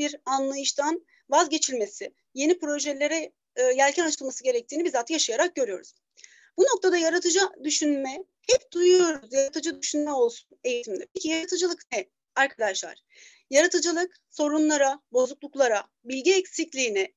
bir 0.00 0.16
anlayıştan 0.24 1.06
vazgeçilmesi, 1.30 2.14
yeni 2.34 2.58
projelere 2.58 3.32
e, 3.56 3.62
yelken 3.62 4.06
açılması 4.06 4.44
gerektiğini 4.44 4.84
bizzat 4.84 5.10
yaşayarak 5.10 5.54
görüyoruz. 5.54 5.94
Bu 6.56 6.62
noktada 6.62 6.96
yaratıcı 6.96 7.40
düşünme 7.64 8.24
hep 8.50 8.72
duyuyoruz. 8.72 9.32
Yaratıcı 9.32 9.82
düşünme 9.82 10.12
olsun 10.12 10.48
eğitimde. 10.64 11.06
Peki 11.14 11.28
yaratıcılık 11.28 11.82
ne 11.92 12.08
arkadaşlar? 12.34 12.98
Yaratıcılık 13.50 14.16
sorunlara, 14.30 15.00
bozukluklara, 15.12 15.84
bilgi 16.04 16.34
eksikliğine 16.34 17.12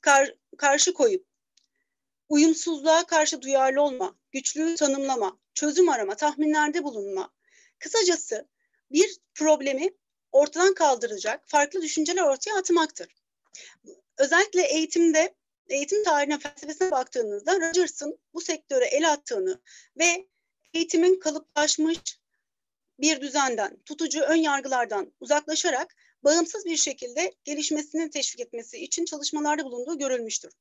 kar 0.00 0.34
karşı 0.58 0.94
koyup 0.94 1.26
uyumsuzluğa 2.28 3.06
karşı 3.06 3.42
duyarlı 3.42 3.82
olma, 3.82 4.16
güçlüğü 4.32 4.74
tanımlama, 4.74 5.38
çözüm 5.54 5.88
arama, 5.88 6.14
tahminlerde 6.16 6.84
bulunma. 6.84 7.32
Kısacası 7.78 8.48
bir 8.90 9.16
problemi 9.34 9.90
ortadan 10.34 10.74
kaldıracak 10.74 11.42
farklı 11.46 11.82
düşünceler 11.82 12.22
ortaya 12.22 12.58
atmaktır. 12.58 13.08
Özellikle 14.18 14.62
eğitimde 14.62 15.34
eğitim 15.68 16.04
tarihine, 16.04 16.38
felsefesine 16.38 16.90
baktığınızda 16.90 17.60
Rogers'ın 17.60 18.18
bu 18.34 18.40
sektöre 18.40 18.84
el 18.84 19.12
attığını 19.12 19.60
ve 19.98 20.26
eğitimin 20.74 21.20
kalıplaşmış 21.20 21.98
bir 23.00 23.20
düzenden, 23.20 23.78
tutucu 23.84 24.20
ön 24.20 24.36
yargılardan 24.36 25.12
uzaklaşarak 25.20 25.96
bağımsız 26.24 26.64
bir 26.64 26.76
şekilde 26.76 27.34
gelişmesini 27.44 28.10
teşvik 28.10 28.40
etmesi 28.40 28.78
için 28.78 29.04
çalışmalarda 29.04 29.64
bulunduğu 29.64 29.98
görülmüştür. 29.98 30.52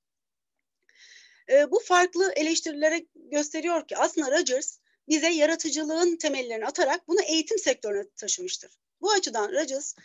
E, 1.50 1.72
bu 1.72 1.80
farklı 1.80 2.34
eleştirilere 2.36 3.06
gösteriyor 3.16 3.88
ki 3.88 3.98
aslında 3.98 4.40
Rogers 4.40 4.78
bize 5.08 5.30
yaratıcılığın 5.30 6.16
temellerini 6.16 6.66
atarak 6.66 7.08
bunu 7.08 7.22
eğitim 7.22 7.60
sektörüne 7.60 8.10
taşımıştır. 8.16 8.83
Bu 9.04 9.12
açıdan 9.12 9.52
Rogers 9.52 9.96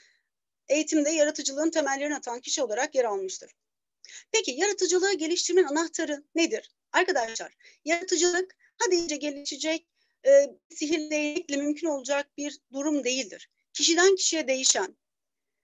eğitimde 0.69 1.11
yaratıcılığın 1.11 1.71
temellerini 1.71 2.17
atan 2.17 2.41
kişi 2.41 2.63
olarak 2.63 2.95
yer 2.95 3.05
almıştır. 3.05 3.53
Peki 4.33 4.51
yaratıcılığı 4.51 5.15
geliştirmenin 5.15 5.67
anahtarı 5.67 6.25
nedir? 6.35 6.71
Arkadaşlar 6.93 7.57
yaratıcılık 7.85 8.57
hadi 8.79 8.95
iyice 8.95 9.17
gelişecek, 9.17 9.87
e, 10.27 10.47
sihirle 10.71 11.45
mümkün 11.57 11.89
olacak 11.89 12.31
bir 12.37 12.59
durum 12.73 13.05
değildir. 13.05 13.51
Kişiden 13.73 14.17
kişiye 14.17 14.49
değişen, 14.49 14.97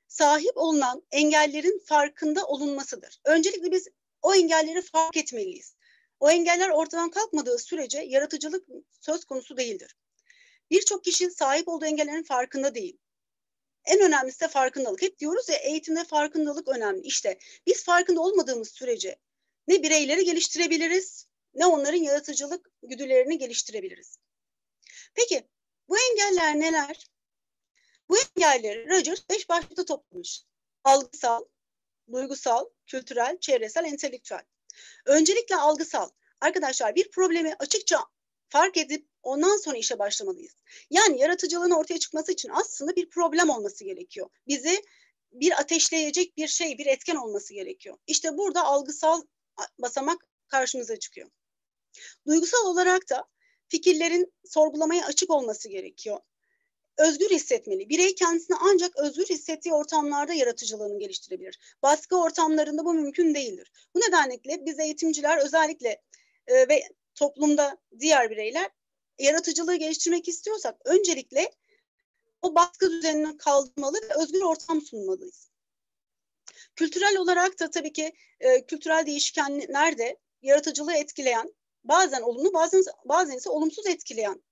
sahip 0.08 0.56
olunan 0.56 1.02
engellerin 1.10 1.82
farkında 1.86 2.46
olunmasıdır. 2.46 3.20
Öncelikle 3.24 3.72
biz 3.72 3.88
o 4.22 4.34
engelleri 4.34 4.82
fark 4.82 5.16
etmeliyiz. 5.16 5.74
O 6.20 6.30
engeller 6.30 6.68
ortadan 6.68 7.10
kalkmadığı 7.10 7.58
sürece 7.58 7.98
yaratıcılık 7.98 8.68
söz 9.00 9.24
konusu 9.24 9.56
değildir. 9.56 9.96
Birçok 10.70 11.04
kişi 11.04 11.30
sahip 11.30 11.68
olduğu 11.68 11.84
engellerin 11.84 12.22
farkında 12.22 12.74
değil. 12.74 12.98
En 13.84 14.00
önemlisi 14.00 14.40
de 14.40 14.48
farkındalık. 14.48 15.02
Hep 15.02 15.18
diyoruz 15.18 15.48
ya 15.48 15.56
eğitimde 15.56 16.04
farkındalık 16.04 16.68
önemli. 16.68 17.00
İşte 17.06 17.38
biz 17.66 17.84
farkında 17.84 18.20
olmadığımız 18.20 18.68
sürece 18.68 19.16
ne 19.68 19.82
bireyleri 19.82 20.24
geliştirebiliriz 20.24 21.26
ne 21.54 21.66
onların 21.66 21.98
yaratıcılık 21.98 22.70
güdülerini 22.82 23.38
geliştirebiliriz. 23.38 24.18
Peki 25.14 25.48
bu 25.88 25.96
engeller 25.98 26.60
neler? 26.60 27.06
Bu 28.08 28.16
engelleri 28.18 28.88
Rogers 28.88 29.28
beş 29.30 29.48
başlıkta 29.48 29.84
toplamış. 29.84 30.42
Algısal, 30.84 31.44
duygusal, 32.12 32.64
kültürel, 32.86 33.40
çevresel, 33.40 33.84
entelektüel. 33.84 34.42
Öncelikle 35.06 35.56
algısal. 35.56 36.10
Arkadaşlar 36.40 36.94
bir 36.94 37.10
problemi 37.10 37.54
açıkça 37.58 38.04
fark 38.48 38.76
edip 38.76 39.08
ondan 39.24 39.56
sonra 39.56 39.76
işe 39.76 39.98
başlamalıyız. 39.98 40.52
Yani 40.90 41.20
yaratıcılığın 41.20 41.70
ortaya 41.70 41.98
çıkması 41.98 42.32
için 42.32 42.50
aslında 42.52 42.96
bir 42.96 43.10
problem 43.10 43.50
olması 43.50 43.84
gerekiyor. 43.84 44.28
Bizi 44.48 44.84
bir 45.32 45.60
ateşleyecek 45.60 46.36
bir 46.36 46.48
şey, 46.48 46.78
bir 46.78 46.86
etken 46.86 47.16
olması 47.16 47.54
gerekiyor. 47.54 47.96
İşte 48.06 48.36
burada 48.38 48.64
algısal 48.64 49.22
basamak 49.78 50.26
karşımıza 50.48 50.98
çıkıyor. 50.98 51.30
Duygusal 52.26 52.66
olarak 52.66 53.10
da 53.10 53.24
fikirlerin 53.68 54.32
sorgulamaya 54.44 55.06
açık 55.06 55.30
olması 55.30 55.68
gerekiyor 55.68 56.20
özgür 56.98 57.30
hissetmeli. 57.30 57.88
Birey 57.88 58.14
kendisini 58.14 58.56
ancak 58.60 58.96
özgür 58.96 59.26
hissettiği 59.26 59.74
ortamlarda 59.74 60.32
yaratıcılığını 60.32 60.98
geliştirebilir. 60.98 61.58
Baskı 61.82 62.20
ortamlarında 62.20 62.84
bu 62.84 62.94
mümkün 62.94 63.34
değildir. 63.34 63.72
Bu 63.94 63.98
nedenle 63.98 64.40
biz 64.66 64.78
eğitimciler 64.78 65.38
özellikle 65.44 66.02
e, 66.46 66.68
ve 66.68 66.82
toplumda 67.14 67.78
diğer 68.00 68.30
bireyler 68.30 68.70
yaratıcılığı 69.18 69.76
geliştirmek 69.76 70.28
istiyorsak 70.28 70.76
öncelikle 70.84 71.50
o 72.42 72.54
baskı 72.54 72.90
düzenini 72.90 73.36
kaldırmalı 73.36 73.96
ve 73.96 74.22
özgür 74.22 74.42
ortam 74.42 74.80
sunmalıyız. 74.80 75.50
Kültürel 76.76 77.16
olarak 77.16 77.60
da 77.60 77.70
tabii 77.70 77.92
ki 77.92 78.12
e, 78.40 78.66
kültürel 78.66 79.06
değişkenler 79.06 79.98
de 79.98 80.18
yaratıcılığı 80.42 80.94
etkileyen, 80.94 81.54
bazen 81.84 82.22
olumlu 82.22 82.52
bazen 82.52 82.82
bazen 83.04 83.36
ise 83.36 83.50
olumsuz 83.50 83.86
etkileyen 83.86 84.42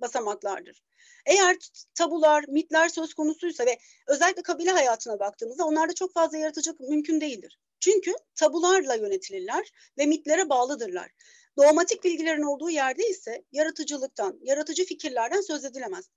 basamaklardır. 0.00 0.82
Eğer 1.26 1.56
tabular, 1.94 2.44
mitler 2.48 2.88
söz 2.88 3.14
konusuysa 3.14 3.66
ve 3.66 3.78
özellikle 4.06 4.42
kabile 4.42 4.70
hayatına 4.70 5.18
baktığımızda 5.18 5.66
onlarda 5.66 5.94
çok 5.94 6.12
fazla 6.12 6.38
yaratıcılık 6.38 6.80
mümkün 6.80 7.20
değildir. 7.20 7.58
Çünkü 7.80 8.12
tabularla 8.34 8.94
yönetilirler 8.94 9.72
ve 9.98 10.06
mitlere 10.06 10.48
bağlıdırlar. 10.48 11.10
Dogmatik 11.56 12.04
bilgilerin 12.04 12.42
olduğu 12.42 12.70
yerde 12.70 13.08
ise 13.08 13.44
yaratıcılıktan, 13.52 14.38
yaratıcı 14.42 14.84
fikirlerden 14.84 15.40
söz 15.40 15.64
edilemez. 15.64 16.10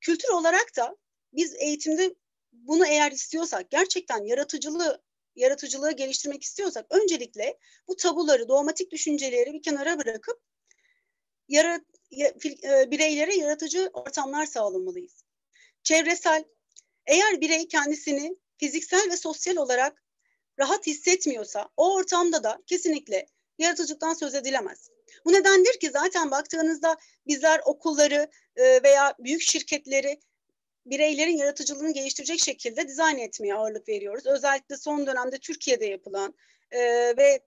Kültür 0.00 0.28
olarak 0.28 0.76
da 0.76 0.96
biz 1.32 1.54
eğitimde 1.54 2.14
bunu 2.52 2.86
eğer 2.86 3.12
istiyorsak, 3.12 3.70
gerçekten 3.70 4.24
yaratıcılığı 4.24 5.02
yaratıcılığı 5.36 5.92
geliştirmek 5.92 6.42
istiyorsak 6.42 6.86
öncelikle 6.90 7.58
bu 7.88 7.96
tabuları, 7.96 8.48
dogmatik 8.48 8.90
düşünceleri 8.90 9.52
bir 9.52 9.62
kenara 9.62 9.98
bırakıp 9.98 10.40
yara, 11.48 11.80
e, 12.64 12.90
bireylere 12.90 13.36
yaratıcı 13.36 13.90
ortamlar 13.92 14.46
sağlamalıyız. 14.46 15.24
Çevresel, 15.82 16.44
eğer 17.06 17.40
birey 17.40 17.68
kendisini 17.68 18.36
fiziksel 18.58 19.10
ve 19.10 19.16
sosyal 19.16 19.56
olarak 19.56 20.02
rahat 20.58 20.86
hissetmiyorsa 20.86 21.68
o 21.76 21.94
ortamda 21.94 22.44
da 22.44 22.62
kesinlikle 22.66 23.26
yaratıcılıktan 23.58 24.14
söz 24.14 24.34
edilemez. 24.34 24.90
Bu 25.24 25.32
nedendir 25.32 25.80
ki 25.80 25.90
zaten 25.90 26.30
baktığınızda 26.30 26.96
bizler 27.26 27.60
okulları 27.64 28.30
e, 28.56 28.82
veya 28.82 29.14
büyük 29.18 29.42
şirketleri 29.42 30.20
bireylerin 30.86 31.36
yaratıcılığını 31.36 31.92
geliştirecek 31.92 32.40
şekilde 32.40 32.88
dizayn 32.88 33.18
etmeye 33.18 33.54
ağırlık 33.54 33.88
veriyoruz. 33.88 34.26
Özellikle 34.26 34.76
son 34.76 35.06
dönemde 35.06 35.38
Türkiye'de 35.38 35.86
yapılan 35.86 36.34
e, 36.70 36.80
ve 37.16 37.40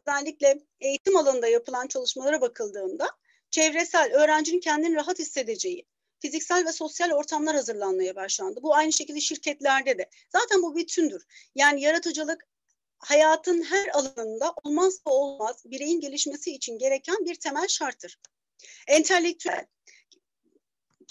özellikle 0.00 0.58
eğitim 0.80 1.16
alanında 1.16 1.48
yapılan 1.48 1.86
çalışmalara 1.86 2.40
bakıldığında 2.40 3.10
çevresel, 3.50 4.12
öğrencinin 4.14 4.60
kendini 4.60 4.94
rahat 4.96 5.18
hissedeceği, 5.18 5.86
fiziksel 6.20 6.66
ve 6.66 6.72
sosyal 6.72 7.10
ortamlar 7.10 7.56
hazırlanmaya 7.56 8.16
başlandı. 8.16 8.62
Bu 8.62 8.74
aynı 8.74 8.92
şekilde 8.92 9.20
şirketlerde 9.20 9.98
de. 9.98 10.10
Zaten 10.32 10.62
bu 10.62 10.76
bütündür. 10.76 11.26
Yani 11.54 11.80
yaratıcılık 11.80 12.46
hayatın 12.98 13.62
her 13.62 13.88
alanında 13.88 14.54
olmazsa 14.64 15.10
olmaz 15.10 15.62
bireyin 15.64 16.00
gelişmesi 16.00 16.54
için 16.54 16.78
gereken 16.78 17.16
bir 17.24 17.34
temel 17.34 17.68
şarttır. 17.68 18.20
Entelektüel, 18.88 19.66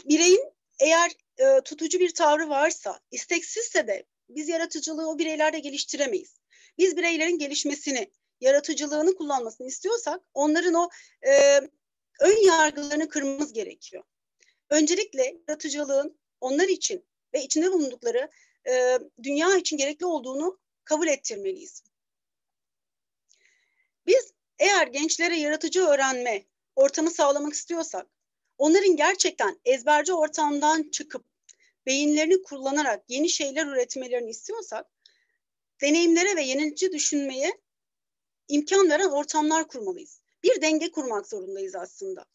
bireyin 0.05 0.53
eğer 0.79 1.11
e, 1.37 1.61
tutucu 1.61 1.99
bir 1.99 2.13
tavrı 2.13 2.49
varsa, 2.49 2.99
isteksizse 3.11 3.87
de 3.87 4.05
biz 4.29 4.49
yaratıcılığı 4.49 5.09
o 5.09 5.19
bireylerde 5.19 5.59
geliştiremeyiz. 5.59 6.39
Biz 6.77 6.97
bireylerin 6.97 7.37
gelişmesini, 7.37 8.11
yaratıcılığını 8.41 9.15
kullanmasını 9.15 9.67
istiyorsak 9.67 10.21
onların 10.33 10.73
o 10.73 10.89
e, 11.27 11.61
ön 12.19 12.45
yargılarını 12.45 13.09
kırmamız 13.09 13.53
gerekiyor. 13.53 14.03
Öncelikle 14.69 15.37
yaratıcılığın 15.47 16.19
onlar 16.41 16.67
için 16.67 17.05
ve 17.33 17.43
içinde 17.43 17.71
bulundukları 17.71 18.29
e, 18.67 18.99
dünya 19.23 19.57
için 19.57 19.77
gerekli 19.77 20.05
olduğunu 20.05 20.59
kabul 20.85 21.07
ettirmeliyiz. 21.07 21.83
Biz 24.07 24.33
eğer 24.59 24.87
gençlere 24.87 25.37
yaratıcı 25.37 25.87
öğrenme 25.87 26.45
ortamı 26.75 27.11
sağlamak 27.11 27.53
istiyorsak, 27.53 28.07
onların 28.57 28.95
gerçekten 28.95 29.59
ezberci 29.65 30.13
ortamdan 30.13 30.89
çıkıp 30.91 31.25
beyinlerini 31.85 32.43
kullanarak 32.43 33.03
yeni 33.07 33.29
şeyler 33.29 33.65
üretmelerini 33.65 34.29
istiyorsak, 34.29 34.87
deneyimlere 35.81 36.35
ve 36.35 36.41
yenilikçi 36.41 36.91
düşünmeye 36.91 37.51
imkan 38.47 38.89
veren 38.89 39.09
ortamlar 39.09 39.67
kurmalıyız 39.67 40.21
bir 40.43 40.61
denge 40.61 40.91
kurmak 40.91 41.27
zorundayız 41.27 41.75
aslında. 41.75 42.25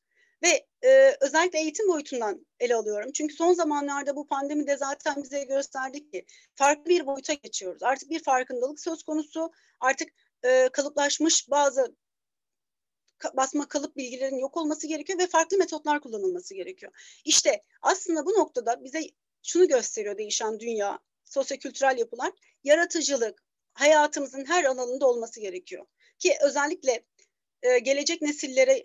Ve 0.43 0.67
e, 0.85 1.17
özellikle 1.21 1.59
eğitim 1.59 1.89
boyutundan 1.89 2.47
ele 2.61 2.75
alıyorum. 2.75 3.11
Çünkü 3.15 3.35
son 3.35 3.53
zamanlarda 3.53 4.17
bu 4.17 4.27
pandemi 4.27 4.67
de 4.67 4.77
zaten 4.77 5.23
bize 5.23 5.45
gösterdi 5.45 6.11
ki 6.11 6.25
farklı 6.55 6.85
bir 6.85 7.07
boyuta 7.07 7.35
geçiyoruz. 7.35 7.83
Artık 7.83 8.11
bir 8.11 8.23
farkındalık 8.23 8.81
söz 8.81 9.03
konusu. 9.03 9.51
Artık 9.81 10.09
e, 10.45 10.69
kalıplaşmış 10.73 11.51
bazı 11.51 11.97
basma 13.37 13.69
kalıp 13.69 13.97
bilgilerin 13.97 14.39
yok 14.39 14.57
olması 14.57 14.87
gerekiyor 14.87 15.19
ve 15.19 15.27
farklı 15.27 15.59
metotlar 15.59 16.01
kullanılması 16.01 16.55
gerekiyor. 16.55 17.21
İşte 17.25 17.63
aslında 17.83 18.27
bu 18.27 18.31
noktada 18.31 18.85
bize 18.85 19.01
şunu 19.43 19.69
gösteriyor 19.69 20.19
değişen 20.19 20.61
dünya. 20.61 20.99
sosyokültürel 21.25 21.99
yapılar, 21.99 22.33
yaratıcılık 22.65 23.43
hayatımızın 23.73 24.45
her 24.45 24.65
alanında 24.65 25.07
olması 25.09 25.41
gerekiyor. 25.41 25.87
Ki 26.19 26.37
özellikle 26.43 27.05
e, 27.63 27.79
gelecek 27.79 28.23
nesillere 28.23 28.85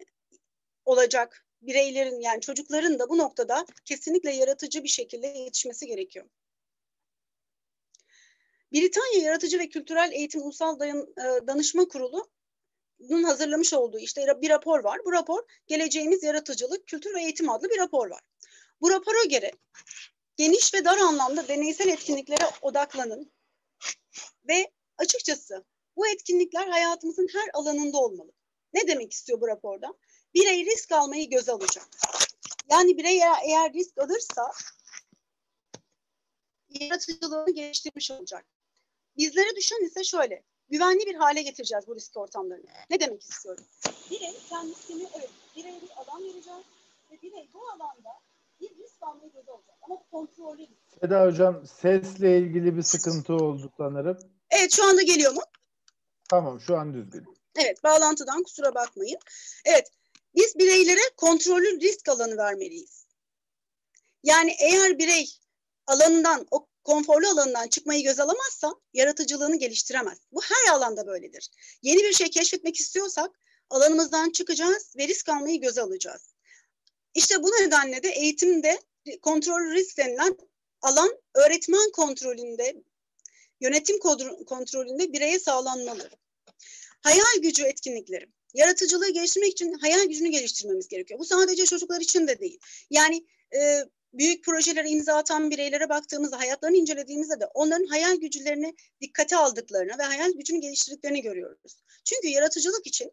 olacak 0.85 1.45
bireylerin 1.61 2.19
yani 2.19 2.41
çocukların 2.41 2.99
da 2.99 3.09
bu 3.09 3.17
noktada 3.17 3.65
kesinlikle 3.85 4.31
yaratıcı 4.31 4.83
bir 4.83 4.89
şekilde 4.89 5.27
yetişmesi 5.27 5.87
gerekiyor. 5.87 6.25
Britanya 8.73 9.19
Yaratıcı 9.21 9.59
ve 9.59 9.69
Kültürel 9.69 10.11
Eğitim 10.11 10.41
Ulusal 10.41 10.79
Dayan, 10.79 11.13
e, 11.17 11.47
Danışma 11.47 11.87
Kurulu'nun 11.87 13.23
hazırlamış 13.23 13.73
olduğu 13.73 13.99
işte 13.99 14.41
bir 14.41 14.49
rapor 14.49 14.83
var. 14.83 14.99
Bu 15.05 15.11
rapor 15.11 15.43
Geleceğimiz 15.67 16.23
Yaratıcılık, 16.23 16.87
Kültür 16.87 17.15
ve 17.15 17.21
Eğitim 17.21 17.49
adlı 17.49 17.69
bir 17.69 17.77
rapor 17.77 18.09
var. 18.09 18.21
Bu 18.81 18.89
rapora 18.89 19.23
göre 19.29 19.51
geniş 20.35 20.73
ve 20.73 20.85
dar 20.85 20.97
anlamda 20.97 21.47
deneysel 21.47 21.87
etkinliklere 21.87 22.45
odaklanın 22.61 23.31
ve 24.47 24.71
açıkçası 24.97 25.65
bu 25.95 26.07
etkinlikler 26.07 26.67
hayatımızın 26.67 27.27
her 27.33 27.49
alanında 27.53 27.97
olmalı. 27.97 28.31
Ne 28.73 28.87
demek 28.87 29.11
istiyor 29.11 29.41
bu 29.41 29.47
raporda? 29.47 29.93
Birey 30.35 30.65
risk 30.65 30.91
almayı 30.91 31.29
göze 31.29 31.51
alacak. 31.51 31.87
Yani 32.71 32.97
birey 32.97 33.19
eğer 33.45 33.73
risk 33.73 33.97
alırsa 33.97 34.51
yaratıcılığını 36.69 37.51
geliştirmiş 37.51 38.11
olacak. 38.11 38.45
Bizlere 39.17 39.55
düşen 39.55 39.85
ise 39.85 40.03
şöyle, 40.03 40.43
güvenli 40.69 41.05
bir 41.05 41.15
hale 41.15 41.41
getireceğiz 41.41 41.87
bu 41.87 41.95
risk 41.95 42.17
ortamlarını. 42.17 42.65
Ne 42.89 42.99
demek 42.99 43.23
istiyorum? 43.23 43.65
Birey 44.11 44.33
kendisini, 44.49 45.07
evet, 45.15 45.29
bireye 45.55 45.81
bir 45.81 45.89
alan 45.89 46.23
vereceğiz 46.23 46.65
ve 47.11 47.21
birey 47.21 47.49
bu 47.53 47.69
alanda 47.69 48.09
bir 48.61 48.69
risk 48.69 49.03
almayı 49.03 49.31
göze 49.31 49.51
alacak. 49.51 49.75
Ama 49.81 49.95
kontrollü 50.11 50.61
risk. 50.61 50.99
Seda 51.01 51.25
Hocam 51.25 51.65
sesle 51.81 52.37
ilgili 52.37 52.77
bir 52.77 52.81
sıkıntı 52.81 53.33
oldu 53.33 53.71
sanırım. 53.77 54.17
Evet 54.49 54.71
şu 54.71 54.83
anda 54.85 55.01
geliyor 55.01 55.33
mu? 55.33 55.41
Tamam 56.29 56.59
şu 56.59 56.77
an 56.77 56.93
düzgün. 56.93 57.25
Evet 57.55 57.83
bağlantıdan 57.83 58.43
kusura 58.43 58.75
bakmayın. 58.75 59.19
Evet 59.65 59.91
biz 60.35 60.55
bireylere 60.59 61.09
kontrollü 61.17 61.81
risk 61.81 62.09
alanı 62.09 62.37
vermeliyiz. 62.37 63.05
Yani 64.23 64.55
eğer 64.59 64.99
birey 64.99 65.39
alanından, 65.87 66.47
o 66.51 66.67
konforlu 66.83 67.27
alanından 67.27 67.67
çıkmayı 67.67 68.03
göz 68.03 68.19
alamazsa 68.19 68.75
yaratıcılığını 68.93 69.55
geliştiremez. 69.55 70.17
Bu 70.31 70.41
her 70.41 70.73
alanda 70.73 71.07
böyledir. 71.07 71.49
Yeni 71.81 72.03
bir 72.03 72.13
şey 72.13 72.29
keşfetmek 72.29 72.79
istiyorsak 72.79 73.39
alanımızdan 73.69 74.29
çıkacağız 74.29 74.93
ve 74.97 75.07
risk 75.07 75.29
almayı 75.29 75.61
göze 75.61 75.81
alacağız. 75.81 76.33
İşte 77.13 77.43
bu 77.43 77.47
nedenle 77.47 78.03
de 78.03 78.09
eğitimde 78.09 78.81
kontrol 79.21 79.71
risk 79.71 79.97
denilen 79.97 80.37
alan 80.81 81.17
öğretmen 81.33 81.91
kontrolünde, 81.91 82.83
yönetim 83.61 83.99
kontrolünde 84.45 85.13
bireye 85.13 85.39
sağlanmalı. 85.39 86.09
Hayal 87.01 87.41
gücü 87.41 87.63
etkinlikleri. 87.63 88.27
Yaratıcılığı 88.56 89.10
geliştirmek 89.10 89.52
için 89.52 89.74
hayal 89.74 90.06
gücünü 90.06 90.30
geliştirmemiz 90.30 90.88
gerekiyor. 90.88 91.19
Bu 91.19 91.25
sadece 91.25 91.66
çocuklar 91.66 92.02
için 92.02 92.28
de 92.28 92.40
değil. 92.40 92.60
Yani 92.90 93.25
e, 93.56 93.84
büyük 94.13 94.44
projelere 94.46 94.90
imza 94.90 95.16
atan 95.16 95.52
bireylere 95.52 95.90
baktığımızda, 95.90 96.40
hayatlarını 96.40 96.78
incelediğimizde 96.78 97.40
de 97.40 97.46
onların 97.46 97.86
hayal 97.86 98.16
gücülerini 98.16 98.75
dikkate 99.02 99.38
aldıklarını 99.38 99.98
ve 100.00 100.04
hayal 100.04 100.31
gücünü 100.31 100.62
geliştirdiklerini 100.62 101.22
görüyoruz. 101.22 101.84
Çünkü 102.04 102.28
yaratıcılık 102.28 102.88
için 102.88 103.12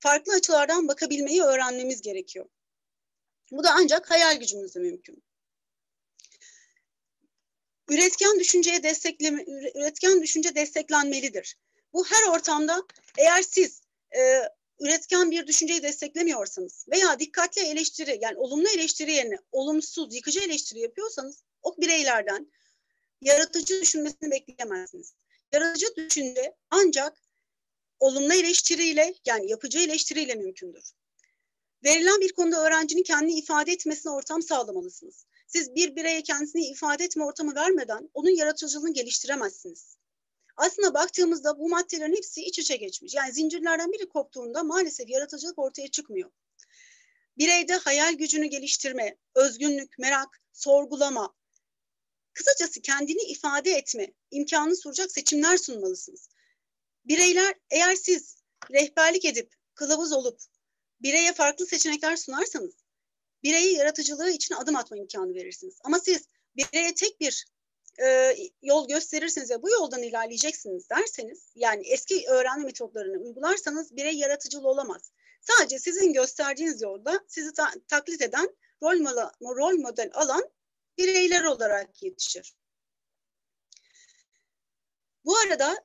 farklı 0.00 0.32
açılardan 0.32 0.88
bakabilmeyi 0.88 1.42
öğrenmemiz 1.42 2.02
gerekiyor. 2.02 2.48
Bu 3.52 3.64
da 3.64 3.70
ancak 3.74 4.10
hayal 4.10 4.36
gücümüzle 4.36 4.80
mümkün. 4.80 5.22
Üretken 7.90 8.40
düşünceye 8.40 8.82
destekleme, 8.82 9.44
üretken 9.74 10.22
düşünce 10.22 10.54
desteklenmelidir. 10.54 11.56
Bu 11.92 12.06
her 12.06 12.32
ortamda 12.32 12.82
eğer 13.18 13.42
siz 13.42 13.80
e, 14.16 14.42
üretken 14.80 15.30
bir 15.30 15.46
düşünceyi 15.46 15.82
desteklemiyorsanız 15.82 16.86
veya 16.92 17.18
dikkatli 17.18 17.62
eleştiri 17.62 18.18
yani 18.20 18.38
olumlu 18.38 18.68
eleştiri 18.68 19.12
yerine 19.12 19.38
olumsuz, 19.52 20.14
yıkıcı 20.14 20.40
eleştiri 20.40 20.80
yapıyorsanız 20.80 21.42
o 21.62 21.76
bireylerden 21.76 22.52
yaratıcı 23.20 23.80
düşünmesini 23.80 24.30
bekleyemezsiniz. 24.30 25.14
Yaratıcı 25.52 25.86
düşünce 25.96 26.56
ancak 26.70 27.22
olumlu 28.00 28.34
eleştiriyle 28.34 29.14
yani 29.26 29.50
yapıcı 29.50 29.78
eleştiriyle 29.78 30.34
mümkündür. 30.34 30.84
Verilen 31.84 32.20
bir 32.20 32.32
konuda 32.32 32.66
öğrencinin 32.66 33.02
kendini 33.02 33.38
ifade 33.38 33.72
etmesine 33.72 34.12
ortam 34.12 34.42
sağlamalısınız. 34.42 35.26
Siz 35.46 35.74
bir 35.74 35.96
bireye 35.96 36.22
kendisini 36.22 36.66
ifade 36.66 37.04
etme 37.04 37.24
ortamı 37.24 37.54
vermeden 37.54 38.10
onun 38.14 38.30
yaratıcılığını 38.30 38.92
geliştiremezsiniz. 38.92 39.96
Aslında 40.56 40.94
baktığımızda 40.94 41.58
bu 41.58 41.68
maddelerin 41.68 42.16
hepsi 42.16 42.42
iç 42.42 42.58
içe 42.58 42.76
geçmiş. 42.76 43.14
Yani 43.14 43.32
zincirlerden 43.32 43.92
biri 43.92 44.08
koptuğunda 44.08 44.62
maalesef 44.62 45.08
yaratıcılık 45.08 45.58
ortaya 45.58 45.88
çıkmıyor. 45.88 46.30
Bireyde 47.38 47.76
hayal 47.76 48.14
gücünü 48.14 48.46
geliştirme, 48.46 49.16
özgünlük, 49.34 49.98
merak, 49.98 50.42
sorgulama, 50.52 51.34
kısacası 52.32 52.82
kendini 52.82 53.22
ifade 53.22 53.70
etme 53.70 54.12
imkanı 54.30 54.76
sunacak 54.76 55.12
seçimler 55.12 55.56
sunmalısınız. 55.56 56.28
Bireyler 57.04 57.54
eğer 57.70 57.94
siz 57.94 58.36
rehberlik 58.70 59.24
edip 59.24 59.54
kılavuz 59.74 60.12
olup 60.12 60.40
bireye 61.02 61.32
farklı 61.32 61.66
seçenekler 61.66 62.16
sunarsanız 62.16 62.74
bireyi 63.42 63.76
yaratıcılığı 63.76 64.30
için 64.30 64.54
adım 64.54 64.76
atma 64.76 64.96
imkanı 64.96 65.34
verirsiniz. 65.34 65.78
Ama 65.84 66.00
siz 66.00 66.28
bireye 66.56 66.94
tek 66.94 67.20
bir 67.20 67.46
e, 68.02 68.36
yol 68.62 68.88
gösterirseniz 68.88 69.50
ve 69.50 69.62
bu 69.62 69.70
yoldan 69.70 70.02
ilerleyeceksiniz 70.02 70.90
derseniz 70.90 71.52
yani 71.54 71.88
eski 71.88 72.24
öğrenme 72.28 72.64
metotlarını 72.64 73.18
uygularsanız 73.18 73.96
birey 73.96 74.16
yaratıcılı 74.16 74.68
olamaz. 74.68 75.12
Sadece 75.40 75.78
sizin 75.78 76.12
gösterdiğiniz 76.12 76.82
yolda 76.82 77.20
sizi 77.28 77.52
ta- 77.52 77.74
taklit 77.88 78.22
eden 78.22 78.56
rol, 78.82 79.00
model, 79.00 79.30
rol 79.42 79.78
model 79.78 80.10
alan 80.14 80.50
bireyler 80.98 81.44
olarak 81.44 82.02
yetişir. 82.02 82.56
Bu 85.24 85.36
arada 85.36 85.84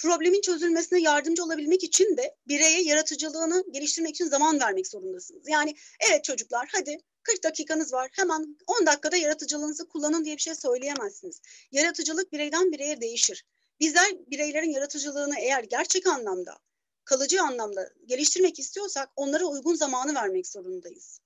problemin 0.00 0.40
çözülmesine 0.40 1.00
yardımcı 1.00 1.44
olabilmek 1.44 1.84
için 1.84 2.16
de 2.16 2.36
bireye 2.48 2.82
yaratıcılığını 2.82 3.64
geliştirmek 3.70 4.14
için 4.14 4.24
zaman 4.24 4.60
vermek 4.60 4.86
zorundasınız. 4.86 5.48
Yani 5.48 5.74
evet 6.10 6.24
çocuklar 6.24 6.68
hadi 6.72 6.98
40 7.22 7.44
dakikanız 7.44 7.92
var 7.92 8.10
hemen 8.12 8.56
10 8.80 8.86
dakikada 8.86 9.16
yaratıcılığınızı 9.16 9.88
kullanın 9.88 10.24
diye 10.24 10.36
bir 10.36 10.40
şey 10.40 10.54
söyleyemezsiniz. 10.54 11.40
Yaratıcılık 11.72 12.32
bireyden 12.32 12.72
bireye 12.72 13.00
değişir. 13.00 13.44
Bizler 13.80 14.06
bireylerin 14.30 14.70
yaratıcılığını 14.70 15.38
eğer 15.38 15.64
gerçek 15.64 16.06
anlamda, 16.06 16.58
kalıcı 17.04 17.42
anlamda 17.42 17.90
geliştirmek 18.06 18.58
istiyorsak 18.58 19.08
onlara 19.16 19.44
uygun 19.44 19.74
zamanı 19.74 20.14
vermek 20.14 20.46
zorundayız. 20.46 21.20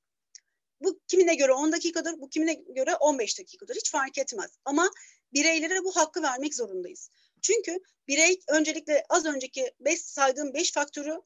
Bu 0.81 1.01
kimine 1.09 1.35
göre 1.35 1.53
10 1.53 1.73
dakikadır, 1.73 2.21
bu 2.21 2.29
kimine 2.29 2.55
göre 2.55 2.97
15 2.97 3.39
dakikadır. 3.39 3.75
Hiç 3.75 3.91
fark 3.91 4.19
etmez. 4.19 4.51
Ama 4.65 4.91
bireylere 5.33 5.85
bu 5.85 5.97
hakkı 5.97 6.23
vermek 6.23 6.55
zorundayız. 6.55 7.11
Çünkü 7.45 7.79
birey 8.09 8.41
öncelikle 8.49 9.05
az 9.09 9.27
önceki 9.27 9.75
beş 9.81 10.01
saydığım 10.01 10.55
beş 10.55 10.73
faktörü 10.73 11.23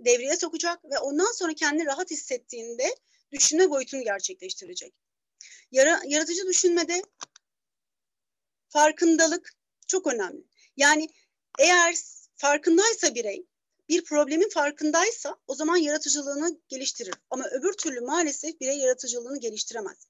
devreye 0.00 0.36
sokacak 0.36 0.84
ve 0.84 0.98
ondan 0.98 1.32
sonra 1.32 1.54
kendini 1.54 1.86
rahat 1.86 2.10
hissettiğinde 2.10 2.94
düşünme 3.32 3.70
boyutunu 3.70 4.04
gerçekleştirecek. 4.04 4.94
Yara, 5.70 6.00
yaratıcı 6.06 6.46
düşünmede 6.46 7.02
farkındalık 8.68 9.54
çok 9.86 10.06
önemli. 10.06 10.44
Yani 10.76 11.08
eğer 11.58 11.94
farkındaysa 12.36 13.14
birey, 13.14 13.46
bir 13.88 14.04
problemin 14.04 14.48
farkındaysa 14.48 15.36
o 15.46 15.54
zaman 15.54 15.76
yaratıcılığını 15.76 16.60
geliştirir. 16.68 17.14
Ama 17.30 17.44
öbür 17.44 17.72
türlü 17.72 18.00
maalesef 18.00 18.60
birey 18.60 18.78
yaratıcılığını 18.78 19.40
geliştiremez. 19.40 20.06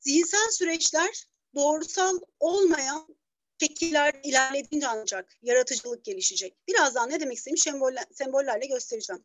Zihinsel 0.00 0.50
süreçler 0.50 1.28
doğrusal 1.54 2.18
olmayan 2.40 3.16
şekiller 3.60 4.20
ilerlediğince 4.24 4.88
ancak 4.88 5.36
yaratıcılık 5.42 6.04
gelişecek. 6.04 6.68
Birazdan 6.68 7.10
ne 7.10 7.20
demek 7.20 7.36
istediğimi 7.36 7.58
semboller, 7.58 8.04
sembollerle 8.12 8.66
göstereceğim. 8.66 9.24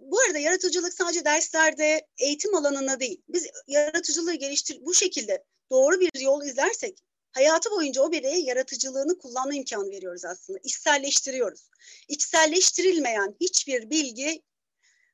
Bu 0.00 0.20
arada 0.20 0.38
yaratıcılık 0.38 0.94
sadece 0.94 1.24
derslerde, 1.24 2.06
eğitim 2.18 2.54
alanında 2.54 3.00
değil. 3.00 3.22
Biz 3.28 3.46
yaratıcılığı 3.66 4.34
geliştir 4.34 4.78
bu 4.80 4.94
şekilde 4.94 5.44
doğru 5.70 6.00
bir 6.00 6.20
yol 6.20 6.44
izlersek 6.44 6.98
hayatı 7.32 7.70
boyunca 7.70 8.02
o 8.02 8.12
bireye 8.12 8.40
yaratıcılığını 8.40 9.18
kullanma 9.18 9.54
imkanı 9.54 9.90
veriyoruz 9.90 10.24
aslında. 10.24 10.58
İçselleştiriyoruz. 10.64 11.70
İçselleştirilmeyen 12.08 13.36
hiçbir 13.40 13.90
bilgi 13.90 14.42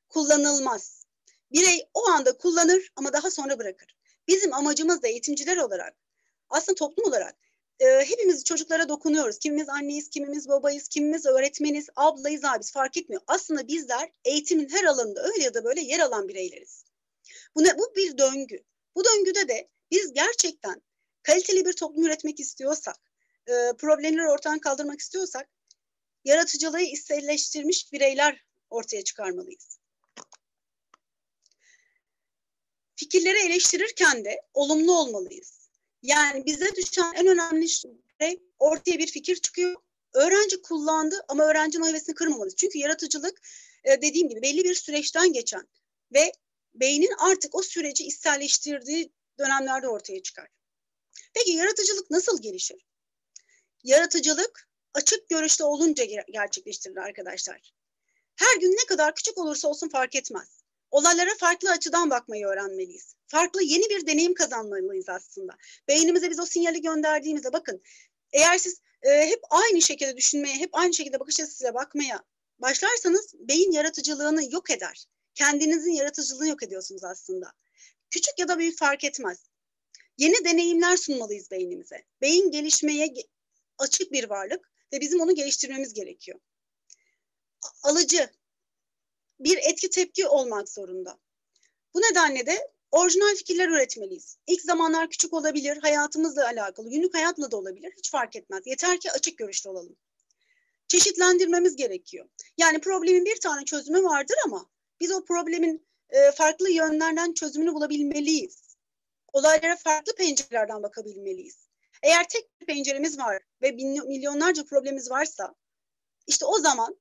kullanılmaz. 0.08 1.06
Birey 1.52 1.88
o 1.94 2.08
anda 2.08 2.36
kullanır 2.36 2.92
ama 2.96 3.12
daha 3.12 3.30
sonra 3.30 3.58
bırakır. 3.58 3.96
Bizim 4.28 4.54
amacımız 4.54 5.02
da 5.02 5.08
eğitimciler 5.08 5.56
olarak 5.56 5.96
aslında 6.48 6.74
toplum 6.74 7.08
olarak 7.08 7.36
e, 7.80 8.04
hepimiz 8.04 8.44
çocuklara 8.44 8.88
dokunuyoruz. 8.88 9.38
Kimimiz 9.38 9.68
anneyiz, 9.68 10.10
kimimiz 10.10 10.48
babayız, 10.48 10.88
kimimiz 10.88 11.26
öğretmeniz, 11.26 11.88
ablayız, 11.96 12.44
abiz 12.44 12.72
fark 12.72 12.96
etmiyor. 12.96 13.22
Aslında 13.26 13.68
bizler 13.68 14.10
eğitimin 14.24 14.68
her 14.68 14.84
alanında 14.84 15.22
öyle 15.22 15.42
ya 15.42 15.54
da 15.54 15.64
böyle 15.64 15.80
yer 15.80 16.00
alan 16.00 16.28
bireyleriz. 16.28 16.84
Bu, 17.54 17.64
ne, 17.64 17.78
bu 17.78 17.96
bir 17.96 18.18
döngü. 18.18 18.64
Bu 18.94 19.04
döngüde 19.04 19.48
de 19.48 19.68
biz 19.90 20.12
gerçekten 20.12 20.82
kaliteli 21.22 21.64
bir 21.64 21.72
toplum 21.72 22.04
üretmek 22.04 22.40
istiyorsak, 22.40 22.96
e, 23.46 23.52
problemleri 23.78 24.28
ortadan 24.28 24.58
kaldırmak 24.58 25.00
istiyorsak, 25.00 25.48
yaratıcılığı 26.24 26.80
içselleştirmiş 26.80 27.92
bireyler 27.92 28.44
ortaya 28.70 29.04
çıkarmalıyız. 29.04 29.78
Fikirleri 32.96 33.46
eleştirirken 33.46 34.24
de 34.24 34.42
olumlu 34.54 34.98
olmalıyız. 34.98 35.55
Yani 36.02 36.46
bize 36.46 36.76
düşen 36.76 37.12
en 37.14 37.26
önemli 37.26 37.68
şey 37.68 38.40
ortaya 38.58 38.98
bir 38.98 39.06
fikir 39.06 39.36
çıkıyor. 39.36 39.76
Öğrenci 40.14 40.62
kullandı 40.62 41.24
ama 41.28 41.44
öğrencinin 41.44 41.84
o 41.84 41.88
hevesini 41.88 42.14
kırmamalıyız. 42.14 42.56
Çünkü 42.56 42.78
yaratıcılık 42.78 43.40
e, 43.84 44.02
dediğim 44.02 44.28
gibi 44.28 44.42
belli 44.42 44.64
bir 44.64 44.74
süreçten 44.74 45.32
geçen 45.32 45.68
ve 46.14 46.32
beynin 46.74 47.14
artık 47.18 47.54
o 47.54 47.62
süreci 47.62 48.04
içselleştirdiği 48.04 49.12
dönemlerde 49.38 49.88
ortaya 49.88 50.22
çıkar. 50.22 50.48
Peki 51.34 51.50
yaratıcılık 51.50 52.10
nasıl 52.10 52.42
gelişir? 52.42 52.86
Yaratıcılık 53.84 54.68
açık 54.94 55.28
görüşte 55.28 55.64
olunca 55.64 56.04
gerçekleştirilir 56.32 57.00
arkadaşlar. 57.00 57.72
Her 58.36 58.56
gün 58.56 58.72
ne 58.72 58.86
kadar 58.86 59.14
küçük 59.14 59.38
olursa 59.38 59.68
olsun 59.68 59.88
fark 59.88 60.14
etmez. 60.14 60.65
Olaylara 60.90 61.30
farklı 61.38 61.70
açıdan 61.70 62.10
bakmayı 62.10 62.46
öğrenmeliyiz. 62.46 63.14
Farklı 63.26 63.62
yeni 63.62 63.90
bir 63.90 64.06
deneyim 64.06 64.34
kazanmalıyız 64.34 65.08
aslında. 65.08 65.52
Beynimize 65.88 66.30
biz 66.30 66.40
o 66.40 66.46
sinyali 66.46 66.80
gönderdiğimizde 66.80 67.52
bakın 67.52 67.82
eğer 68.32 68.58
siz 68.58 68.80
e, 69.02 69.26
hep 69.26 69.40
aynı 69.50 69.82
şekilde 69.82 70.16
düşünmeye, 70.16 70.56
hep 70.56 70.70
aynı 70.72 70.94
şekilde 70.94 71.20
bakış 71.20 71.40
açısıyla 71.40 71.74
bakmaya 71.74 72.24
başlarsanız 72.58 73.34
beyin 73.34 73.72
yaratıcılığını 73.72 74.52
yok 74.52 74.70
eder. 74.70 75.06
Kendinizin 75.34 75.92
yaratıcılığını 75.92 76.48
yok 76.48 76.62
ediyorsunuz 76.62 77.04
aslında. 77.04 77.52
Küçük 78.10 78.38
ya 78.38 78.48
da 78.48 78.58
büyük 78.58 78.78
fark 78.78 79.04
etmez. 79.04 79.38
Yeni 80.18 80.44
deneyimler 80.44 80.96
sunmalıyız 80.96 81.50
beynimize. 81.50 82.04
Beyin 82.20 82.50
gelişmeye 82.50 83.14
açık 83.78 84.12
bir 84.12 84.30
varlık 84.30 84.70
ve 84.92 85.00
bizim 85.00 85.20
onu 85.20 85.34
geliştirmemiz 85.34 85.92
gerekiyor. 85.92 86.40
Alıcı, 87.82 88.30
bir 89.40 89.58
etki 89.58 89.90
tepki 89.90 90.26
olmak 90.26 90.68
zorunda. 90.68 91.18
Bu 91.94 92.00
nedenle 92.00 92.46
de 92.46 92.70
orijinal 92.90 93.34
fikirler 93.34 93.68
üretmeliyiz. 93.68 94.38
İlk 94.46 94.62
zamanlar 94.62 95.10
küçük 95.10 95.32
olabilir, 95.32 95.76
hayatımızla 95.76 96.44
alakalı, 96.44 96.90
günlük 96.90 97.14
hayatla 97.14 97.50
da 97.50 97.56
olabilir, 97.56 97.92
hiç 97.96 98.10
fark 98.10 98.36
etmez. 98.36 98.66
Yeter 98.66 99.00
ki 99.00 99.12
açık 99.12 99.38
görüşlü 99.38 99.70
olalım. 99.70 99.96
Çeşitlendirmemiz 100.88 101.76
gerekiyor. 101.76 102.28
Yani 102.58 102.80
problemin 102.80 103.24
bir 103.24 103.40
tane 103.40 103.64
çözümü 103.64 104.04
vardır 104.04 104.36
ama 104.44 104.70
biz 105.00 105.12
o 105.12 105.24
problemin 105.24 105.86
e, 106.10 106.30
farklı 106.32 106.70
yönlerden 106.70 107.32
çözümünü 107.32 107.74
bulabilmeliyiz. 107.74 108.76
Olaylara 109.32 109.76
farklı 109.76 110.14
pencerelerden 110.14 110.82
bakabilmeliyiz. 110.82 111.68
Eğer 112.02 112.28
tek 112.28 112.60
bir 112.60 112.66
penceremiz 112.66 113.18
var 113.18 113.42
ve 113.62 113.70
milyonlarca 113.70 114.64
problemimiz 114.64 115.10
varsa 115.10 115.54
işte 116.26 116.46
o 116.46 116.58
zaman 116.58 116.96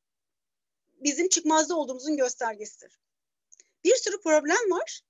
bizim 0.96 1.30
çıkmazda 1.30 1.75
olduğumuzun 1.75 2.18
göstergesidir. 2.18 3.00
Bir 3.84 3.96
sürü 3.96 4.22
problem 4.22 4.72
var 4.72 5.02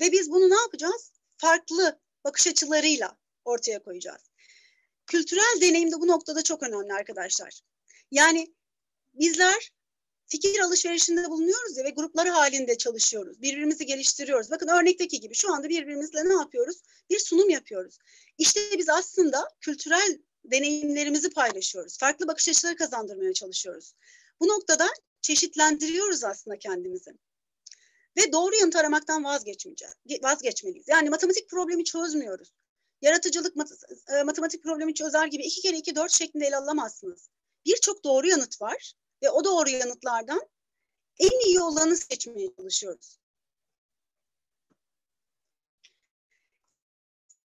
ve 0.00 0.12
biz 0.12 0.30
bunu 0.30 0.50
ne 0.50 0.60
yapacağız? 0.60 1.12
Farklı 1.36 2.00
bakış 2.24 2.46
açılarıyla 2.46 3.18
ortaya 3.44 3.82
koyacağız. 3.82 4.22
Kültürel 5.06 5.60
deneyim 5.60 5.92
de 5.92 6.00
bu 6.00 6.06
noktada 6.06 6.42
çok 6.42 6.62
önemli 6.62 6.92
arkadaşlar. 6.92 7.60
Yani 8.10 8.54
bizler 9.14 9.72
fikir 10.26 10.60
alışverişinde 10.60 11.30
bulunuyoruz 11.30 11.76
ya 11.76 11.84
ve 11.84 11.90
grupları 11.90 12.30
halinde 12.30 12.78
çalışıyoruz. 12.78 13.42
Birbirimizi 13.42 13.86
geliştiriyoruz. 13.86 14.50
Bakın 14.50 14.68
örnekteki 14.68 15.20
gibi 15.20 15.34
şu 15.34 15.54
anda 15.54 15.68
birbirimizle 15.68 16.28
ne 16.28 16.32
yapıyoruz? 16.32 16.82
Bir 17.10 17.18
sunum 17.18 17.50
yapıyoruz. 17.50 17.98
İşte 18.38 18.60
biz 18.78 18.88
aslında 18.88 19.48
kültürel 19.60 20.18
deneyimlerimizi 20.44 21.30
paylaşıyoruz. 21.30 21.98
Farklı 21.98 22.28
bakış 22.28 22.48
açıları 22.48 22.76
kazandırmaya 22.76 23.32
çalışıyoruz. 23.32 23.94
Bu 24.40 24.48
noktada 24.48 24.88
çeşitlendiriyoruz 25.24 26.24
aslında 26.24 26.58
kendimizi. 26.58 27.10
Ve 28.16 28.32
doğru 28.32 28.54
yanıt 28.56 28.76
aramaktan 28.76 29.24
vazgeçmeyeceğiz, 29.24 29.94
vazgeçmeliyiz. 30.22 30.88
Yani 30.88 31.10
matematik 31.10 31.50
problemi 31.50 31.84
çözmüyoruz. 31.84 32.52
Yaratıcılık 33.02 33.56
e, 34.08 34.22
matematik 34.22 34.62
problemi 34.62 34.94
çözer 34.94 35.26
gibi 35.26 35.42
iki 35.42 35.60
kere 35.60 35.76
iki 35.76 35.96
dört 35.96 36.12
şeklinde 36.12 36.46
ele 36.46 36.56
alamazsınız. 36.56 37.28
Birçok 37.66 38.04
doğru 38.04 38.26
yanıt 38.26 38.62
var 38.62 38.92
ve 39.22 39.30
o 39.30 39.44
doğru 39.44 39.68
yanıtlardan 39.68 40.40
en 41.18 41.46
iyi 41.46 41.60
olanı 41.60 41.96
seçmeye 41.96 42.54
çalışıyoruz. 42.56 43.18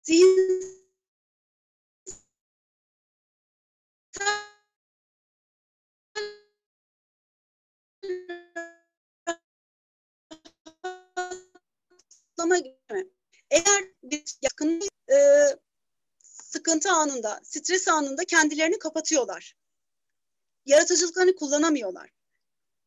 Zihin 0.04 0.85
rahatlama 12.56 12.60
gibi. 12.60 13.10
Eğer 13.52 13.84
bir 14.04 14.24
yakın 14.42 14.82
e, 15.12 15.18
sıkıntı 16.24 16.92
anında, 16.92 17.40
stres 17.44 17.88
anında 17.88 18.26
kendilerini 18.26 18.80
kapatıyorlar. 18.80 19.56
Yaratıcılıklarını 20.66 21.36
kullanamıyorlar. 21.36 22.10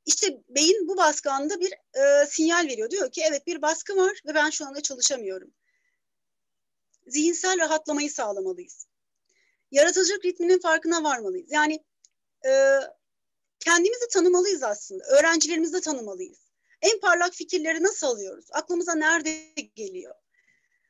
İşte 0.07 0.43
beyin 0.49 0.89
bu 0.89 0.97
baskı 0.97 1.33
anında 1.33 1.61
bir 1.61 1.73
e, 1.73 2.27
sinyal 2.27 2.67
veriyor. 2.67 2.91
Diyor 2.91 3.13
ki 3.13 3.23
evet 3.29 3.47
bir 3.47 3.63
baskı 3.63 3.97
var 3.97 4.21
ve 4.27 4.35
ben 4.35 4.51
şu 4.51 4.67
anda 4.67 4.81
çalışamıyorum. 4.81 5.51
Zihinsel 7.07 7.59
rahatlamayı 7.59 8.11
sağlamalıyız. 8.11 8.87
Yaratıcılık 9.71 10.25
ritminin 10.25 10.61
farkına 10.61 11.05
varmalıyız. 11.05 11.53
Yani 11.53 11.85
e, 12.47 12.81
kendimizi 13.61 14.09
tanımalıyız 14.13 14.63
aslında. 14.63 15.05
Öğrencilerimizi 15.05 15.73
de 15.73 15.81
tanımalıyız. 15.81 16.48
En 16.83 17.01
parlak 17.01 17.35
fikirleri 17.35 17.83
nasıl 17.83 18.07
alıyoruz? 18.07 18.47
Aklımıza 18.53 18.95
nerede 18.95 19.51
geliyor? 19.75 20.15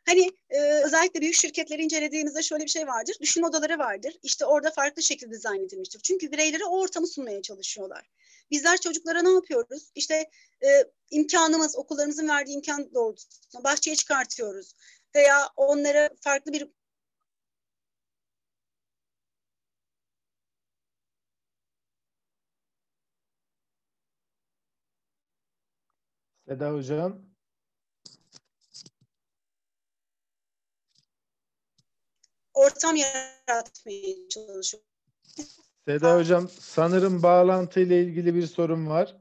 Hani 0.07 0.30
e, 0.50 0.61
özellikle 0.85 1.21
büyük 1.21 1.35
şirketleri 1.35 1.83
incelediğimizde 1.83 2.42
şöyle 2.42 2.64
bir 2.64 2.71
şey 2.71 2.87
vardır. 2.87 3.16
Düşünme 3.21 3.47
odaları 3.47 3.78
vardır. 3.78 4.14
İşte 4.23 4.47
orada 4.47 4.71
farklı 4.71 5.02
şekilde 5.02 5.30
dizayn 5.30 5.64
edilmiştir. 5.64 6.00
Çünkü 6.00 6.33
bireylere 6.33 6.64
o 6.64 6.80
ortamı 6.80 7.07
sunmaya 7.07 7.42
çalışıyorlar. 7.42 8.11
Bizler 8.50 8.80
çocuklara 8.80 9.23
ne 9.23 9.30
yapıyoruz? 9.30 9.90
İşte 9.95 10.30
e, 10.64 10.85
imkanımız, 11.11 11.76
okullarımızın 11.76 12.28
verdiği 12.28 12.54
imkan 12.54 12.95
doğrultusunda 12.95 13.64
bahçeye 13.64 13.97
çıkartıyoruz. 13.97 14.75
Veya 15.14 15.49
onlara 15.57 16.11
farklı 16.21 16.52
bir 16.52 16.68
Seda 26.49 26.73
Hocam. 26.73 27.19
Ortam 32.55 32.97
yaratmaya 32.97 34.28
çalışıyor. 34.28 34.83
Seda 35.88 36.17
Hocam 36.17 36.49
sanırım 36.49 37.23
bağlantı 37.23 37.81
ile 37.81 38.02
ilgili 38.02 38.35
bir 38.35 38.47
sorun 38.47 38.87
var. 38.87 39.17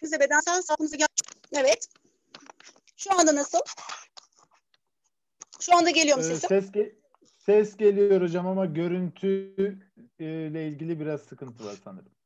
Size 0.00 0.20
bedensel 0.20 0.62
sağlığınızı 0.62 0.96
Evet. 1.52 1.88
Şu 2.96 3.20
anda 3.20 3.34
nasıl? 3.34 3.58
Şu 5.60 5.76
anda 5.76 5.90
geliyor 5.90 6.16
mu 6.16 6.24
ee, 6.24 6.26
sesim? 6.26 6.48
Ses, 6.48 6.72
ge 6.72 6.98
ses 7.38 7.76
geliyor 7.76 8.22
hocam 8.22 8.46
ama 8.46 8.66
görüntü 8.66 9.54
e, 10.18 10.24
ile 10.24 10.68
ilgili 10.68 11.00
biraz 11.00 11.20
sıkıntı 11.20 11.64
var 11.64 11.76
sanırım. 11.84 12.19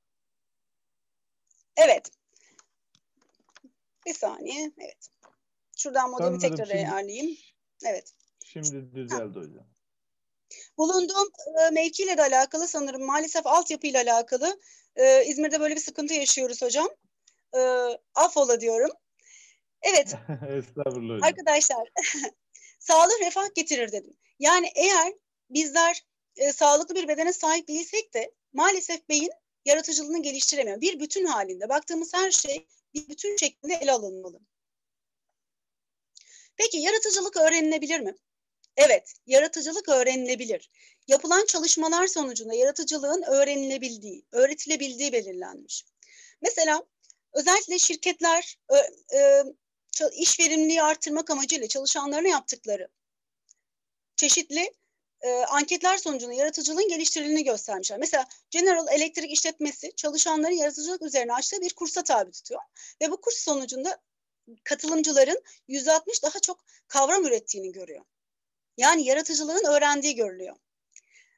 Evet. 1.77 2.11
Bir 4.07 4.15
saniye. 4.15 4.73
Evet. 4.81 5.09
Şuradan 5.77 6.11
modemi 6.11 6.39
tekrar 6.39 6.67
şimdi, 6.67 6.79
ayarlayayım. 6.79 7.37
Evet. 7.87 8.13
Şimdi 8.45 8.95
düzeldi 8.95 9.39
ha. 9.39 9.45
hocam. 9.45 9.67
Bulunduğum 10.79 11.29
e, 11.61 11.71
mevkiyle 11.71 12.17
de 12.17 12.23
alakalı 12.23 12.69
sanırım 12.69 13.05
maalesef 13.05 13.47
altyapıyla 13.47 14.03
alakalı. 14.03 14.61
E, 14.97 15.25
İzmir'de 15.25 15.61
böyle 15.61 15.75
bir 15.75 15.81
sıkıntı 15.81 16.15
yaşıyoruz 16.15 16.63
hocam. 16.63 16.89
E, 17.57 17.61
affola 18.15 18.61
diyorum. 18.61 18.91
Evet. 19.83 20.15
Estağfurullah 20.49 21.15
hocam. 21.15 21.29
Arkadaşlar 21.29 21.89
sağlık 22.79 23.21
refah 23.21 23.55
getirir 23.55 23.93
dedim. 23.93 24.17
Yani 24.39 24.73
eğer 24.75 25.13
bizler 25.51 26.07
e, 26.37 26.53
sağlıklı 26.53 26.95
bir 26.95 27.09
bedene 27.09 27.33
sahip 27.33 27.69
değilsek 27.69 28.15
de 28.15 28.33
maalesef 28.53 29.09
beyin 29.09 29.31
yaratıcılığını 29.65 30.23
geliştiremiyor. 30.23 30.81
Bir 30.81 31.01
bütün 31.01 31.25
halinde 31.25 31.69
baktığımız 31.69 32.15
her 32.15 32.31
şey 32.31 32.67
bir 32.95 33.09
bütün 33.09 33.37
şeklinde 33.37 33.75
ele 33.75 33.93
alınmalı. 33.93 34.41
Peki 36.57 36.79
yaratıcılık 36.79 37.37
öğrenilebilir 37.37 38.01
mi? 38.01 38.15
Evet, 38.77 39.15
yaratıcılık 39.27 39.89
öğrenilebilir. 39.89 40.71
Yapılan 41.09 41.47
çalışmalar 41.47 42.07
sonucunda 42.07 42.55
yaratıcılığın 42.55 43.23
öğrenilebildiği, 43.23 44.25
öğretilebildiği 44.33 45.13
belirlenmiş. 45.13 45.85
Mesela 46.43 46.83
özellikle 47.33 47.79
şirketler, 47.79 48.59
e, 49.15 49.43
iş 50.13 50.41
verimliliği 50.41 50.83
arttırmak 50.83 51.31
amacıyla 51.31 51.69
çalışanlarına 51.69 52.29
yaptıkları 52.29 52.89
çeşitli 54.17 54.73
e, 55.25 55.45
anketler 55.45 55.97
sonucunda 55.97 56.35
yaratıcılığın 56.35 56.89
geliştirildiğini 56.89 57.45
göstermişler. 57.45 57.99
Mesela 57.99 58.27
General 58.51 58.87
Electric 58.89 59.29
işletmesi 59.29 59.93
çalışanların 59.97 60.55
yaratıcılık 60.55 61.03
üzerine 61.03 61.35
açtığı 61.35 61.61
bir 61.61 61.75
kursa 61.75 62.03
tabi 62.03 62.31
tutuyor. 62.31 62.61
Ve 63.03 63.11
bu 63.11 63.21
kurs 63.21 63.37
sonucunda 63.37 64.01
katılımcıların 64.65 65.43
%60 65.69 66.23
daha 66.23 66.41
çok 66.41 66.65
kavram 66.89 67.25
ürettiğini 67.25 67.73
görüyor. 67.73 68.05
Yani 68.77 69.05
yaratıcılığın 69.05 69.65
öğrendiği 69.65 70.15
görülüyor. 70.15 70.57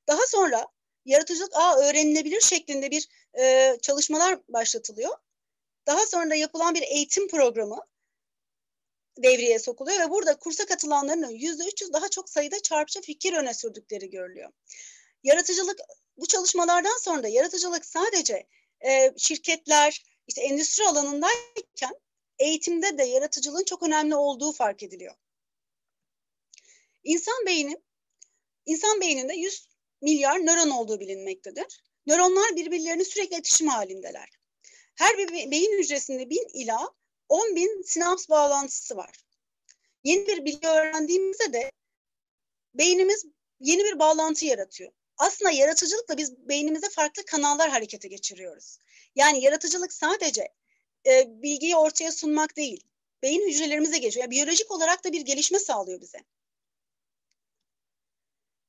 Daha 0.07 0.27
sonra 0.27 0.67
yaratıcılık 1.05 1.57
a 1.57 1.79
öğrenilebilir 1.79 2.41
şeklinde 2.41 2.91
bir 2.91 3.09
e, 3.39 3.77
çalışmalar 3.83 4.39
başlatılıyor. 4.49 5.17
Daha 5.87 6.07
sonra 6.07 6.31
da 6.31 6.35
yapılan 6.35 6.75
bir 6.75 6.83
eğitim 6.83 7.29
programı 7.29 7.81
devreye 9.19 9.59
sokuluyor 9.59 10.01
ve 10.01 10.11
burada 10.11 10.39
kursa 10.39 10.67
katılanların 10.67 11.29
yüzde 11.29 11.65
300 11.69 11.93
daha 11.93 12.09
çok 12.09 12.31
sayıda 12.31 12.63
çarpıcı 12.63 13.01
fikir 13.01 13.33
öne 13.33 13.55
sürdükleri 13.55 14.11
görülüyor. 14.11 14.53
Yaratıcılık 15.23 15.81
bu 16.17 16.27
çalışmalardan 16.27 16.99
sonra 17.01 17.23
da 17.23 17.29
yaratıcılık 17.29 17.87
sadece 17.87 18.47
e, 18.87 19.13
şirketler 19.17 20.05
işte 20.27 20.43
endüstri 20.43 20.85
alanındayken 20.85 21.95
eğitimde 22.39 22.99
de 22.99 23.05
yaratıcılığın 23.05 23.65
çok 23.65 23.83
önemli 23.83 24.15
olduğu 24.15 24.53
fark 24.53 24.83
ediliyor. 24.83 25.15
İnsan 27.05 27.47
beyni 27.47 27.77
insan 28.67 29.01
beyninde 29.01 29.35
100 29.35 29.69
milyar 30.01 30.39
nöron 30.39 30.71
olduğu 30.71 31.01
bilinmektedir. 31.01 31.83
Nöronlar 32.07 32.57
birbirlerini 32.57 33.05
sürekli 33.05 33.35
iletişim 33.35 33.69
halindeler. 33.69 34.29
Her 34.95 35.19
bir 35.19 35.51
beyin 35.51 35.79
hücresinde 35.79 36.31
1000 36.31 36.49
ila 36.55 36.95
10 37.29 37.57
bin 37.57 37.83
sinaps 37.83 38.29
bağlantısı 38.29 38.97
var. 38.97 39.17
Yeni 40.05 40.27
bir 40.27 40.45
bilgi 40.45 40.69
öğrendiğimizde 40.69 41.53
de 41.53 41.73
beynimiz 42.75 43.25
yeni 43.61 43.85
bir 43.85 43.99
bağlantı 43.99 44.47
yaratıyor. 44.47 44.93
Aslında 45.19 45.51
yaratıcılıkla 45.51 46.17
biz 46.17 46.49
beynimize 46.49 46.89
farklı 46.89 47.25
kanallar 47.25 47.71
harekete 47.71 48.09
geçiriyoruz. 48.09 48.79
Yani 49.15 49.45
yaratıcılık 49.45 49.93
sadece 49.93 50.49
e, 51.07 51.43
bilgiyi 51.43 51.77
ortaya 51.77 52.13
sunmak 52.13 52.57
değil, 52.57 52.85
beyin 53.23 53.49
hücrelerimize 53.49 53.99
geçiyor. 53.99 54.25
Yani 54.25 54.31
biyolojik 54.31 54.71
olarak 54.71 55.05
da 55.05 55.13
bir 55.13 55.21
gelişme 55.21 55.59
sağlıyor 55.59 56.01
bize. 56.01 56.19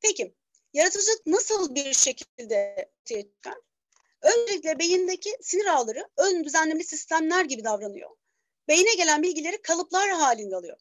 Peki, 0.02 0.36
yaratıcılık 0.74 1.26
nasıl 1.26 1.76
bir 1.76 1.94
şekilde 1.94 2.90
ortaya 3.02 3.22
çıkar? 3.22 3.58
Öncelikle 4.22 4.80
beyindeki 4.80 5.38
sinir 5.42 5.66
ağları 5.66 6.10
ön 6.18 6.44
düzenlemeli 6.44 6.84
sistemler 6.84 7.46
gibi 7.46 7.64
davranıyor 7.64 8.10
beyne 8.68 8.94
gelen 8.96 9.24
bilgileri 9.24 9.62
kalıplar 9.62 10.10
halinde 10.10 10.56
alıyor. 10.56 10.78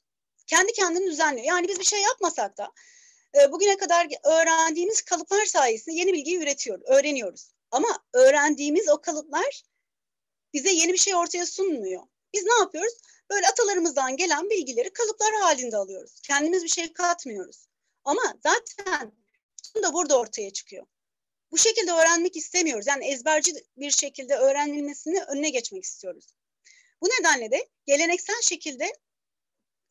Kendi 0.47 0.73
kendini 0.73 1.11
düzenliyor. 1.11 1.47
Yani 1.47 1.69
biz 1.69 1.81
bir 1.81 1.85
şey 1.85 2.03
yapmasak 2.03 2.59
da 2.59 2.73
e, 3.35 3.53
bugüne 3.53 3.77
kadar 3.77 4.09
öğrendiğimiz 4.25 5.03
kalıplar 5.03 5.45
sayesinde 5.45 5.97
yeni 5.97 6.13
bilgiyi 6.13 6.39
üretiyoruz, 6.39 6.85
öğreniyoruz. 6.87 7.53
Ama 7.71 7.89
öğrendiğimiz 8.13 8.89
o 8.89 9.01
kalıplar 9.01 9.63
bize 10.55 10.71
yeni 10.71 10.93
bir 10.93 10.99
şey 10.99 11.15
ortaya 11.15 11.47
sunmuyor. 11.47 12.03
Biz 12.35 12.45
ne 12.45 12.55
yapıyoruz? 12.61 12.95
Böyle 13.31 13.49
atalarımızdan 13.49 14.17
gelen 14.17 14.51
bilgileri 14.51 14.93
kalıplar 14.93 15.35
halinde 15.35 15.77
alıyoruz. 15.77 16.21
Kendimiz 16.21 16.65
bir 16.65 16.69
şey 16.69 16.93
katmıyoruz. 16.93 17.69
Ama 18.05 18.23
zaten 18.43 19.13
da 19.83 19.95
burada 19.95 20.19
ortaya 20.19 20.51
çıkıyor. 20.53 20.87
Bu 21.51 21.59
şekilde 21.59 21.93
öğrenmek 21.93 22.37
istemiyoruz. 22.37 22.87
Yani 22.87 23.07
ezberci 23.07 23.53
bir 23.77 23.91
şekilde 23.91 24.37
öğrenilmesini 24.37 25.23
önüne 25.23 25.51
geçmek 25.51 25.85
istiyoruz. 25.85 26.27
Bu 27.03 27.07
nedenle 27.09 27.51
de 27.51 27.69
geleneksel 27.87 28.43
şekilde 28.43 28.93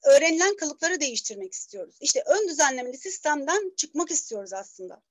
öğrenilen 0.04 0.56
kalıpları 0.56 1.00
değiştirmek 1.00 1.54
istiyoruz. 1.54 1.98
İşte 2.02 2.24
ön 2.26 2.50
düzenlemeli 2.50 2.98
sistemden 2.98 3.74
çıkmak 3.78 4.12
istiyoruz 4.12 4.54
aslında. 4.54 5.02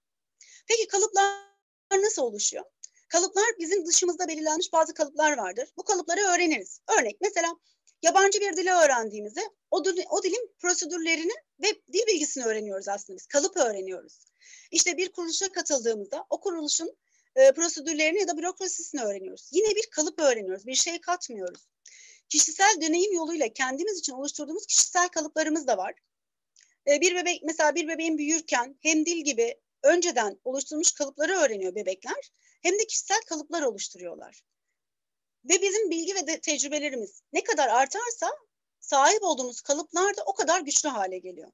Peki 0.68 0.88
kalıplar 0.88 1.54
nasıl 1.92 2.22
oluşuyor? 2.22 2.64
Kalıplar 3.08 3.44
bizim 3.58 3.86
dışımızda 3.86 4.28
belirlenmiş 4.28 4.72
bazı 4.72 4.94
kalıplar 4.94 5.36
vardır. 5.36 5.68
Bu 5.76 5.84
kalıpları 5.84 6.20
öğreniriz. 6.20 6.80
Örnek 6.98 7.16
mesela 7.20 7.56
yabancı 8.02 8.40
bir 8.40 8.56
dili 8.56 8.70
öğrendiğimizde 8.70 9.40
o, 9.70 9.82
o 10.10 10.22
dilin 10.22 10.54
prosedürlerini 10.58 11.32
ve 11.62 11.66
dil 11.92 12.06
bilgisini 12.06 12.44
öğreniyoruz 12.44 12.88
aslında 12.88 13.18
biz. 13.18 13.26
Kalıp 13.26 13.56
öğreniyoruz. 13.56 14.26
İşte 14.70 14.96
bir 14.96 15.12
kuruluşa 15.12 15.52
katıldığımızda 15.52 16.26
o 16.30 16.40
kuruluşun 16.40 16.96
e, 17.36 17.52
prosedürlerini 17.52 18.18
ya 18.18 18.28
da 18.28 18.36
bürokrasisini 18.36 19.02
öğreniyoruz. 19.02 19.50
Yine 19.52 19.74
bir 19.74 19.90
kalıp 19.90 20.18
öğreniyoruz. 20.18 20.66
Bir 20.66 20.74
şey 20.74 21.00
katmıyoruz. 21.00 21.68
Kişisel 22.28 22.80
deneyim 22.80 23.12
yoluyla 23.12 23.48
kendimiz 23.52 23.98
için 23.98 24.12
oluşturduğumuz 24.12 24.66
kişisel 24.66 25.08
kalıplarımız 25.08 25.66
da 25.66 25.76
var. 25.76 25.94
E, 26.88 27.00
bir 27.00 27.14
bebek 27.14 27.42
mesela 27.42 27.74
bir 27.74 27.88
bebeğin 27.88 28.18
büyürken 28.18 28.78
hem 28.80 29.06
dil 29.06 29.24
gibi 29.24 29.60
önceden 29.82 30.40
oluşturmuş 30.44 30.92
kalıpları 30.92 31.32
öğreniyor 31.32 31.74
bebekler 31.74 32.30
hem 32.62 32.78
de 32.78 32.86
kişisel 32.86 33.20
kalıplar 33.20 33.62
oluşturuyorlar. 33.62 34.42
Ve 35.44 35.62
bizim 35.62 35.90
bilgi 35.90 36.14
ve 36.14 36.26
de 36.26 36.40
tecrübelerimiz 36.40 37.22
ne 37.32 37.44
kadar 37.44 37.68
artarsa 37.68 38.30
sahip 38.80 39.22
olduğumuz 39.22 39.60
kalıplar 39.60 40.16
da 40.16 40.22
o 40.26 40.34
kadar 40.34 40.60
güçlü 40.60 40.88
hale 40.88 41.18
geliyor. 41.18 41.52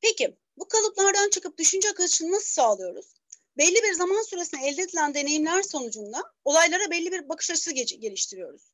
Peki 0.00 0.36
bu 0.56 0.68
kalıplardan 0.68 1.30
çıkıp 1.30 1.58
düşünce 1.58 1.90
akışını 1.90 2.32
nasıl 2.32 2.48
sağlıyoruz? 2.48 3.21
Belli 3.58 3.82
bir 3.82 3.92
zaman 3.92 4.22
süresinde 4.22 4.66
elde 4.66 4.82
edilen 4.82 5.14
deneyimler 5.14 5.62
sonucunda 5.62 6.22
olaylara 6.44 6.90
belli 6.90 7.12
bir 7.12 7.28
bakış 7.28 7.50
açısı 7.50 7.72
geliştiriyoruz. 7.72 8.72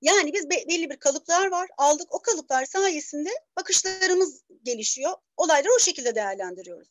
Yani 0.00 0.32
biz 0.32 0.50
be 0.50 0.64
belli 0.68 0.90
bir 0.90 0.96
kalıplar 0.96 1.50
var, 1.50 1.68
aldık. 1.78 2.14
O 2.14 2.22
kalıplar 2.22 2.64
sayesinde 2.64 3.30
bakışlarımız 3.56 4.42
gelişiyor. 4.62 5.12
Olayları 5.36 5.72
o 5.76 5.78
şekilde 5.78 6.14
değerlendiriyoruz. 6.14 6.88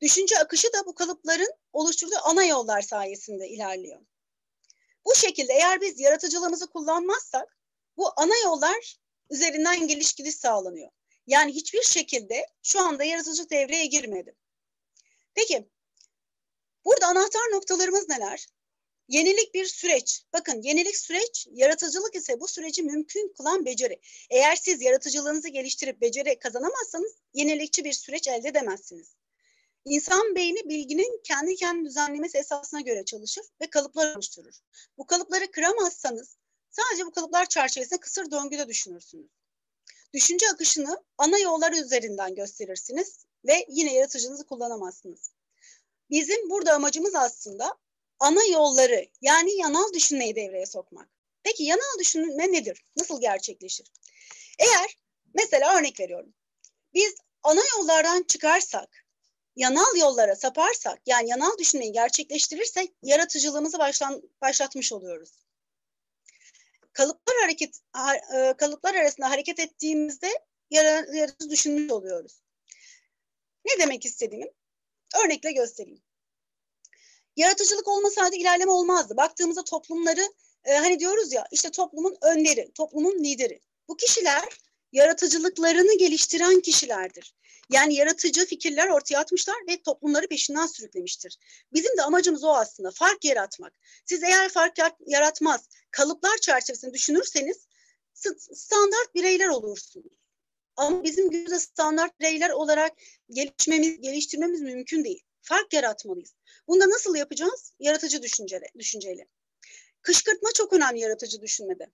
Düşünce 0.00 0.38
akışı 0.38 0.72
da 0.72 0.86
bu 0.86 0.94
kalıpların 0.94 1.52
oluşturduğu 1.72 2.18
ana 2.24 2.44
yollar 2.44 2.82
sayesinde 2.82 3.48
ilerliyor. 3.48 4.00
Bu 5.04 5.14
şekilde 5.14 5.52
eğer 5.52 5.80
biz 5.80 6.00
yaratıcılığımızı 6.00 6.66
kullanmazsak 6.70 7.58
bu 7.96 8.12
ana 8.16 8.38
yollar 8.44 8.96
üzerinden 9.30 9.86
geliş 9.88 10.12
gidiş 10.12 10.34
sağlanıyor. 10.34 10.90
Yani 11.26 11.52
hiçbir 11.52 11.82
şekilde 11.82 12.46
şu 12.62 12.80
anda 12.80 13.04
yaratıcı 13.04 13.50
devreye 13.50 13.86
girmedi. 13.86 14.36
Peki 15.34 15.68
burada 16.84 17.06
anahtar 17.06 17.52
noktalarımız 17.52 18.08
neler? 18.08 18.46
Yenilik 19.08 19.54
bir 19.54 19.66
süreç. 19.66 20.22
Bakın 20.32 20.62
yenilik 20.62 20.96
süreç, 20.96 21.46
yaratıcılık 21.50 22.14
ise 22.14 22.40
bu 22.40 22.48
süreci 22.48 22.82
mümkün 22.82 23.32
kılan 23.36 23.64
beceri. 23.64 24.00
Eğer 24.30 24.56
siz 24.56 24.82
yaratıcılığınızı 24.82 25.48
geliştirip 25.48 26.00
beceri 26.00 26.38
kazanamazsanız 26.38 27.12
yenilikçi 27.34 27.84
bir 27.84 27.92
süreç 27.92 28.28
elde 28.28 28.48
edemezsiniz. 28.48 29.14
İnsan 29.84 30.34
beyni 30.34 30.68
bilginin 30.68 31.20
kendi 31.24 31.56
kendini 31.56 31.88
düzenlemesi 31.88 32.38
esasına 32.38 32.80
göre 32.80 33.04
çalışır 33.04 33.44
ve 33.60 33.70
kalıplar 33.70 34.14
oluşturur. 34.14 34.54
Bu 34.98 35.06
kalıpları 35.06 35.50
kıramazsanız 35.50 36.36
sadece 36.70 37.06
bu 37.06 37.10
kalıplar 37.10 37.46
çerçevesinde 37.46 38.00
kısır 38.00 38.30
döngüde 38.30 38.68
düşünürsünüz. 38.68 39.30
Düşünce 40.14 40.46
akışını 40.52 41.04
ana 41.18 41.38
yollar 41.38 41.72
üzerinden 41.72 42.34
gösterirsiniz 42.34 43.26
ve 43.46 43.66
yine 43.68 43.94
yaratıcınızı 43.94 44.46
kullanamazsınız. 44.46 45.30
Bizim 46.10 46.50
burada 46.50 46.74
amacımız 46.74 47.14
aslında 47.14 47.76
ana 48.18 48.44
yolları 48.44 49.08
yani 49.20 49.56
yanal 49.56 49.92
düşünmeyi 49.92 50.36
devreye 50.36 50.66
sokmak. 50.66 51.08
Peki 51.42 51.62
yanal 51.62 51.98
düşünme 51.98 52.52
nedir? 52.52 52.84
Nasıl 52.96 53.20
gerçekleşir? 53.20 53.86
Eğer 54.58 54.96
mesela 55.34 55.78
örnek 55.78 56.00
veriyorum. 56.00 56.34
Biz 56.94 57.14
ana 57.42 57.60
yollardan 57.76 58.22
çıkarsak, 58.22 59.04
yanal 59.56 59.96
yollara 59.96 60.36
saparsak 60.36 61.00
yani 61.06 61.30
yanal 61.30 61.58
düşünmeyi 61.58 61.92
gerçekleştirirsek 61.92 62.92
yaratıcılığımızı 63.02 63.78
başlan, 63.78 64.22
başlatmış 64.40 64.92
oluyoruz 64.92 65.44
kalıplar 66.94 67.36
hareket 67.40 67.80
e, 68.34 68.54
kalıplar 68.56 68.94
arasında 68.94 69.30
hareket 69.30 69.58
ettiğimizde 69.58 70.30
yaratıcı 70.70 71.50
düşünmüş 71.50 71.90
oluyoruz. 71.90 72.42
Ne 73.64 73.78
demek 73.78 74.04
istediğimi 74.04 74.50
örnekle 75.24 75.52
göstereyim. 75.52 76.02
Yaratıcılık 77.36 77.88
olmasaydı 77.88 78.36
ilerleme 78.36 78.70
olmazdı. 78.70 79.16
Baktığımızda 79.16 79.64
toplumları 79.64 80.32
e, 80.64 80.72
hani 80.72 81.00
diyoruz 81.00 81.32
ya 81.32 81.46
işte 81.52 81.70
toplumun 81.70 82.16
önderi, 82.22 82.72
toplumun 82.74 83.24
lideri. 83.24 83.60
Bu 83.88 83.96
kişiler 83.96 84.44
yaratıcılıklarını 84.92 85.98
geliştiren 85.98 86.60
kişilerdir. 86.60 87.34
Yani 87.72 87.94
yaratıcı 87.94 88.46
fikirler 88.46 88.88
ortaya 88.88 89.18
atmışlar 89.18 89.56
ve 89.68 89.82
toplumları 89.82 90.28
peşinden 90.28 90.66
sürüklemiştir. 90.66 91.38
Bizim 91.72 91.96
de 91.96 92.02
amacımız 92.02 92.44
o 92.44 92.54
aslında 92.54 92.90
fark 92.90 93.24
yaratmak. 93.24 93.72
Siz 94.04 94.22
eğer 94.22 94.48
fark 94.48 94.78
yaratmaz, 95.06 95.68
kalıplar 95.90 96.38
çerçevesinde 96.38 96.94
düşünürseniz 96.94 97.66
standart 98.54 99.14
bireyler 99.14 99.48
olursunuz. 99.48 100.23
Ama 100.76 101.04
bizim 101.04 101.30
günümüzde 101.30 101.58
standart 101.58 102.20
bireyler 102.20 102.50
olarak 102.50 102.92
gelişmemiz, 103.30 104.00
geliştirmemiz 104.00 104.60
mümkün 104.60 105.04
değil. 105.04 105.22
Fark 105.42 105.72
yaratmalıyız. 105.72 106.34
Bunu 106.68 106.80
da 106.80 106.90
nasıl 106.90 107.16
yapacağız? 107.16 107.72
Yaratıcı 107.78 108.22
düşünceyle. 108.22 108.66
düşünceyle. 108.78 109.26
Kışkırtma 110.02 110.48
çok 110.54 110.72
önemli 110.72 111.00
yaratıcı 111.00 111.42
düşünmede. 111.42 111.90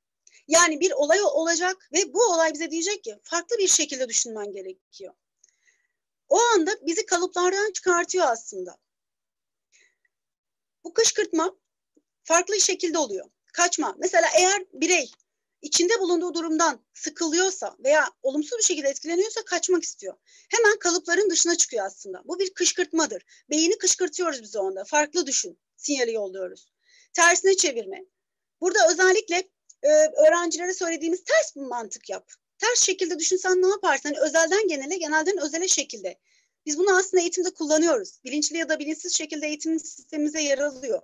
Yani 0.48 0.80
bir 0.80 0.92
olay 0.92 1.22
olacak 1.22 1.88
ve 1.92 2.14
bu 2.14 2.24
olay 2.24 2.54
bize 2.54 2.70
diyecek 2.70 3.04
ki 3.04 3.18
farklı 3.22 3.58
bir 3.58 3.68
şekilde 3.68 4.08
düşünmen 4.08 4.52
gerekiyor. 4.52 5.14
O 6.28 6.38
anda 6.38 6.70
bizi 6.86 7.06
kalıplardan 7.06 7.72
çıkartıyor 7.72 8.26
aslında. 8.26 8.78
Bu 10.84 10.94
kışkırtma 10.94 11.56
farklı 12.22 12.60
şekilde 12.60 12.98
oluyor. 12.98 13.30
Kaçma. 13.52 13.96
Mesela 13.98 14.28
eğer 14.38 14.64
birey 14.72 15.10
içinde 15.62 16.00
bulunduğu 16.00 16.34
durumdan 16.34 16.80
sıkılıyorsa 16.94 17.76
veya 17.84 18.10
olumsuz 18.22 18.58
bir 18.58 18.64
şekilde 18.64 18.88
etkileniyorsa 18.88 19.44
kaçmak 19.44 19.82
istiyor. 19.82 20.14
Hemen 20.48 20.78
kalıpların 20.78 21.30
dışına 21.30 21.56
çıkıyor 21.56 21.86
aslında. 21.86 22.22
Bu 22.24 22.38
bir 22.38 22.54
kışkırtmadır. 22.54 23.22
Beyni 23.50 23.78
kışkırtıyoruz 23.78 24.42
biz 24.42 24.56
onda. 24.56 24.84
Farklı 24.84 25.26
düşün. 25.26 25.58
Sinyali 25.76 26.12
yolluyoruz. 26.12 26.72
Tersine 27.12 27.56
çevirme. 27.56 28.04
Burada 28.60 28.78
özellikle 28.90 29.48
e, 29.82 29.88
öğrencilere 30.26 30.74
söylediğimiz 30.74 31.24
ters 31.24 31.56
bir 31.56 31.60
mantık 31.60 32.10
yap. 32.10 32.30
Ters 32.58 32.82
şekilde 32.82 33.18
düşünsen 33.18 33.62
ne 33.62 33.68
yaparsın? 33.68 34.08
Hani 34.08 34.20
özelden 34.20 34.68
genele, 34.68 34.96
genelden 34.96 35.38
özele 35.38 35.68
şekilde. 35.68 36.18
Biz 36.66 36.78
bunu 36.78 36.96
aslında 36.96 37.20
eğitimde 37.20 37.50
kullanıyoruz. 37.50 38.20
Bilinçli 38.24 38.56
ya 38.56 38.68
da 38.68 38.78
bilinçsiz 38.78 39.16
şekilde 39.16 39.46
eğitim 39.46 39.78
sistemimize 39.78 40.42
yer 40.42 40.58
alıyor. 40.58 41.02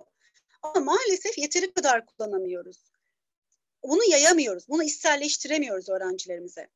Ama 0.61 0.79
maalesef 0.79 1.37
yeteri 1.37 1.73
kadar 1.73 2.05
kullanamıyoruz. 2.05 2.91
Bunu 3.87 4.03
yayamıyoruz, 4.09 4.69
bunu 4.69 4.83
içselleştiremiyoruz 4.83 5.89
öğrencilerimize. 5.89 6.67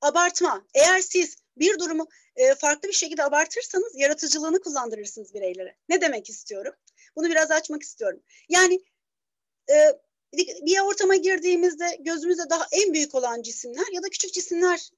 Abartma. 0.00 0.66
Eğer 0.74 1.00
siz 1.00 1.36
bir 1.56 1.78
durumu 1.78 2.08
e, 2.36 2.54
farklı 2.54 2.88
bir 2.88 2.94
şekilde 2.94 3.24
abartırsanız 3.24 3.92
yaratıcılığını 3.94 4.60
kullandırırsınız 4.60 5.34
bireylere. 5.34 5.76
Ne 5.88 6.00
demek 6.00 6.30
istiyorum? 6.30 6.74
Bunu 7.16 7.28
biraz 7.28 7.50
açmak 7.50 7.82
istiyorum. 7.82 8.22
Yani 8.48 8.80
e, 9.70 9.74
bir 10.36 10.80
ortama 10.80 11.16
girdiğimizde 11.16 11.96
gözümüzde 12.00 12.50
daha 12.50 12.66
en 12.72 12.94
büyük 12.94 13.14
olan 13.14 13.42
cisimler 13.42 13.92
ya 13.92 14.02
da 14.02 14.08
küçük 14.08 14.34
cisimler 14.34 14.90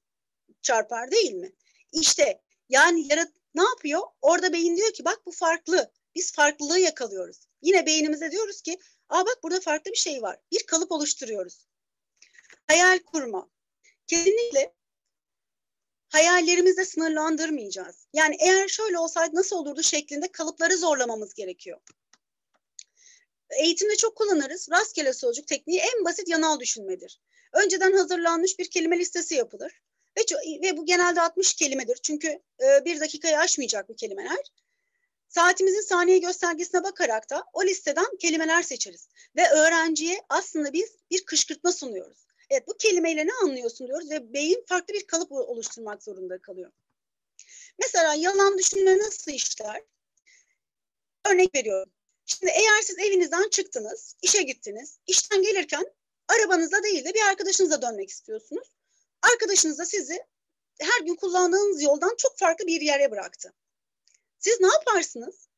çarpar 0.61 1.11
değil 1.11 1.33
mi? 1.33 1.51
İşte 1.91 2.41
yani 2.69 3.07
yarat 3.09 3.31
ne 3.55 3.63
yapıyor? 3.63 4.01
Orada 4.21 4.53
beyin 4.53 4.77
diyor 4.77 4.93
ki 4.93 5.05
bak 5.05 5.21
bu 5.25 5.31
farklı. 5.31 5.91
Biz 6.15 6.31
farklılığı 6.31 6.79
yakalıyoruz. 6.79 7.47
Yine 7.61 7.85
beynimize 7.85 8.31
diyoruz 8.31 8.61
ki 8.61 8.77
aa 9.09 9.25
bak 9.25 9.43
burada 9.43 9.59
farklı 9.59 9.91
bir 9.91 9.97
şey 9.97 10.21
var. 10.21 10.39
Bir 10.51 10.65
kalıp 10.65 10.91
oluşturuyoruz. 10.91 11.67
Hayal 12.67 12.99
kurma. 12.99 13.49
Kesinlikle 14.07 14.73
hayallerimizle 16.09 16.85
sınırlandırmayacağız. 16.85 18.07
Yani 18.13 18.37
eğer 18.39 18.67
şöyle 18.67 18.99
olsaydı 18.99 19.35
nasıl 19.35 19.55
olurdu 19.55 19.83
şeklinde 19.83 20.31
kalıpları 20.31 20.77
zorlamamız 20.77 21.33
gerekiyor. 21.33 21.79
Eğitimde 23.49 23.95
çok 23.95 24.15
kullanırız. 24.15 24.69
Rastgele 24.71 25.13
sözcük 25.13 25.47
tekniği 25.47 25.79
en 25.79 26.05
basit 26.05 26.27
yanal 26.27 26.59
düşünmedir. 26.59 27.21
Önceden 27.53 27.93
hazırlanmış 27.93 28.59
bir 28.59 28.69
kelime 28.69 28.99
listesi 28.99 29.35
yapılır. 29.35 29.81
Ve, 30.17 30.21
ve 30.61 30.77
bu 30.77 30.85
genelde 30.85 31.21
60 31.21 31.53
kelimedir. 31.53 31.99
Çünkü 32.03 32.27
e, 32.63 32.85
bir 32.85 32.99
dakikayı 32.99 33.39
aşmayacak 33.39 33.89
bu 33.89 33.95
kelimeler. 33.95 34.51
Saatimizin 35.29 35.81
saniye 35.81 36.17
göstergesine 36.17 36.83
bakarak 36.83 37.29
da 37.29 37.45
o 37.53 37.63
listeden 37.65 38.17
kelimeler 38.19 38.63
seçeriz. 38.63 39.09
Ve 39.35 39.49
öğrenciye 39.49 40.21
aslında 40.29 40.73
biz 40.73 40.95
bir 41.11 41.25
kışkırtma 41.25 41.71
sunuyoruz. 41.71 42.27
Evet 42.49 42.67
bu 42.67 42.77
kelimeyle 42.77 43.25
ne 43.27 43.33
anlıyorsun 43.43 43.87
diyoruz 43.87 44.09
ve 44.11 44.33
beyin 44.33 44.65
farklı 44.67 44.93
bir 44.93 45.07
kalıp 45.07 45.31
oluşturmak 45.31 46.03
zorunda 46.03 46.41
kalıyor. 46.41 46.71
Mesela 47.79 48.13
yalan 48.13 48.57
düşünme 48.57 48.97
nasıl 48.97 49.31
işler? 49.31 49.83
Örnek 51.31 51.55
veriyorum. 51.55 51.91
Şimdi 52.25 52.51
eğer 52.55 52.81
siz 52.81 52.99
evinizden 52.99 53.49
çıktınız, 53.49 54.15
işe 54.21 54.41
gittiniz, 54.41 54.99
işten 55.07 55.41
gelirken 55.41 55.85
arabanızda 56.27 56.83
değil 56.83 57.05
de 57.05 57.13
bir 57.13 57.21
arkadaşınıza 57.29 57.81
dönmek 57.81 58.09
istiyorsunuz. 58.09 58.71
Arkadaşınız 59.33 59.77
da 59.77 59.85
sizi 59.85 60.23
her 60.79 61.05
gün 61.05 61.15
kullandığınız 61.15 61.81
yoldan 61.81 62.15
çok 62.17 62.37
farklı 62.37 62.67
bir 62.67 62.81
yere 62.81 63.11
bıraktı. 63.11 63.53
Siz 64.39 64.61
ne 64.61 64.67
yaparsınız? 64.67 65.49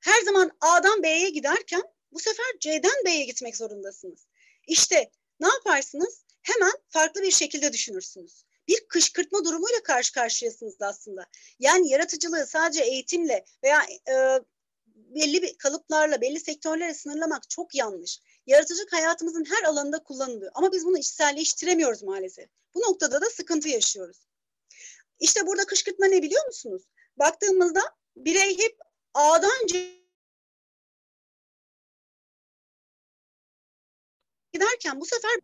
Her 0.00 0.22
zaman 0.22 0.50
A'dan 0.60 1.02
B'ye 1.02 1.30
giderken 1.30 1.82
bu 2.12 2.18
sefer 2.18 2.46
C'den 2.60 3.04
B'ye 3.04 3.24
gitmek 3.24 3.56
zorundasınız. 3.56 4.26
İşte 4.66 5.10
ne 5.40 5.48
yaparsınız? 5.48 6.24
Hemen 6.42 6.72
farklı 6.88 7.22
bir 7.22 7.30
şekilde 7.30 7.72
düşünürsünüz. 7.72 8.44
Bir 8.68 8.88
kışkırtma 8.88 9.44
durumuyla 9.44 9.82
karşı 9.82 10.12
karşıyasınız 10.12 10.76
aslında. 10.80 11.26
Yani 11.58 11.90
yaratıcılığı 11.90 12.46
sadece 12.46 12.84
eğitimle 12.84 13.44
veya 13.62 13.82
e, 14.08 14.40
belli 14.94 15.42
bir 15.42 15.58
kalıplarla, 15.58 16.20
belli 16.20 16.40
sektörlere 16.40 16.94
sınırlamak 16.94 17.50
çok 17.50 17.74
yanlış. 17.74 18.20
Yaratıcılık 18.46 18.92
hayatımızın 18.92 19.44
her 19.44 19.62
alanında 19.62 20.02
kullanılıyor. 20.02 20.52
Ama 20.54 20.72
biz 20.72 20.84
bunu 20.84 20.98
içselleştiremiyoruz 20.98 22.02
maalesef. 22.02 22.48
Bu 22.74 22.80
noktada 22.80 23.20
da 23.20 23.30
sıkıntı 23.30 23.68
yaşıyoruz. 23.68 24.26
İşte 25.20 25.46
burada 25.46 25.64
kışkırtma 25.66 26.06
ne 26.06 26.22
biliyor 26.22 26.46
musunuz? 26.46 26.82
Baktığımızda 27.16 27.80
birey 28.16 28.58
hep 28.58 28.78
A'dan 29.14 29.66
giderken 34.52 35.00
bu 35.00 35.06
sefer 35.06 35.40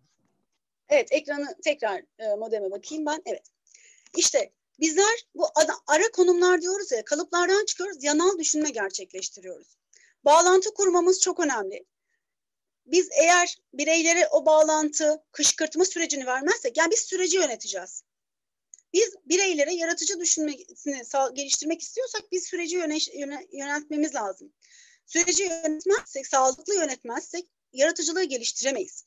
evet 0.89 1.13
ekranı 1.13 1.57
tekrar 1.65 2.03
e, 2.19 2.35
modeme 2.35 2.71
bakayım 2.71 3.07
ben. 3.07 3.23
Evet. 3.27 3.47
İşte 4.17 4.53
bizler 4.81 5.27
bu 5.35 5.47
ada, 5.55 5.73
ara 5.87 6.11
konumlar 6.11 6.63
diyoruz 6.63 6.93
ya 6.93 7.05
kalıplardan 7.05 7.65
çıkıyoruz 7.65 8.05
yanal 8.05 8.39
düşünme 8.39 8.71
gerçekleştiriyoruz. 8.71 9.77
Bağlantı 10.25 10.75
kurmamız 10.75 11.21
çok 11.21 11.41
önemli. 11.41 11.85
Biz 12.87 13.09
eğer 13.23 13.57
bireylere 13.73 14.29
o 14.29 14.47
bağlantı, 14.47 15.25
kışkırtma 15.33 15.85
sürecini 15.85 16.27
vermezsek 16.27 16.77
yani 16.77 16.91
biz 16.91 17.01
süreci 17.01 17.37
yöneteceğiz. 17.37 18.05
Biz 18.93 19.15
bireylere 19.27 19.75
yaratıcı 19.75 20.21
düşünmesini 20.21 21.05
geliştirmek 21.35 21.83
istiyorsak 21.83 22.33
biz 22.33 22.45
süreci 22.45 22.77
yönetmemiz 23.53 24.15
lazım. 24.15 24.53
Süreci 25.07 25.43
yönetmezsek, 25.43 26.27
sağlıklı 26.27 26.75
yönetmezsek 26.75 27.47
yaratıcılığı 27.73 28.25
geliştiremeyiz. 28.25 29.05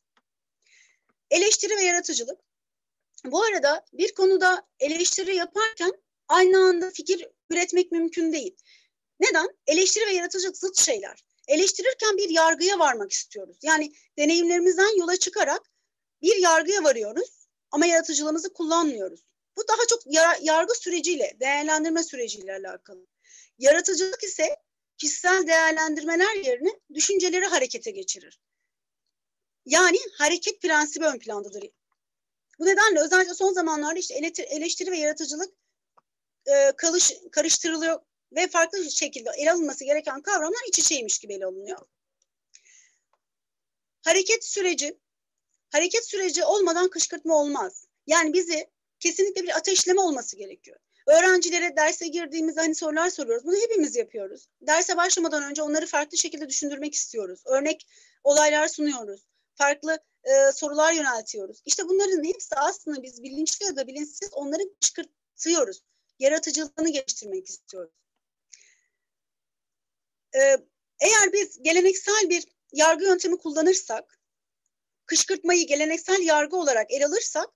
Eleştiri 1.32 1.76
ve 1.78 1.82
yaratıcılık. 1.82 2.40
Bu 3.26 3.44
arada 3.44 3.86
bir 3.94 4.14
konuda 4.14 4.68
eleştiri 4.80 5.36
yaparken 5.36 5.92
aynı 6.28 6.58
anda 6.58 6.92
fikir 6.92 7.28
üretmek 7.50 7.92
mümkün 7.92 8.34
değil. 8.34 8.56
Neden? 9.20 9.48
Eleştiri 9.68 10.06
ve 10.06 10.12
yaratıcılık 10.12 10.58
zıt 10.58 10.78
şeyler. 10.78 11.24
Eleştirirken 11.48 12.18
bir 12.18 12.30
yargıya 12.30 12.80
varmak 12.80 13.12
istiyoruz. 13.12 13.58
Yani 13.62 13.94
deneyimlerimizden 14.18 15.00
yola 15.00 15.18
çıkarak 15.18 15.62
bir 16.22 16.36
yargıya 16.36 16.84
varıyoruz 16.84 17.48
ama 17.72 17.86
yaratıcılığımızı 17.86 18.54
kullanmıyoruz. 18.54 19.26
Bu 19.58 19.68
daha 19.68 19.88
çok 19.90 20.02
yargı 20.42 20.74
süreciyle, 20.74 21.38
değerlendirme 21.40 22.04
süreciyle 22.04 22.54
alakalı. 22.54 23.08
Yaratıcılık 23.58 24.24
ise 24.24 24.56
kişisel 24.98 25.48
değerlendirmeler 25.48 26.36
yerine 26.36 26.80
düşünceleri 26.94 27.46
harekete 27.46 27.92
geçirir. 27.92 28.40
Yani 29.66 29.98
hareket 30.18 30.62
prensibi 30.62 31.06
ön 31.06 31.20
plandadır. 31.20 31.70
Bu 32.60 32.66
nedenle 32.66 33.00
özellikle 33.00 33.34
son 33.34 33.54
zamanlarda 33.54 34.00
işte 34.00 34.14
eleştiri 34.50 34.92
ve 34.92 34.98
yaratıcılık 34.98 35.54
e, 36.46 36.72
kalış, 36.78 37.14
karıştırılıyor 37.32 38.00
ve 38.32 38.48
farklı 38.48 38.92
şekilde 38.92 39.30
ele 39.38 39.52
alınması 39.52 39.86
gereken 39.86 40.22
kavramlar 40.22 40.68
iç 40.68 40.80
içeymiş 40.80 41.20
gibi 41.20 41.34
ele 41.34 41.46
alınıyor. 41.46 41.80
Hareket 44.02 44.46
süreci, 44.46 45.00
hareket 45.70 46.06
süreci 46.10 46.44
olmadan 46.44 46.90
kışkırtma 46.90 47.36
olmaz. 47.36 47.88
Yani 48.08 48.34
bizi 48.34 48.73
kesinlikle 49.04 49.44
bir 49.44 49.58
ateşleme 49.58 50.02
olması 50.02 50.38
gerekiyor. 50.38 50.80
Öğrencilere 51.08 51.76
derse 51.76 52.08
girdiğimizde 52.08 52.60
hani 52.60 52.76
sorular 52.76 53.10
soruyoruz. 53.10 53.46
Bunu 53.46 53.56
hepimiz 53.56 53.96
yapıyoruz. 53.96 54.50
Derse 54.62 54.98
başlamadan 54.98 55.44
önce 55.44 55.62
onları 55.62 55.86
farklı 55.86 56.18
şekilde 56.18 56.50
düşündürmek 56.50 56.94
istiyoruz. 56.94 57.44
Örnek 57.46 57.88
olaylar 58.24 58.68
sunuyoruz. 58.68 59.22
Farklı 59.56 60.00
e, 60.24 60.52
sorular 60.52 60.94
yöneltiyoruz. 60.94 61.62
İşte 61.66 61.88
bunların 61.88 62.24
hepsi 62.24 62.56
aslında 62.56 63.04
biz 63.04 63.24
bilinçli 63.24 63.66
ya 63.66 63.76
da 63.76 63.88
bilinçsiz 63.88 64.34
onları 64.34 64.64
çıkartıyoruz. 64.80 65.82
Yaratıcılığını 66.20 66.90
geliştirmek 66.90 67.50
istiyoruz. 67.50 67.94
E, 70.36 70.40
eğer 71.00 71.34
biz 71.34 71.62
geleneksel 71.62 72.30
bir 72.30 72.44
yargı 72.74 73.06
yöntemi 73.06 73.38
kullanırsak, 73.38 74.20
kışkırtmayı 75.06 75.68
geleneksel 75.68 76.22
yargı 76.22 76.58
olarak 76.58 76.92
ele 76.92 77.06
alırsak 77.06 77.50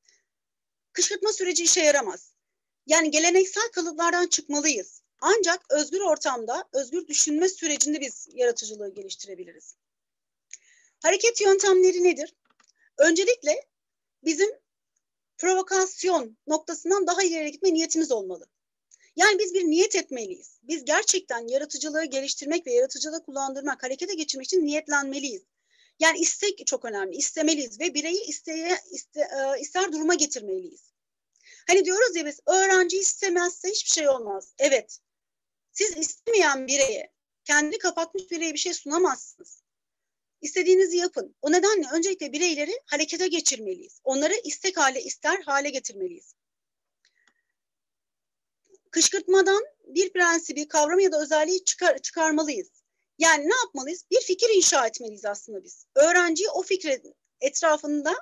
kışkırtma 0.97 1.33
süreci 1.33 1.63
işe 1.63 1.81
yaramaz. 1.81 2.33
Yani 2.85 3.11
geleneksel 3.11 3.69
kalıplardan 3.71 4.27
çıkmalıyız. 4.27 5.01
Ancak 5.21 5.65
özgür 5.69 6.01
ortamda, 6.01 6.69
özgür 6.73 7.07
düşünme 7.07 7.49
sürecinde 7.49 8.01
biz 8.01 8.27
yaratıcılığı 8.33 8.93
geliştirebiliriz. 8.93 9.75
Hareket 11.03 11.41
yöntemleri 11.41 12.03
nedir? 12.03 12.35
Öncelikle 12.97 13.65
bizim 14.23 14.49
provokasyon 15.37 16.37
noktasından 16.47 17.07
daha 17.07 17.23
ileri 17.23 17.51
gitme 17.51 17.73
niyetimiz 17.73 18.11
olmalı. 18.11 18.47
Yani 19.15 19.39
biz 19.39 19.53
bir 19.53 19.63
niyet 19.63 19.95
etmeliyiz. 19.95 20.59
Biz 20.63 20.85
gerçekten 20.85 21.47
yaratıcılığı 21.47 22.05
geliştirmek 22.05 22.67
ve 22.67 22.73
yaratıcılığı 22.73 23.23
kullandırmak, 23.23 23.83
harekete 23.83 24.13
geçirmek 24.13 24.45
için 24.45 24.65
niyetlenmeliyiz. 24.65 25.43
Yani 25.99 26.19
istek 26.19 26.67
çok 26.67 26.85
önemli. 26.85 27.15
İstemeliyiz 27.15 27.79
ve 27.79 27.93
bireyi 27.93 28.23
isteye, 28.23 28.79
iste, 28.91 29.21
e, 29.21 29.61
ister 29.61 29.91
duruma 29.91 30.13
getirmeliyiz. 30.13 30.93
Hani 31.67 31.85
diyoruz 31.85 32.15
ya 32.15 32.25
biz 32.25 32.39
öğrenci 32.45 32.97
istemezse 32.97 33.69
hiçbir 33.69 33.89
şey 33.89 34.09
olmaz. 34.09 34.53
Evet. 34.59 34.99
Siz 35.71 35.97
istemeyen 35.97 36.67
bireye, 36.67 37.11
kendi 37.43 37.77
kapatmış 37.77 38.31
bireye 38.31 38.53
bir 38.53 38.59
şey 38.59 38.73
sunamazsınız. 38.73 39.63
İstediğinizi 40.41 40.97
yapın. 40.97 41.35
O 41.41 41.51
nedenle 41.51 41.87
öncelikle 41.93 42.31
bireyleri 42.31 42.81
harekete 42.85 43.27
geçirmeliyiz. 43.27 43.99
Onları 44.03 44.33
istek 44.43 44.77
hale, 44.77 45.03
ister 45.03 45.41
hale 45.41 45.69
getirmeliyiz. 45.69 46.35
Kışkırtmadan 48.91 49.63
bir 49.87 50.13
prensibi, 50.13 50.67
kavramı 50.67 51.03
ya 51.03 51.11
da 51.11 51.21
özelliği 51.21 51.63
çıkar, 51.63 51.97
çıkarmalıyız. 51.97 52.69
Yani 53.17 53.49
ne 53.49 53.55
yapmalıyız? 53.55 54.05
Bir 54.11 54.21
fikir 54.21 54.49
inşa 54.49 54.87
etmeliyiz 54.87 55.25
aslında 55.25 55.63
biz. 55.63 55.85
Öğrenciye 55.95 56.49
o 56.49 56.63
fikrin 56.63 57.15
etrafında 57.41 58.15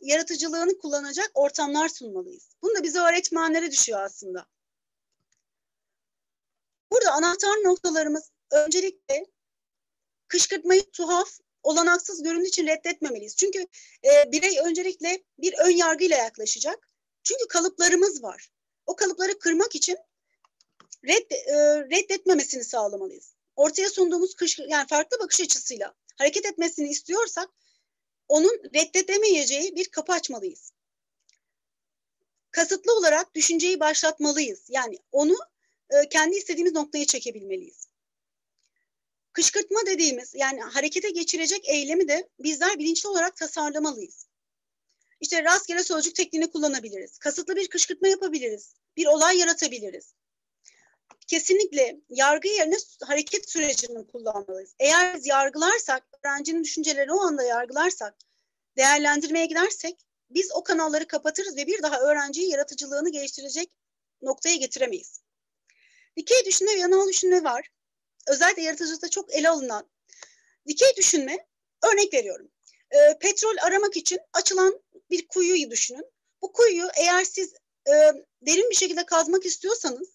yaratıcılığını 0.00 0.78
kullanacak 0.78 1.30
ortamlar 1.34 1.88
sunmalıyız. 1.88 2.48
Bunu 2.62 2.74
da 2.74 2.82
bize 2.82 3.00
öğretmenlere 3.00 3.70
düşüyor 3.70 4.00
aslında. 4.00 4.46
Burada 6.92 7.12
anahtar 7.12 7.64
noktalarımız 7.64 8.30
öncelikle 8.50 9.26
kışkırtmayı 10.28 10.90
tuhaf, 10.90 11.28
olanaksız 11.62 12.22
göründüğü 12.22 12.48
için 12.48 12.66
reddetmemeliyiz. 12.66 13.36
Çünkü 13.36 13.66
e, 14.04 14.32
birey 14.32 14.58
öncelikle 14.58 15.24
bir 15.38 15.54
ön 15.58 15.70
yargıyla 15.70 16.16
yaklaşacak. 16.16 16.88
Çünkü 17.22 17.48
kalıplarımız 17.48 18.22
var. 18.22 18.50
O 18.86 18.96
kalıpları 18.96 19.38
kırmak 19.38 19.74
için 19.74 19.98
red, 21.04 21.30
e, 21.30 21.80
reddetmemesini 21.90 22.64
sağlamalıyız. 22.64 23.31
Ortaya 23.56 23.90
sunduğumuz 23.90 24.34
kış, 24.34 24.58
yani 24.58 24.86
farklı 24.88 25.18
bakış 25.20 25.40
açısıyla 25.40 25.94
hareket 26.18 26.46
etmesini 26.46 26.88
istiyorsak 26.88 27.50
onun 28.28 28.62
reddedemeyeceği 28.74 29.76
bir 29.76 29.88
kapı 29.88 30.12
açmalıyız. 30.12 30.72
Kasıtlı 32.50 32.96
olarak 32.96 33.34
düşünceyi 33.34 33.80
başlatmalıyız. 33.80 34.66
Yani 34.68 34.98
onu 35.12 35.36
e, 35.90 36.08
kendi 36.08 36.36
istediğimiz 36.36 36.72
noktaya 36.72 37.06
çekebilmeliyiz. 37.06 37.88
Kışkırtma 39.32 39.80
dediğimiz 39.86 40.34
yani 40.34 40.60
harekete 40.60 41.10
geçirecek 41.10 41.68
eylemi 41.68 42.08
de 42.08 42.28
bizler 42.38 42.78
bilinçli 42.78 43.08
olarak 43.08 43.36
tasarlamalıyız. 43.36 44.26
İşte 45.20 45.44
rastgele 45.44 45.84
sözcük 45.84 46.14
tekniğini 46.14 46.50
kullanabiliriz. 46.50 47.18
Kasıtlı 47.18 47.56
bir 47.56 47.68
kışkırtma 47.68 48.08
yapabiliriz. 48.08 48.74
Bir 48.96 49.06
olay 49.06 49.38
yaratabiliriz. 49.38 50.14
Kesinlikle 51.32 52.00
yargı 52.08 52.48
yerine 52.48 52.76
hareket 53.04 53.50
sürecini 53.50 54.06
kullanmalıyız. 54.06 54.74
Eğer 54.78 55.16
biz 55.16 55.26
yargılarsak, 55.26 56.04
öğrencinin 56.22 56.64
düşüncelerini 56.64 57.12
o 57.12 57.20
anda 57.20 57.42
yargılarsak, 57.42 58.14
değerlendirmeye 58.76 59.46
gidersek 59.46 59.96
biz 60.30 60.52
o 60.54 60.62
kanalları 60.62 61.06
kapatırız 61.06 61.56
ve 61.56 61.66
bir 61.66 61.82
daha 61.82 62.00
öğrenciyi 62.00 62.50
yaratıcılığını 62.50 63.10
geliştirecek 63.10 63.70
noktaya 64.22 64.56
getiremeyiz. 64.56 65.20
Dikey 66.16 66.44
düşünme 66.44 66.74
ve 66.74 66.78
yanal 66.78 67.08
düşünme 67.08 67.44
var. 67.44 67.68
Özellikle 68.28 68.62
yaratıcılıkta 68.62 69.08
çok 69.08 69.34
ele 69.34 69.48
alınan 69.48 69.90
dikey 70.68 70.96
düşünme, 70.96 71.46
örnek 71.92 72.14
veriyorum. 72.14 72.50
E, 72.90 73.18
petrol 73.18 73.56
aramak 73.62 73.96
için 73.96 74.20
açılan 74.32 74.82
bir 75.10 75.28
kuyuyu 75.28 75.70
düşünün. 75.70 76.06
Bu 76.42 76.52
kuyuyu 76.52 76.88
eğer 76.96 77.24
siz 77.24 77.54
e, 77.86 77.92
derin 78.42 78.70
bir 78.70 78.76
şekilde 78.76 79.06
kazmak 79.06 79.46
istiyorsanız 79.46 80.08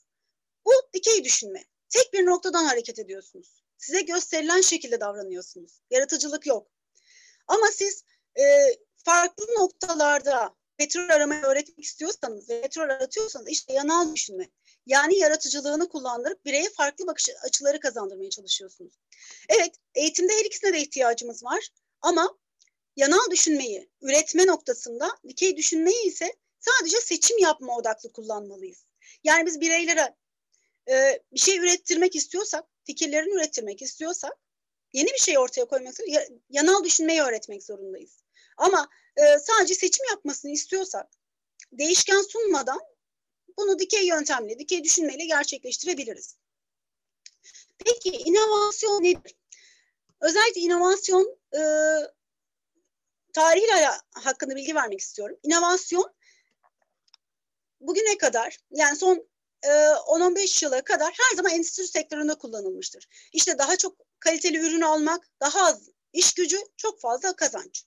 bu 0.68 0.72
dikey 0.94 1.24
düşünme. 1.24 1.64
Tek 1.90 2.14
bir 2.14 2.26
noktadan 2.26 2.66
hareket 2.66 3.00
ediyorsunuz. 3.00 3.64
Size 3.78 4.02
gösterilen 4.02 4.62
şekilde 4.62 5.00
davranıyorsunuz. 5.00 5.82
Yaratıcılık 5.90 6.48
yok. 6.48 6.68
Ama 7.48 7.68
siz 7.74 8.04
e, 8.40 8.44
farklı 8.96 9.46
noktalarda 9.46 10.56
petrol 10.78 11.10
aramayı 11.10 11.42
öğretmek 11.42 11.86
istiyorsanız 11.86 12.48
petrol 12.48 12.84
aratıyorsanız 12.84 13.50
işte 13.50 13.74
yanal 13.74 14.16
düşünme. 14.16 14.50
Yani 14.86 15.18
yaratıcılığını 15.18 15.90
kullandırıp 15.90 16.46
bireye 16.46 16.70
farklı 16.70 17.08
bakış 17.08 17.30
açıları 17.44 17.80
kazandırmaya 17.80 18.30
çalışıyorsunuz. 18.30 18.94
Evet, 19.50 19.76
eğitimde 19.96 20.34
her 20.34 20.46
ikisine 20.46 20.74
de 20.74 20.82
ihtiyacımız 20.82 21.44
var. 21.44 21.70
Ama 22.02 22.38
yanal 22.96 23.32
düşünmeyi 23.32 23.90
üretme 24.02 24.48
noktasında, 24.48 25.10
dikey 25.28 25.58
düşünmeyi 25.58 26.04
ise 26.04 26.36
sadece 26.60 27.02
seçim 27.02 27.38
yapma 27.38 27.78
odaklı 27.78 28.12
kullanmalıyız. 28.12 28.86
Yani 29.24 29.46
biz 29.46 29.62
bireylere 29.62 30.16
e, 30.90 31.20
bir 31.34 31.40
şey 31.40 31.58
ürettirmek 31.58 32.16
istiyorsak, 32.16 32.66
fikirlerini 32.84 33.34
ürettirmek 33.34 33.82
istiyorsak, 33.82 34.34
yeni 34.94 35.08
bir 35.08 35.20
şey 35.20 35.38
ortaya 35.38 35.66
koymak 35.66 35.94
istiyorsak, 35.94 36.30
yanal 36.50 36.84
düşünmeyi 36.84 37.22
öğretmek 37.22 37.64
zorundayız. 37.64 38.24
Ama 38.58 38.90
e, 39.16 39.40
sadece 39.40 39.76
seçim 39.76 40.06
yapmasını 40.10 40.52
istiyorsak, 40.52 41.08
değişken 41.72 42.22
sunmadan 42.22 42.80
bunu 43.58 43.80
dikey 43.80 44.08
yöntemle, 44.08 44.60
dikey 44.60 44.84
düşünmeyle 44.84 45.26
gerçekleştirebiliriz. 45.26 46.38
Peki 47.86 48.10
inovasyon 48.10 49.04
nedir? 49.04 49.36
Özellikle 50.22 50.62
inovasyon 50.62 51.40
e, 51.54 51.62
tarihiyle 53.34 53.88
hakkında 54.12 54.56
bilgi 54.56 54.76
vermek 54.76 55.00
istiyorum. 55.00 55.38
İnovasyon 55.44 56.14
bugüne 57.80 58.18
kadar 58.18 58.58
yani 58.72 58.96
son 58.96 59.28
e, 59.64 59.68
10-15 59.68 60.66
yıla 60.66 60.82
kadar 60.82 61.14
her 61.14 61.36
zaman 61.36 61.52
endüstri 61.52 61.88
sektöründe 61.88 62.36
kullanılmıştır. 62.36 63.08
İşte 63.34 63.58
daha 63.58 63.78
çok 63.78 63.96
kaliteli 64.20 64.58
ürün 64.58 64.82
almak, 64.82 65.30
daha 65.42 65.66
az 65.66 65.90
iş 66.14 66.34
gücü, 66.34 66.58
çok 66.78 67.02
fazla 67.02 67.36
kazanç. 67.36 67.86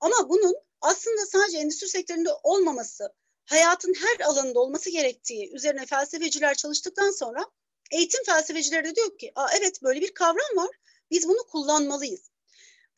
Ama 0.00 0.28
bunun 0.28 0.54
aslında 0.80 1.26
sadece 1.26 1.58
endüstri 1.58 1.88
sektöründe 1.88 2.30
olmaması, 2.42 3.12
hayatın 3.44 3.94
her 3.94 4.26
alanında 4.26 4.60
olması 4.60 4.90
gerektiği 4.90 5.52
üzerine 5.52 5.86
felsefeciler 5.86 6.54
çalıştıktan 6.54 7.10
sonra 7.10 7.44
eğitim 7.92 8.24
felsefecileri 8.24 8.84
de 8.84 8.94
diyor 8.94 9.18
ki, 9.18 9.32
Aa, 9.34 9.48
evet 9.58 9.82
böyle 9.82 10.00
bir 10.00 10.14
kavram 10.14 10.56
var, 10.56 10.70
biz 11.10 11.28
bunu 11.28 11.46
kullanmalıyız. 11.46 12.30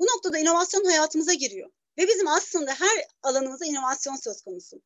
Bu 0.00 0.06
noktada 0.06 0.38
inovasyon 0.38 0.84
hayatımıza 0.84 1.34
giriyor. 1.34 1.70
Ve 1.98 2.08
bizim 2.08 2.28
aslında 2.28 2.74
her 2.74 3.04
alanımızda 3.22 3.66
inovasyon 3.66 4.16
söz 4.16 4.42
konusu. 4.42 4.82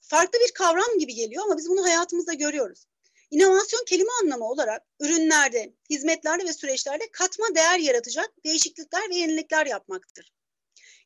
Farklı 0.00 0.38
bir 0.40 0.54
kavram 0.54 0.98
gibi 0.98 1.14
geliyor 1.14 1.44
ama 1.44 1.58
biz 1.58 1.68
bunu 1.68 1.84
hayatımızda 1.84 2.32
görüyoruz. 2.32 2.86
İnovasyon 3.30 3.84
kelime 3.84 4.10
anlamı 4.22 4.44
olarak 4.44 4.82
ürünlerde, 5.00 5.74
hizmetlerde 5.90 6.44
ve 6.44 6.52
süreçlerde 6.52 7.10
katma 7.12 7.46
değer 7.54 7.78
yaratacak 7.78 8.30
değişiklikler 8.44 9.10
ve 9.10 9.14
yenilikler 9.14 9.66
yapmaktır. 9.66 10.32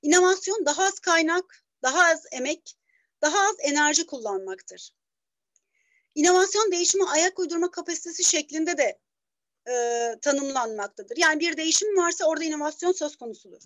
İnovasyon 0.02 0.66
daha 0.66 0.84
az 0.84 0.98
kaynak, 0.98 1.64
daha 1.82 2.04
az 2.04 2.22
emek, 2.32 2.76
daha 3.22 3.48
az 3.48 3.56
enerji 3.58 4.06
kullanmaktır. 4.06 4.90
İnovasyon 6.14 6.72
değişime 6.72 7.04
ayak 7.04 7.38
uydurma 7.38 7.70
kapasitesi 7.70 8.24
şeklinde 8.24 8.78
de 8.78 8.98
e, 9.68 9.74
tanımlanmaktadır. 10.22 11.16
Yani 11.16 11.40
bir 11.40 11.56
değişim 11.56 11.96
varsa 11.96 12.24
orada 12.24 12.44
inovasyon 12.44 12.92
söz 12.92 13.16
konusudur. 13.16 13.62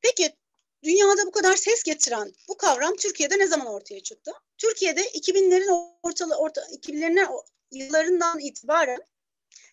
Peki 0.00 0.36
dünyada 0.84 1.26
bu 1.26 1.30
kadar 1.30 1.56
ses 1.56 1.82
getiren 1.82 2.32
bu 2.48 2.56
kavram 2.56 2.96
Türkiye'de 2.96 3.38
ne 3.38 3.46
zaman 3.46 3.66
ortaya 3.66 4.00
çıktı? 4.00 4.32
Türkiye'de 4.58 5.00
2000'lerin 5.00 5.96
ortalı 6.02 6.36
orta 6.36 6.60
2000'lerin 6.60 7.42
yıllarından 7.70 8.40
itibaren 8.40 9.00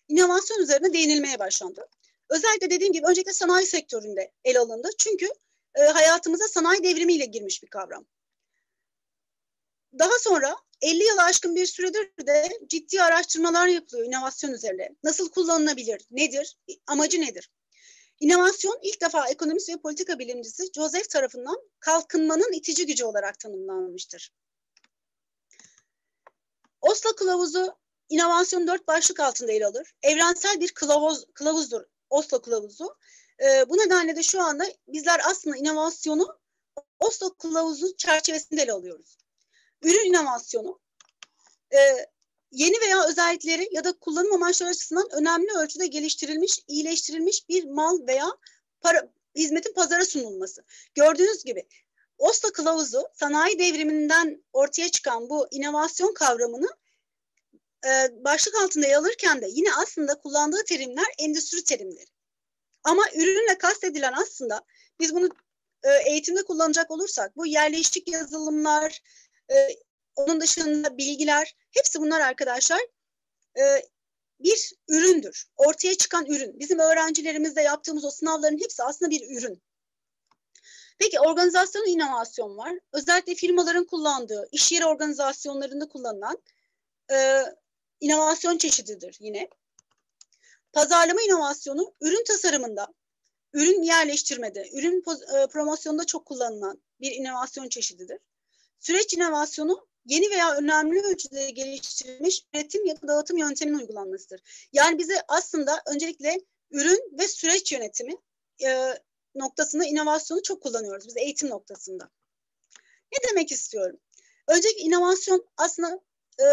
inovasyon 0.08 0.62
üzerine 0.62 0.92
değinilmeye 0.92 1.38
başlandı. 1.38 1.88
Özellikle 2.28 2.70
dediğim 2.70 2.92
gibi 2.92 3.06
öncelikle 3.06 3.32
sanayi 3.32 3.66
sektöründe 3.66 4.32
el 4.44 4.58
alındı. 4.58 4.88
Çünkü 4.98 5.28
e, 5.74 5.82
hayatımıza 5.82 6.48
sanayi 6.48 6.82
devrimiyle 6.82 7.24
girmiş 7.24 7.62
bir 7.62 7.68
kavram. 7.68 8.06
Daha 9.98 10.18
sonra 10.20 10.56
50 10.82 11.04
yıl 11.04 11.18
aşkın 11.18 11.56
bir 11.56 11.66
süredir 11.66 12.26
de 12.26 12.48
ciddi 12.66 13.02
araştırmalar 13.02 13.66
yapılıyor 13.66 14.08
inovasyon 14.08 14.52
üzerine. 14.52 14.88
Nasıl 15.02 15.30
kullanılabilir, 15.30 16.06
nedir, 16.10 16.56
amacı 16.86 17.20
nedir? 17.20 17.50
İnovasyon 18.20 18.78
ilk 18.82 19.00
defa 19.00 19.28
ekonomist 19.28 19.68
ve 19.68 19.76
politika 19.76 20.18
bilimcisi 20.18 20.70
Joseph 20.74 21.08
tarafından 21.08 21.56
kalkınmanın 21.80 22.52
itici 22.52 22.86
gücü 22.86 23.04
olarak 23.04 23.38
tanımlanmıştır. 23.38 24.32
Oslo 26.80 27.14
kılavuzu 27.14 27.76
inovasyon 28.08 28.66
dört 28.66 28.88
başlık 28.88 29.20
altında 29.20 29.52
ele 29.52 29.66
alır. 29.66 29.94
Evrensel 30.02 30.60
bir 30.60 30.72
kılavuz, 30.72 31.24
kılavuzdur 31.34 31.82
Oslo 32.10 32.42
kılavuzu. 32.42 32.96
E, 33.44 33.68
bu 33.68 33.78
nedenle 33.78 34.16
de 34.16 34.22
şu 34.22 34.42
anda 34.42 34.64
bizler 34.88 35.20
aslında 35.24 35.56
inovasyonu 35.56 36.38
Oslo 36.98 37.34
kılavuzu 37.34 37.96
çerçevesinde 37.96 38.62
ele 38.62 38.72
alıyoruz. 38.72 39.18
Ürün 39.82 40.08
inovasyonu 40.08 40.80
e, 41.72 42.06
yeni 42.52 42.80
veya 42.80 43.04
özellikleri 43.08 43.68
ya 43.72 43.84
da 43.84 43.92
kullanım 43.92 44.32
amaçları 44.32 44.70
açısından 44.70 45.08
önemli 45.12 45.52
ölçüde 45.52 45.86
geliştirilmiş, 45.86 46.60
iyileştirilmiş 46.68 47.48
bir 47.48 47.64
mal 47.64 48.06
veya 48.06 48.26
para, 48.80 49.08
hizmetin 49.36 49.72
pazara 49.72 50.04
sunulması. 50.04 50.64
Gördüğünüz 50.94 51.44
gibi 51.44 51.68
Oslo 52.18 52.52
kılavuzu 52.52 53.08
sanayi 53.14 53.58
devriminden 53.58 54.44
ortaya 54.52 54.88
çıkan 54.88 55.28
bu 55.28 55.48
inovasyon 55.50 56.14
kavramını 56.14 56.68
e, 57.86 58.24
başlık 58.24 58.54
altında 58.54 58.98
alırken 58.98 59.42
de 59.42 59.46
yine 59.50 59.74
aslında 59.74 60.14
kullandığı 60.14 60.64
terimler 60.64 61.06
endüstri 61.18 61.64
terimleri. 61.64 62.06
Ama 62.84 63.02
ürünle 63.14 63.58
kastedilen 63.58 64.12
aslında 64.12 64.62
biz 65.00 65.14
bunu 65.14 65.28
e, 65.82 65.90
eğitimde 66.10 66.42
kullanacak 66.42 66.90
olursak 66.90 67.36
bu 67.36 67.46
yerleşik 67.46 68.08
yazılımlar, 68.08 69.02
e, 69.50 69.54
onun 70.20 70.40
dışında 70.40 70.98
bilgiler 70.98 71.56
hepsi 71.70 72.00
bunlar 72.00 72.20
arkadaşlar 72.20 72.80
e, 73.58 73.62
bir 74.40 74.72
üründür. 74.88 75.46
Ortaya 75.56 75.94
çıkan 75.94 76.26
ürün. 76.26 76.58
Bizim 76.58 76.78
öğrencilerimizle 76.78 77.62
yaptığımız 77.62 78.04
o 78.04 78.10
sınavların 78.10 78.58
hepsi 78.58 78.82
aslında 78.82 79.10
bir 79.10 79.36
ürün. 79.36 79.62
Peki 80.98 81.20
organizasyon 81.20 81.86
inovasyon 81.86 82.56
var. 82.56 82.78
Özellikle 82.92 83.34
firmaların 83.34 83.84
kullandığı, 83.84 84.48
iş 84.52 84.72
yeri 84.72 84.86
organizasyonlarında 84.86 85.88
kullanılan 85.88 86.38
e, 87.12 87.44
inovasyon 88.00 88.58
çeşididir 88.58 89.16
yine. 89.20 89.48
Pazarlama 90.72 91.22
inovasyonu 91.22 91.94
ürün 92.00 92.24
tasarımında, 92.24 92.88
ürün 93.52 93.82
yerleştirmede, 93.82 94.70
ürün 94.72 95.04
e, 95.36 95.46
promosyonunda 95.46 96.04
çok 96.04 96.26
kullanılan 96.26 96.82
bir 97.00 97.12
inovasyon 97.12 97.68
çeşididir. 97.68 98.18
Süreç 98.80 99.14
inovasyonu 99.14 99.86
yeni 100.10 100.30
veya 100.30 100.54
önemli 100.54 101.00
ölçüde 101.00 101.50
geliştirilmiş 101.50 102.44
üretim 102.54 102.86
ya 102.86 103.02
da 103.02 103.08
dağıtım 103.08 103.38
yönteminin 103.38 103.78
uygulanmasıdır. 103.78 104.68
Yani 104.72 104.98
bize 104.98 105.22
aslında 105.28 105.82
öncelikle 105.86 106.40
ürün 106.70 107.18
ve 107.18 107.28
süreç 107.28 107.72
yönetimi 107.72 108.16
e, 108.64 108.94
noktasında 109.34 109.84
inovasyonu 109.84 110.42
çok 110.42 110.62
kullanıyoruz 110.62 111.06
biz 111.06 111.16
eğitim 111.16 111.48
noktasında. 111.48 112.10
Ne 113.12 113.30
demek 113.30 113.52
istiyorum? 113.52 114.00
Öncelikle 114.48 114.80
inovasyon 114.80 115.46
aslında 115.56 116.00
e, 116.40 116.46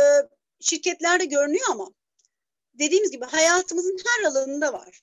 şirketlerde 0.60 1.26
görünüyor 1.26 1.66
ama 1.72 1.90
dediğimiz 2.74 3.12
gibi 3.12 3.26
hayatımızın 3.26 3.98
her 4.06 4.30
alanında 4.30 4.74
var. 4.74 5.02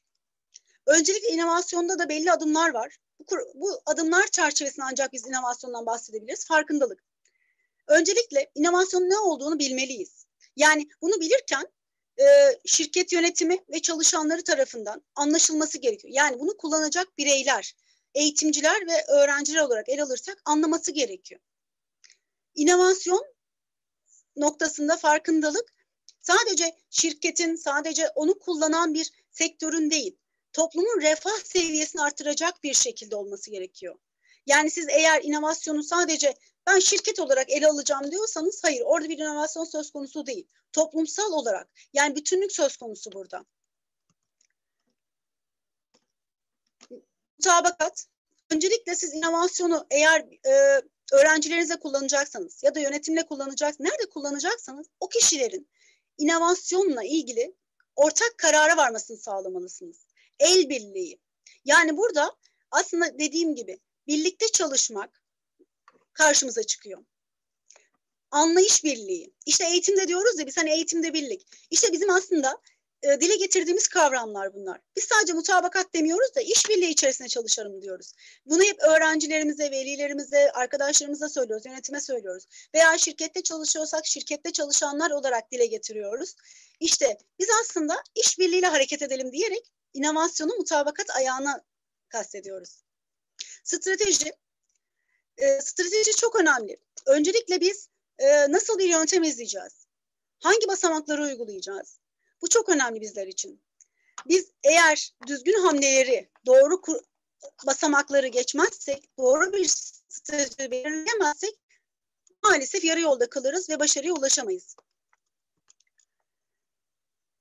Öncelikle 0.86 1.28
inovasyonda 1.28 1.98
da 1.98 2.08
belli 2.08 2.32
adımlar 2.32 2.74
var. 2.74 2.98
Bu, 3.30 3.36
bu 3.54 3.80
adımlar 3.86 4.26
çerçevesinde 4.26 4.86
ancak 4.90 5.12
biz 5.12 5.26
inovasyondan 5.26 5.86
bahsedebiliriz. 5.86 6.46
Farkındalık. 6.46 7.13
Öncelikle 7.88 8.50
inovasyonun 8.54 9.10
ne 9.10 9.18
olduğunu 9.18 9.58
bilmeliyiz. 9.58 10.26
Yani 10.56 10.88
bunu 11.02 11.20
bilirken 11.20 11.66
e, 12.20 12.24
şirket 12.66 13.12
yönetimi 13.12 13.58
ve 13.68 13.82
çalışanları 13.82 14.44
tarafından 14.44 15.02
anlaşılması 15.14 15.78
gerekiyor. 15.78 16.14
Yani 16.14 16.38
bunu 16.38 16.56
kullanacak 16.56 17.18
bireyler, 17.18 17.76
eğitimciler 18.14 18.86
ve 18.86 19.04
öğrenciler 19.08 19.60
olarak 19.60 19.88
el 19.88 20.02
alırsak 20.02 20.42
anlaması 20.44 20.92
gerekiyor. 20.92 21.40
İnovasyon 22.54 23.24
noktasında 24.36 24.96
farkındalık 24.96 25.74
sadece 26.20 26.76
şirketin, 26.90 27.56
sadece 27.56 28.08
onu 28.08 28.38
kullanan 28.38 28.94
bir 28.94 29.10
sektörün 29.30 29.90
değil, 29.90 30.16
toplumun 30.52 31.00
refah 31.00 31.44
seviyesini 31.44 32.02
artıracak 32.02 32.62
bir 32.62 32.74
şekilde 32.74 33.16
olması 33.16 33.50
gerekiyor. 33.50 33.98
Yani 34.46 34.70
siz 34.70 34.86
eğer 34.88 35.22
inovasyonu 35.22 35.82
sadece 35.82 36.34
ben 36.66 36.78
şirket 36.78 37.20
olarak 37.20 37.50
ele 37.50 37.68
alacağım 37.68 38.10
diyorsanız 38.10 38.64
hayır 38.64 38.82
orada 38.84 39.08
bir 39.08 39.18
inovasyon 39.18 39.64
söz 39.64 39.90
konusu 39.90 40.26
değil. 40.26 40.46
Toplumsal 40.72 41.32
olarak 41.32 41.68
yani 41.92 42.16
bütünlük 42.16 42.52
söz 42.52 42.76
konusu 42.76 43.12
burada. 43.12 43.44
Mutabakat. 47.38 48.06
Öncelikle 48.50 48.94
siz 48.94 49.14
inovasyonu 49.14 49.86
eğer 49.90 50.20
e, 50.46 50.82
öğrencilerinize 51.12 51.76
kullanacaksanız 51.76 52.62
ya 52.62 52.74
da 52.74 52.80
yönetimle 52.80 53.26
kullanacaksanız, 53.26 53.90
nerede 53.90 54.10
kullanacaksanız 54.10 54.86
o 55.00 55.08
kişilerin 55.08 55.68
inovasyonla 56.18 57.04
ilgili 57.04 57.54
ortak 57.96 58.34
karara 58.38 58.76
varmasını 58.76 59.16
sağlamalısınız. 59.16 60.06
El 60.38 60.68
birliği. 60.68 61.20
Yani 61.64 61.96
burada 61.96 62.36
aslında 62.70 63.18
dediğim 63.18 63.54
gibi 63.54 63.80
birlikte 64.06 64.48
çalışmak 64.48 65.23
karşımıza 66.14 66.62
çıkıyor. 66.62 67.04
Anlayış 68.30 68.84
birliği. 68.84 69.34
İşte 69.46 69.64
eğitimde 69.66 70.08
diyoruz 70.08 70.38
ya 70.38 70.46
biz 70.46 70.56
hani 70.56 70.70
eğitimde 70.70 71.14
birlik. 71.14 71.46
İşte 71.70 71.92
bizim 71.92 72.10
aslında 72.10 72.60
e, 73.04 73.20
dile 73.20 73.36
getirdiğimiz 73.36 73.88
kavramlar 73.88 74.54
bunlar. 74.54 74.80
Biz 74.96 75.04
sadece 75.04 75.32
mutabakat 75.32 75.94
demiyoruz 75.94 76.34
da 76.34 76.40
işbirliği 76.40 76.90
içerisinde 76.90 77.28
çalışalım 77.28 77.82
diyoruz. 77.82 78.12
Bunu 78.46 78.62
hep 78.62 78.82
öğrencilerimize, 78.82 79.70
velilerimize, 79.70 80.50
arkadaşlarımıza 80.52 81.28
söylüyoruz, 81.28 81.66
yönetime 81.66 82.00
söylüyoruz. 82.00 82.46
Veya 82.74 82.98
şirkette 82.98 83.42
çalışıyorsak 83.42 84.06
şirkette 84.06 84.52
çalışanlar 84.52 85.10
olarak 85.10 85.52
dile 85.52 85.66
getiriyoruz. 85.66 86.34
İşte 86.80 87.18
biz 87.38 87.48
aslında 87.62 88.02
işbirliğiyle 88.14 88.66
hareket 88.66 89.02
edelim 89.02 89.32
diyerek 89.32 89.72
inovasyonu 89.94 90.54
mutabakat 90.54 91.10
ayağına 91.16 91.60
kastediyoruz. 92.08 92.82
Strateji. 93.64 94.32
E, 95.38 95.60
strateji 95.60 96.16
çok 96.16 96.36
önemli. 96.40 96.76
Öncelikle 97.06 97.60
biz 97.60 97.88
e, 98.18 98.52
nasıl 98.52 98.78
bir 98.78 98.88
yöntem 98.88 99.22
izleyeceğiz? 99.22 99.86
Hangi 100.38 100.68
basamakları 100.68 101.22
uygulayacağız? 101.22 101.98
Bu 102.42 102.48
çok 102.48 102.68
önemli 102.68 103.00
bizler 103.00 103.26
için. 103.26 103.62
Biz 104.28 104.50
eğer 104.62 105.14
düzgün 105.26 105.60
hamleleri, 105.60 106.30
doğru 106.46 106.82
basamakları 107.66 108.26
geçmezsek, 108.26 109.18
doğru 109.18 109.52
bir 109.52 109.66
strateji 110.08 110.70
belirleyemezsek 110.70 111.58
maalesef 112.42 112.84
yarı 112.84 113.00
yolda 113.00 113.30
kalırız 113.30 113.70
ve 113.70 113.80
başarıya 113.80 114.14
ulaşamayız. 114.14 114.76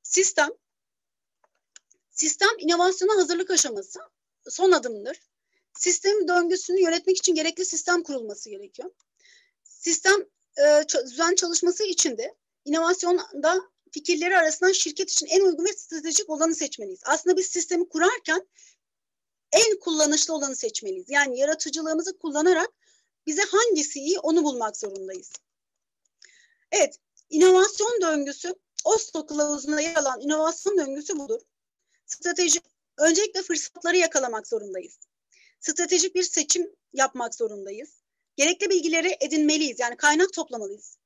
Sistem, 0.04 0.50
sistem 2.10 2.50
inovasyona 2.60 3.18
hazırlık 3.18 3.52
aşaması 3.52 4.00
son 4.50 4.72
adımdır. 4.72 5.20
Sistem 5.74 6.28
döngüsünü 6.28 6.82
yönetmek 6.82 7.18
için 7.18 7.36
gerekli 7.36 7.66
sistem 7.66 8.04
kurulması 8.04 8.50
gerekiyor. 8.50 8.92
Sistem 9.64 10.26
e, 10.58 10.84
düzen 11.06 11.36
çalışması 11.36 11.84
için 11.84 12.18
de 12.18 12.36
inovasyonda 12.66 13.62
fikirleri 13.92 14.38
arasından 14.38 14.72
şirket 14.72 15.12
için 15.12 15.26
en 15.26 15.42
uygun 15.42 15.66
ve 15.66 15.74
stratejik 15.74 16.30
olanı 16.30 16.56
seçmeliyiz. 16.56 17.02
Aslında 17.06 17.38
biz 17.38 17.48
sistemi 17.48 17.90
kurarken 17.90 18.48
en 19.52 19.80
kullanışlı 19.80 20.34
olanı 20.34 20.56
seçmeliyiz. 20.56 21.10
Yani 21.10 21.40
yaratıcılığımızı 21.40 22.18
kullanarak 22.18 22.70
bize 23.28 23.42
hangisi 23.42 24.00
iyi 24.00 24.20
onu 24.20 24.44
bulmak 24.44 24.78
zorundayız. 24.78 25.32
Evet, 26.72 27.00
inovasyon 27.30 28.02
döngüsü 28.02 28.56
Oslo 28.84 29.26
kılavuzunda 29.26 29.82
yer 29.82 29.96
alan 29.96 30.22
inovasyon 30.22 30.78
döngüsü 30.78 31.20
budur. 31.20 31.42
Strateji, 32.06 32.60
öncelikle 32.98 33.42
fırsatları 33.42 33.98
yakalamak 33.98 34.48
zorundayız. 34.48 35.00
Stratejik 35.64 36.16
bir 36.16 36.24
seçim 36.24 36.76
yapmak 36.94 37.36
zorundayız. 37.36 37.90
Gerekli 38.36 38.70
bilgileri 38.70 39.18
edinmeliyiz. 39.20 39.80
Yani 39.80 39.98
kaynak 39.98 40.34
toplamalıyız. 40.34 40.98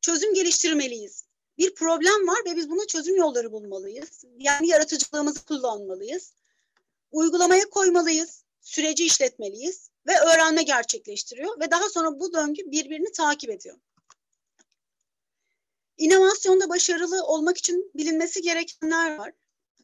Çözüm 0.00 0.34
geliştirmeliyiz 0.34 1.24
bir 1.58 1.74
problem 1.74 2.28
var 2.28 2.38
ve 2.46 2.56
biz 2.56 2.70
buna 2.70 2.86
çözüm 2.86 3.16
yolları 3.16 3.52
bulmalıyız. 3.52 4.24
Yani 4.38 4.68
yaratıcılığımızı 4.68 5.44
kullanmalıyız. 5.44 6.32
Uygulamaya 7.10 7.70
koymalıyız, 7.70 8.44
süreci 8.60 9.06
işletmeliyiz 9.06 9.90
ve 10.06 10.12
öğrenme 10.20 10.62
gerçekleştiriyor 10.62 11.60
ve 11.60 11.70
daha 11.70 11.88
sonra 11.88 12.20
bu 12.20 12.32
döngü 12.32 12.70
birbirini 12.70 13.12
takip 13.12 13.50
ediyor. 13.50 13.76
İnovasyonda 15.96 16.68
başarılı 16.68 17.24
olmak 17.24 17.58
için 17.58 17.90
bilinmesi 17.94 18.42
gerekenler 18.42 19.16
var. 19.16 19.32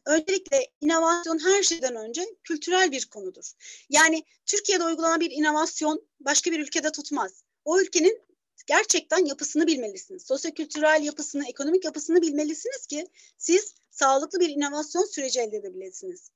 Öncelikle 0.05 0.71
inovasyon 0.81 1.39
her 1.39 1.63
şeyden 1.63 1.95
önce 1.95 2.25
kültürel 2.43 2.91
bir 2.91 3.05
konudur. 3.05 3.51
Yani 3.89 4.23
Türkiye'de 4.45 4.83
uygulanan 4.83 5.19
bir 5.19 5.31
inovasyon 5.31 6.07
başka 6.19 6.51
bir 6.51 6.59
ülkede 6.59 6.91
tutmaz. 6.91 7.43
O 7.65 7.79
ülkenin 7.79 8.21
gerçekten 8.67 9.25
yapısını 9.25 9.67
bilmelisiniz. 9.67 10.25
Sosyokültürel 10.25 11.03
yapısını, 11.03 11.47
ekonomik 11.49 11.85
yapısını 11.85 12.21
bilmelisiniz 12.21 12.87
ki 12.87 13.07
siz 13.37 13.75
sağlıklı 13.91 14.39
bir 14.39 14.49
inovasyon 14.49 15.05
süreci 15.05 15.39
elde 15.39 15.57
edebilirsiniz. 15.57 16.29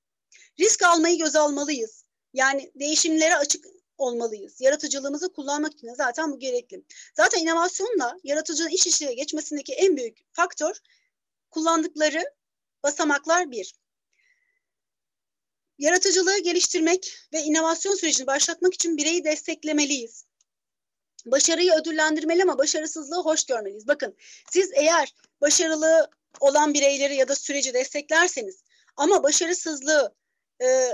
Risk 0.60 0.84
almayı 0.84 1.18
göze 1.18 1.40
almalıyız. 1.40 2.04
Yani 2.34 2.72
değişimlere 2.76 3.36
açık 3.36 3.66
olmalıyız. 3.98 4.62
Yaratıcılığımızı 4.62 5.34
kullanmak 5.34 5.74
için 5.74 5.94
zaten 5.94 6.32
bu 6.32 6.40
gerekli. 6.40 6.84
Zaten 7.16 7.42
inovasyonla 7.42 8.18
yaratıcının 8.24 8.70
iş 8.70 8.88
işe 8.88 9.14
geçmesindeki 9.14 9.74
en 9.74 9.98
büyük 9.98 10.18
faktör 10.34 10.76
kullandıkları 11.50 12.24
basamaklar 12.84 13.52
bir. 13.52 13.76
Yaratıcılığı 15.78 16.40
geliştirmek 16.40 17.18
ve 17.34 17.42
inovasyon 17.42 17.96
sürecini 17.96 18.28
başlatmak 18.28 18.74
için 18.74 18.98
bireyi 18.98 19.24
desteklemeliyiz 19.24 20.28
başarıyı 21.32 21.74
ödüllendirmeli 21.74 22.44
ama 22.44 22.58
başarısızlığı 22.58 23.22
hoş 23.24 23.46
görmeliyiz. 23.46 23.88
Bakın 23.88 24.16
siz 24.52 24.72
eğer 24.74 25.16
başarılı 25.42 26.10
olan 26.40 26.74
bireyleri 26.74 27.16
ya 27.16 27.28
da 27.28 27.36
süreci 27.36 27.74
desteklerseniz 27.74 28.64
ama 28.96 29.24
başarısızlığı 29.24 30.16
e, 30.62 30.92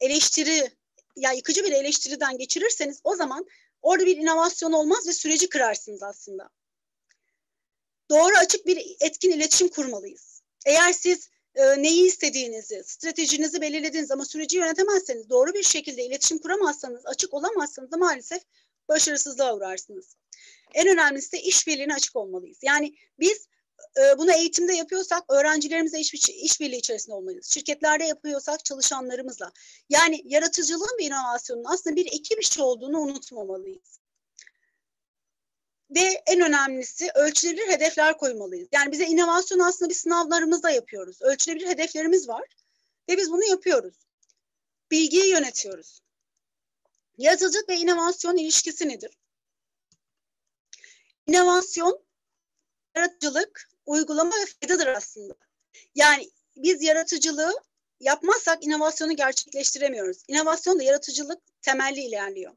eleştiri 0.00 0.70
ya 1.16 1.32
yıkıcı 1.32 1.64
bir 1.64 1.72
eleştiriden 1.72 2.38
geçirirseniz 2.38 3.00
o 3.04 3.16
zaman 3.16 3.46
orada 3.82 4.06
bir 4.06 4.16
inovasyon 4.16 4.72
olmaz 4.72 5.06
ve 5.06 5.12
süreci 5.12 5.48
kırarsınız 5.48 6.02
aslında. 6.02 6.48
Doğru 8.10 8.36
açık 8.36 8.66
bir 8.66 8.96
etkin 9.00 9.30
iletişim 9.30 9.68
kurmalıyız. 9.68 10.33
Eğer 10.64 10.92
siz 10.92 11.28
e, 11.54 11.82
neyi 11.82 12.06
istediğinizi, 12.06 12.82
stratejinizi 12.84 13.60
belirlediniz 13.60 14.10
ama 14.10 14.24
süreci 14.24 14.56
yönetemezseniz, 14.56 15.30
doğru 15.30 15.54
bir 15.54 15.62
şekilde 15.62 16.04
iletişim 16.04 16.38
kuramazsanız, 16.38 17.06
açık 17.06 17.34
olamazsanız 17.34 17.90
da 17.90 17.96
maalesef 17.96 18.42
başarısızlığa 18.88 19.56
uğrarsınız. 19.56 20.16
En 20.74 20.88
önemlisi 20.88 21.32
de 21.32 21.40
işbirliğine 21.40 21.94
açık 21.94 22.16
olmalıyız. 22.16 22.58
Yani 22.62 22.94
biz 23.20 23.48
e, 23.96 24.18
bunu 24.18 24.32
eğitimde 24.32 24.72
yapıyorsak 24.72 25.32
öğrencilerimizle 25.32 26.00
iş, 26.00 26.28
işbirliği 26.28 26.78
içerisinde 26.78 27.14
olmalıyız. 27.14 27.46
Şirketlerde 27.46 28.04
yapıyorsak 28.04 28.64
çalışanlarımızla. 28.64 29.52
Yani 29.88 30.22
yaratıcılığın 30.24 30.98
ve 31.00 31.04
inovasyonun 31.04 31.64
aslında 31.64 31.96
bir 31.96 32.06
ekip 32.06 32.42
işi 32.42 32.62
olduğunu 32.62 32.98
unutmamalıyız. 32.98 34.03
Ve 35.90 36.22
en 36.26 36.40
önemlisi 36.40 37.10
ölçülebilir 37.14 37.68
hedefler 37.68 38.18
koymalıyız. 38.18 38.68
Yani 38.72 38.92
bize 38.92 39.06
inovasyon 39.06 39.58
aslında 39.58 39.88
bir 39.88 39.94
sınavlarımızda 39.94 40.70
yapıyoruz. 40.70 41.22
Ölçülebilir 41.22 41.68
hedeflerimiz 41.68 42.28
var 42.28 42.44
ve 43.08 43.16
biz 43.16 43.30
bunu 43.30 43.44
yapıyoruz. 43.44 43.94
Bilgiyi 44.90 45.30
yönetiyoruz. 45.30 46.00
Yaratıcılık 47.18 47.68
ve 47.68 47.76
inovasyon 47.76 48.36
ilişkisi 48.36 48.88
nedir? 48.88 49.18
İnovasyon, 51.26 52.04
yaratıcılık, 52.96 53.70
uygulama 53.86 54.30
ve 54.30 54.46
faydadır 54.46 54.86
aslında. 54.86 55.34
Yani 55.94 56.30
biz 56.56 56.82
yaratıcılığı 56.82 57.54
yapmazsak 58.00 58.64
inovasyonu 58.64 59.16
gerçekleştiremiyoruz. 59.16 60.22
İnovasyon 60.28 60.78
da 60.78 60.82
yaratıcılık 60.82 61.62
temelli 61.62 62.00
ilerliyor. 62.00 62.52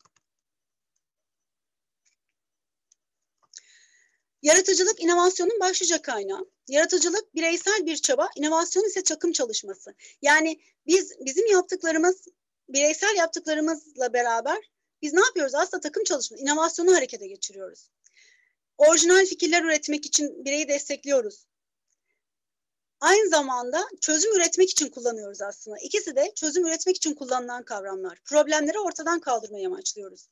Yaratıcılık 4.42 5.04
inovasyonun 5.04 5.60
başlıca 5.60 6.02
kaynağı. 6.02 6.46
Yaratıcılık 6.68 7.36
bireysel 7.36 7.86
bir 7.86 7.98
çaba, 7.98 8.30
inovasyon 8.36 8.86
ise 8.86 9.04
takım 9.04 9.32
çalışması. 9.32 9.94
Yani 10.22 10.60
biz 10.88 11.14
bizim 11.20 11.48
yaptıklarımız 11.48 12.28
bireysel 12.70 13.16
yaptıklarımızla 13.16 14.14
beraber 14.14 14.58
biz 15.02 15.14
ne 15.14 15.20
yapıyoruz? 15.20 15.56
Aslında 15.56 15.82
takım 15.82 16.04
çalışması, 16.04 16.44
inovasyonu 16.44 16.96
harekete 16.96 17.28
geçiriyoruz. 17.28 17.90
Orijinal 18.78 19.26
fikirler 19.26 19.64
üretmek 19.64 20.06
için 20.06 20.46
bireyi 20.46 20.68
destekliyoruz. 20.68 21.48
Aynı 23.02 23.30
zamanda 23.30 23.88
çözüm 24.02 24.36
üretmek 24.36 24.70
için 24.70 24.90
kullanıyoruz 24.90 25.42
aslında. 25.42 25.78
İkisi 25.78 26.16
de 26.16 26.32
çözüm 26.36 26.68
üretmek 26.68 26.96
için 26.96 27.14
kullanılan 27.14 27.64
kavramlar. 27.64 28.20
Problemleri 28.26 28.80
ortadan 28.80 29.20
kaldırmayı 29.20 29.68
amaçlıyoruz. 29.68 30.30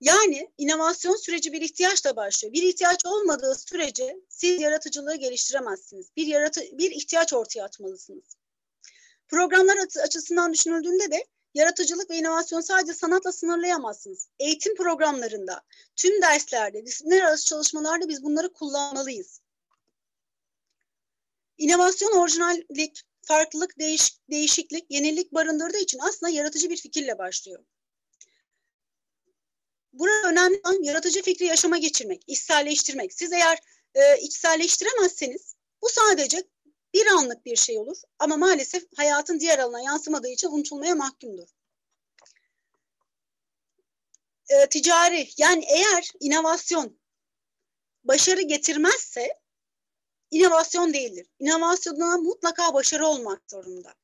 Yani 0.00 0.50
inovasyon 0.58 1.16
süreci 1.16 1.52
bir 1.52 1.60
ihtiyaçla 1.60 2.16
başlıyor. 2.16 2.52
Bir 2.52 2.62
ihtiyaç 2.62 3.06
olmadığı 3.06 3.54
sürece 3.54 4.16
siz 4.28 4.60
yaratıcılığı 4.60 5.16
geliştiremezsiniz. 5.16 6.06
Bir 6.16 6.26
yaratı 6.26 6.60
bir 6.72 6.90
ihtiyaç 6.90 7.32
ortaya 7.32 7.64
atmalısınız. 7.64 8.36
Programlar 9.28 9.76
açısından 10.04 10.52
düşünüldüğünde 10.52 11.10
de 11.10 11.26
yaratıcılık 11.54 12.10
ve 12.10 12.16
inovasyon 12.16 12.60
sadece 12.60 12.94
sanatla 12.94 13.32
sınırlayamazsınız. 13.32 14.28
Eğitim 14.38 14.76
programlarında, 14.76 15.62
tüm 15.96 16.22
derslerde, 16.22 16.86
disiplinler 16.86 17.22
arası 17.22 17.46
çalışmalarda 17.46 18.08
biz 18.08 18.22
bunları 18.22 18.52
kullanmalıyız. 18.52 19.40
İnovasyon 21.58 22.12
orijinallik, 22.12 23.02
farklılık, 23.22 23.78
değiş, 23.78 24.18
değişiklik, 24.30 24.90
yenilik 24.90 25.34
barındırdığı 25.34 25.78
için 25.78 25.98
aslında 25.98 26.32
yaratıcı 26.32 26.70
bir 26.70 26.76
fikirle 26.76 27.18
başlıyor. 27.18 27.64
Burada 29.98 30.28
önemli 30.28 30.60
olan 30.64 30.82
yaratıcı 30.82 31.22
fikri 31.22 31.44
yaşama 31.44 31.78
geçirmek, 31.78 32.22
içselleştirmek. 32.26 33.14
Siz 33.14 33.32
eğer 33.32 33.58
e, 33.94 34.18
içselleştiremezseniz 34.20 35.54
bu 35.82 35.88
sadece 35.88 36.44
bir 36.94 37.06
anlık 37.06 37.44
bir 37.46 37.56
şey 37.56 37.78
olur 37.78 37.96
ama 38.18 38.36
maalesef 38.36 38.84
hayatın 38.96 39.40
diğer 39.40 39.58
alanına 39.58 39.80
yansımadığı 39.80 40.28
için 40.28 40.48
unutulmaya 40.48 40.94
mahkumdur. 40.94 41.48
E, 44.48 44.68
ticari 44.68 45.28
yani 45.38 45.64
eğer 45.68 46.12
inovasyon 46.20 46.98
başarı 48.04 48.40
getirmezse 48.40 49.40
inovasyon 50.30 50.92
değildir. 50.92 51.26
İnovasyona 51.38 52.16
mutlaka 52.16 52.74
başarı 52.74 53.06
olmak 53.06 53.42
zorunda. 53.50 53.94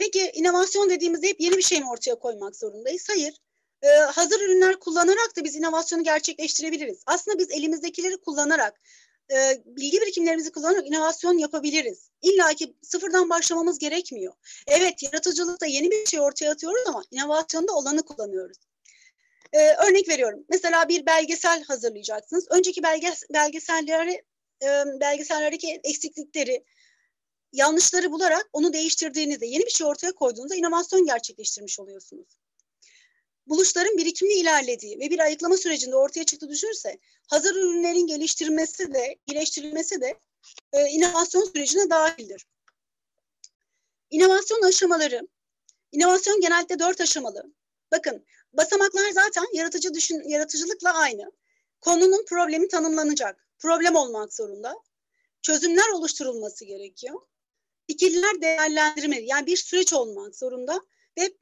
Peki 0.00 0.30
inovasyon 0.34 0.90
dediğimizde 0.90 1.28
hep 1.28 1.40
yeni 1.40 1.56
bir 1.56 1.62
şey 1.62 1.80
mi 1.80 1.90
ortaya 1.90 2.14
koymak 2.14 2.56
zorundayız? 2.56 3.08
Hayır. 3.08 3.34
Ee, 3.82 3.88
hazır 3.88 4.40
ürünler 4.40 4.76
kullanarak 4.76 5.36
da 5.36 5.44
biz 5.44 5.56
inovasyonu 5.56 6.04
gerçekleştirebiliriz. 6.04 7.02
Aslında 7.06 7.38
biz 7.38 7.50
elimizdekileri 7.50 8.16
kullanarak, 8.16 8.80
e, 9.32 9.36
bilgi 9.64 10.00
birikimlerimizi 10.00 10.52
kullanarak 10.52 10.86
inovasyon 10.86 11.38
yapabiliriz. 11.38 12.10
İlla 12.22 12.54
ki 12.54 12.74
sıfırdan 12.82 13.30
başlamamız 13.30 13.78
gerekmiyor. 13.78 14.34
Evet 14.66 15.02
yaratıcılıkta 15.02 15.66
yeni 15.66 15.90
bir 15.90 16.06
şey 16.06 16.20
ortaya 16.20 16.50
atıyoruz 16.50 16.82
ama 16.86 17.04
inovasyonda 17.10 17.72
olanı 17.72 18.02
kullanıyoruz. 18.02 18.58
Ee, 19.52 19.74
örnek 19.88 20.08
veriyorum. 20.08 20.44
Mesela 20.48 20.88
bir 20.88 21.06
belgesel 21.06 21.64
hazırlayacaksınız. 21.64 22.46
Önceki 22.50 22.82
belges 22.82 23.22
belgeselleri, 23.34 24.22
e, 24.62 24.68
belgesellerdeki 25.00 25.80
eksiklikleri, 25.84 26.64
yanlışları 27.52 28.12
bularak 28.12 28.48
onu 28.52 28.72
değiştirdiğinizde, 28.72 29.46
yeni 29.46 29.64
bir 29.64 29.70
şey 29.70 29.86
ortaya 29.86 30.12
koyduğunuzda 30.12 30.54
inovasyon 30.54 31.06
gerçekleştirmiş 31.06 31.80
oluyorsunuz. 31.80 32.38
Buluşların 33.46 33.96
birikimli 33.96 34.32
ilerlediği 34.32 34.98
ve 34.98 35.10
bir 35.10 35.18
ayıklama 35.18 35.56
sürecinde 35.56 35.96
ortaya 35.96 36.24
çıktı 36.24 36.48
düşünürse 36.48 36.98
hazır 37.28 37.54
ürünlerin 37.54 38.06
geliştirilmesi 38.06 38.94
de, 38.94 39.16
iyileştirilmesi 39.26 40.00
de 40.00 40.18
e, 40.72 40.86
inovasyon 40.86 41.44
sürecine 41.44 41.90
dahildir. 41.90 42.46
İnovasyon 44.10 44.62
aşamaları, 44.62 45.28
inovasyon 45.92 46.40
genellikle 46.40 46.78
dört 46.78 47.00
aşamalı. 47.00 47.52
Bakın 47.92 48.26
basamaklar 48.52 49.10
zaten 49.10 49.46
yaratıcı 49.54 49.94
düşün, 49.94 50.28
yaratıcılıkla 50.28 50.94
aynı. 50.94 51.32
Konunun 51.80 52.24
problemi 52.24 52.68
tanımlanacak. 52.68 53.46
Problem 53.58 53.96
olmak 53.96 54.34
zorunda. 54.34 54.74
Çözümler 55.42 55.88
oluşturulması 55.88 56.64
gerekiyor 56.64 57.20
fikirler 57.90 58.40
değerlendirme 58.40 59.20
yani 59.20 59.46
bir 59.46 59.56
süreç 59.56 59.92
olmak 59.92 60.36
zorunda 60.36 60.82
ve 61.18 61.32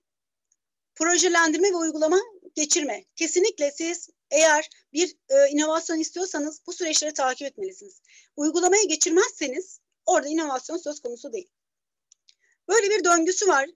projelendirme 0.94 1.70
ve 1.70 1.76
uygulama 1.76 2.20
geçirme. 2.54 3.04
Kesinlikle 3.16 3.70
siz 3.70 4.10
eğer 4.30 4.70
bir 4.92 5.16
e, 5.28 5.48
inovasyon 5.48 5.98
istiyorsanız 5.98 6.60
bu 6.66 6.72
süreçleri 6.72 7.14
takip 7.14 7.46
etmelisiniz. 7.48 8.02
Uygulamaya 8.36 8.82
geçirmezseniz 8.82 9.80
orada 10.06 10.28
inovasyon 10.28 10.76
söz 10.76 11.00
konusu 11.00 11.32
değil. 11.32 11.48
Böyle 12.68 12.90
bir 12.90 13.04
döngüsü 13.04 13.46
var. 13.46 13.68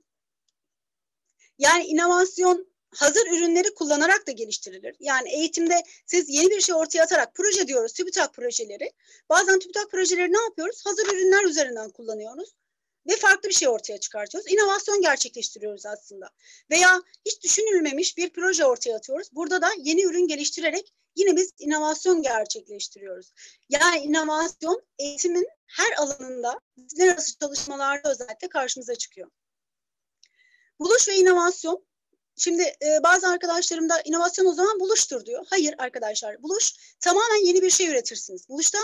Yani 1.59 1.85
inovasyon 1.85 2.67
hazır 2.91 3.27
ürünleri 3.27 3.75
kullanarak 3.75 4.27
da 4.27 4.33
geliştirilir. 4.33 4.97
Yani 5.01 5.35
eğitimde 5.35 5.83
siz 6.07 6.29
yeni 6.29 6.51
bir 6.51 6.61
şey 6.61 6.75
ortaya 6.75 7.03
atarak 7.03 7.35
proje 7.35 7.69
diyoruz, 7.69 7.93
TÜBİTAK 7.93 8.35
projeleri. 8.35 8.93
Bazen 9.29 9.59
TÜBİTAK 9.59 9.91
projeleri 9.91 10.33
ne 10.33 10.41
yapıyoruz? 10.41 10.87
Hazır 10.87 11.07
ürünler 11.07 11.45
üzerinden 11.45 11.91
kullanıyoruz 11.91 12.55
ve 13.07 13.17
farklı 13.17 13.49
bir 13.49 13.55
şey 13.55 13.69
ortaya 13.69 13.99
çıkartıyoruz. 13.99 14.53
İnovasyon 14.53 15.03
gerçekleştiriyoruz 15.03 15.87
aslında. 15.87 16.31
Veya 16.71 17.03
hiç 17.27 17.43
düşünülmemiş 17.43 18.17
bir 18.17 18.33
proje 18.33 18.65
ortaya 18.65 18.97
atıyoruz. 18.97 19.29
Burada 19.33 19.63
da 19.63 19.69
yeni 19.79 20.03
ürün 20.03 20.27
geliştirerek 20.27 20.93
yine 21.17 21.37
biz 21.37 21.53
inovasyon 21.59 22.23
gerçekleştiriyoruz. 22.23 23.33
Yani 23.69 23.99
inovasyon 23.99 24.83
eğitimin 24.99 25.49
her 25.67 25.93
alanında 25.99 26.61
disiplinler 26.79 27.13
arası 27.13 27.39
çalışmalarda 27.39 28.11
özellikle 28.11 28.49
karşımıza 28.49 28.95
çıkıyor. 28.95 29.31
Buluş 30.81 31.09
ve 31.09 31.17
inovasyon 31.17 31.85
Şimdi 32.37 32.63
e, 32.63 33.03
bazı 33.03 33.29
arkadaşlarım 33.29 33.89
da 33.89 34.01
inovasyon 34.05 34.47
o 34.47 34.53
zaman 34.53 34.81
buluştur 34.81 35.27
diyor. 35.27 35.47
Hayır 35.51 35.75
arkadaşlar 35.79 36.43
buluş 36.43 36.73
tamamen 37.01 37.47
yeni 37.47 37.63
bir 37.63 37.71
şey 37.71 37.89
üretirsiniz. 37.89 38.49
Buluşta 38.49 38.79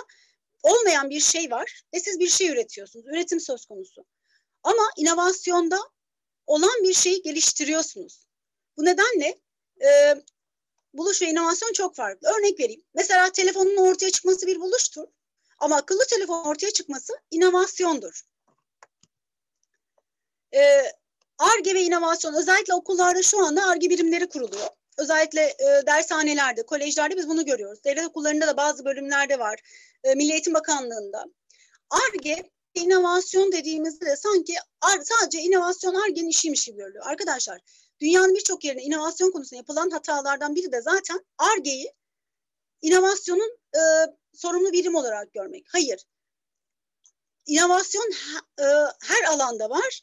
olmayan 0.62 1.11
bir 1.11 1.20
şey 1.20 1.50
var 1.50 1.82
ve 1.94 2.00
siz 2.00 2.20
bir 2.20 2.28
şey 2.28 2.48
üretiyorsunuz. 2.48 3.06
Üretim 3.06 3.40
söz 3.40 3.66
konusu. 3.66 4.04
Ama 4.62 4.82
inovasyonda 4.96 5.78
olan 6.46 6.82
bir 6.82 6.94
şeyi 6.94 7.22
geliştiriyorsunuz. 7.22 8.26
Bu 8.76 8.84
nedenle 8.84 9.38
e, 9.82 10.14
buluş 10.94 11.22
ve 11.22 11.26
inovasyon 11.26 11.72
çok 11.72 11.96
farklı. 11.96 12.28
Örnek 12.28 12.61
vereyim. 12.61 12.84
Mesela 12.94 13.32
telefonun 13.32 13.76
ortaya 13.76 14.11
çıkması 14.11 14.46
bir 14.46 14.61
buluştur. 14.61 15.06
Ama 15.59 15.76
akıllı 15.76 16.06
telefon 16.06 16.44
ortaya 16.44 16.70
çıkması 16.70 17.12
inovasyondur. 17.30 18.22
ARGE 21.38 21.74
ve 21.74 21.82
inovasyon 21.82 22.34
özellikle 22.34 22.74
okullarda 22.74 23.22
şu 23.22 23.44
anda 23.44 23.64
ARGE 23.64 23.90
birimleri 23.90 24.28
kuruluyor. 24.28 24.68
Özellikle 24.99 25.40
e, 25.40 25.86
dershanelerde, 25.86 26.66
kolejlerde 26.66 27.16
biz 27.16 27.28
bunu 27.28 27.44
görüyoruz. 27.44 27.84
Devlet 27.84 28.07
okullarında 28.07 28.46
da 28.46 28.57
bazı 28.57 28.84
bölümlerde 28.84 29.38
var. 29.38 29.61
E, 30.05 30.14
Milli 30.14 30.32
Eğitim 30.32 30.55
Bakanlığı'nda. 30.55 31.24
ARGE 31.90 32.51
inovasyon 32.74 33.53
dediğimizde 33.53 34.07
de 34.07 34.16
sanki 34.16 34.55
sadece 35.03 35.38
inovasyon 35.38 35.94
ARGE'nin 35.94 36.28
işiymiş 36.28 36.64
gibi 36.64 36.76
görülüyor. 36.76 37.07
Arkadaşlar 37.07 37.61
dünyanın 38.01 38.34
birçok 38.34 38.64
yerinde 38.64 38.82
inovasyon 38.82 39.30
konusunda 39.30 39.57
yapılan 39.57 39.90
hatalardan 39.90 40.55
biri 40.55 40.72
de 40.72 40.82
zaten 40.82 41.24
ARGE'yi 41.38 41.92
inovasyonun 42.82 43.59
e, 43.74 43.80
sorumlu 44.34 44.72
birim 44.72 44.94
olarak 44.94 45.32
görmek. 45.32 45.66
Hayır. 45.72 46.05
inovasyon 47.46 48.12
e, 48.61 48.64
her 49.03 49.24
alanda 49.32 49.70
var. 49.70 50.03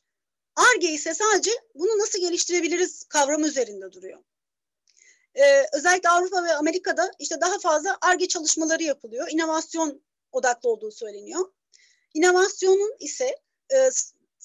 ARGE 0.55 0.91
ise 0.91 1.13
sadece 1.13 1.51
bunu 1.75 1.99
nasıl 1.99 2.19
geliştirebiliriz 2.19 3.03
kavramı 3.03 3.47
üzerinde 3.47 3.91
duruyor. 3.91 4.23
Ee, 5.35 5.65
özellikle 5.73 6.09
Avrupa 6.09 6.43
ve 6.43 6.55
Amerika'da 6.55 7.11
işte 7.19 7.41
daha 7.41 7.59
fazla 7.59 7.97
ARGE 8.01 8.27
çalışmaları 8.27 8.83
yapılıyor. 8.83 9.27
İnovasyon 9.31 10.01
odaklı 10.31 10.69
olduğu 10.69 10.91
söyleniyor. 10.91 11.51
İnovasyonun 12.13 12.95
ise 12.99 13.35
e, 13.73 13.89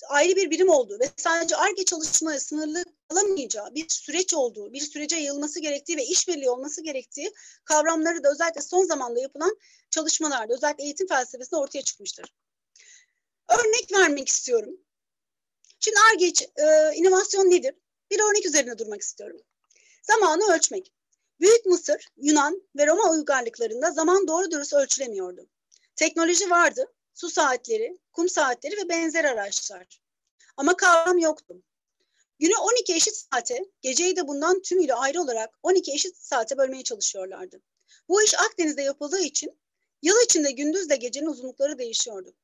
ayrı 0.09 0.37
bir 0.37 0.51
birim 0.51 0.69
olduğu 0.69 1.01
ve 1.01 1.11
sadece 1.17 1.57
ARGE 1.57 1.85
çalışmaları 1.85 2.41
sınırlı 2.41 2.85
kalamayacağı 3.09 3.75
bir 3.75 3.89
süreç 3.89 4.35
olduğu, 4.35 4.73
bir 4.73 4.81
sürece 4.81 5.17
yayılması 5.17 5.61
gerektiği 5.61 5.97
ve 5.97 6.05
işbirliği 6.05 6.51
olması 6.51 6.83
gerektiği 6.83 7.33
kavramları 7.65 8.25
da 8.25 8.31
özellikle 8.31 8.63
son 8.63 8.85
zamanda 8.85 9.21
yapılan 9.21 9.57
çalışmalarda, 9.91 10.55
özellikle 10.55 10.85
eğitim 10.85 11.07
felsefesinde 11.07 11.57
ortaya 11.57 11.83
çıkmıştır. 11.83 12.35
Örnek 13.49 13.93
vermek 13.93 14.29
istiyorum. 14.29 14.81
Şimdi 15.81 15.97
ARGE 16.13 16.47
e, 16.57 16.95
inovasyon 16.95 17.51
nedir? 17.51 17.75
Bir 18.11 18.21
örnek 18.21 18.47
üzerine 18.47 18.79
durmak 18.79 19.01
istiyorum. 19.01 19.41
Zamanı 20.03 20.55
ölçmek. 20.55 20.93
Büyük 21.41 21.67
Mısır, 21.67 22.07
Yunan 22.17 22.63
ve 22.77 22.87
Roma 22.87 23.11
uygarlıklarında 23.11 23.91
zaman 23.91 24.29
doğru 24.29 24.51
dürüst 24.51 24.75
ölçülemiyordu. 24.75 25.47
Teknoloji 25.97 26.51
vardı, 26.51 26.93
su 27.15 27.31
saatleri, 27.31 27.99
kum 28.13 28.29
saatleri 28.29 28.77
ve 28.77 28.89
benzer 28.89 29.25
araçlar. 29.25 30.01
Ama 30.57 30.77
kavram 30.77 31.19
yoktu. 31.19 31.63
Günü 32.39 32.57
12 32.57 32.95
eşit 32.95 33.17
saate, 33.17 33.65
geceyi 33.81 34.17
de 34.17 34.29
bundan 34.29 34.63
tümüyle 34.63 34.95
ayrı 34.95 35.21
olarak 35.21 35.51
12 35.63 35.93
eşit 35.93 36.17
saate 36.17 36.59
bölmeye 36.59 36.83
çalışıyorlardı. 36.83 37.61
Bu 38.09 38.23
iş 38.23 38.35
Akdeniz'de 38.35 38.83
yapıldığı 38.83 39.23
için 39.23 39.59
yıl 40.03 40.25
içinde 40.25 40.51
gündüzle 40.51 40.97
gecenin 40.97 41.27
uzunlukları 41.27 41.79
değişiyordu. 41.79 42.35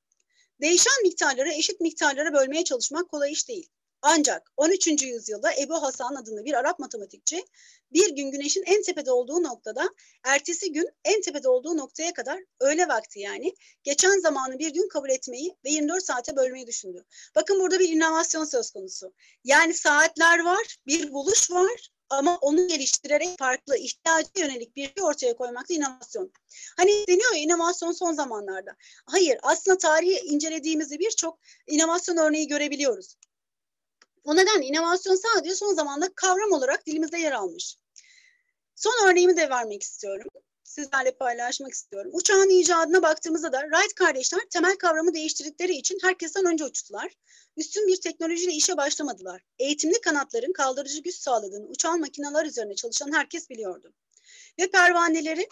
Değişen 0.61 1.03
miktarları 1.03 1.53
eşit 1.53 1.81
miktarlara 1.81 2.33
bölmeye 2.33 2.65
çalışmak 2.65 3.09
kolay 3.09 3.33
iş 3.33 3.49
değil. 3.49 3.71
Ancak 4.03 4.53
13. 4.57 5.03
yüzyılda 5.03 5.53
Ebu 5.55 5.83
Hasan 5.83 6.15
adında 6.15 6.45
bir 6.45 6.55
Arap 6.55 6.79
matematikçi 6.79 7.45
bir 7.93 8.17
gün 8.17 8.31
güneşin 8.31 8.63
en 8.67 8.83
tepede 8.83 9.13
olduğu 9.13 9.43
noktada 9.43 9.89
ertesi 10.25 10.73
gün 10.73 10.89
en 11.05 11.21
tepede 11.21 11.49
olduğu 11.49 11.77
noktaya 11.77 12.13
kadar 12.13 12.41
öğle 12.61 12.89
vakti 12.89 13.21
yani 13.21 13.55
geçen 13.83 14.21
zamanı 14.21 14.59
bir 14.59 14.75
gün 14.75 14.89
kabul 14.89 15.11
etmeyi 15.11 15.57
ve 15.65 15.71
24 15.71 16.05
saate 16.05 16.37
bölmeyi 16.37 16.67
düşündü. 16.67 17.05
Bakın 17.35 17.61
burada 17.61 17.79
bir 17.79 17.89
inovasyon 17.89 18.45
söz 18.45 18.71
konusu. 18.71 19.13
Yani 19.45 19.75
saatler 19.75 20.45
var, 20.45 20.77
bir 20.87 21.13
buluş 21.13 21.51
var 21.51 21.91
ama 22.11 22.39
onu 22.39 22.69
geliştirerek 22.69 23.39
farklı 23.39 23.77
ihtiyaca 23.77 24.31
yönelik 24.37 24.77
bir 24.77 24.85
şey 24.85 25.05
ortaya 25.05 25.37
koymak 25.37 25.69
da 25.69 25.75
inovasyon. 25.75 26.33
Hani 26.77 27.07
deniyor 27.09 27.35
ya 27.35 27.41
inovasyon 27.41 27.93
son 27.93 28.13
zamanlarda. 28.13 28.77
Hayır 29.07 29.39
aslında 29.43 29.79
tarihi 29.79 30.21
incelediğimizde 30.21 30.99
birçok 30.99 31.39
inovasyon 31.67 32.17
örneği 32.17 32.49
görebiliyoruz. 32.49 33.17
O 34.27 34.37
nedenle 34.37 34.67
inovasyon 34.67 35.15
sadece 35.15 35.55
son 35.55 35.75
zamanda 35.75 36.13
kavram 36.15 36.53
olarak 36.53 36.87
dilimizde 36.87 37.19
yer 37.19 37.33
almış. 37.33 37.77
Son 38.75 39.09
örneğimi 39.09 39.37
de 39.37 39.51
vermek 39.51 39.83
istiyorum. 39.83 40.29
Sizlerle 40.65 41.17
paylaşmak 41.17 41.73
istiyorum. 41.73 42.11
Uçağın 42.15 42.51
icadına 42.51 43.03
baktığımızda 43.03 43.53
da 43.53 43.61
Wright 43.61 43.95
kardeşler 43.95 44.41
temel 44.51 44.77
kavramı 44.77 45.15
değiştirdikleri 45.15 45.73
için 45.73 45.99
herkesten 46.03 46.45
önce 46.45 46.65
uçtular. 46.65 47.13
Üstün 47.57 47.87
bir 47.87 48.01
teknolojiyle 48.01 48.53
işe 48.53 48.77
başlamadılar. 48.77 49.43
Eğitimli 49.59 50.01
kanatların 50.01 50.53
kaldırıcı 50.53 51.03
güç 51.03 51.15
sağladığını 51.15 51.67
uçan 51.67 52.01
makineler 52.01 52.45
üzerine 52.47 52.75
çalışan 52.75 53.13
herkes 53.13 53.51
biliyordu. 53.51 53.93
Ve 54.61 54.71
pervaneleri 54.71 55.49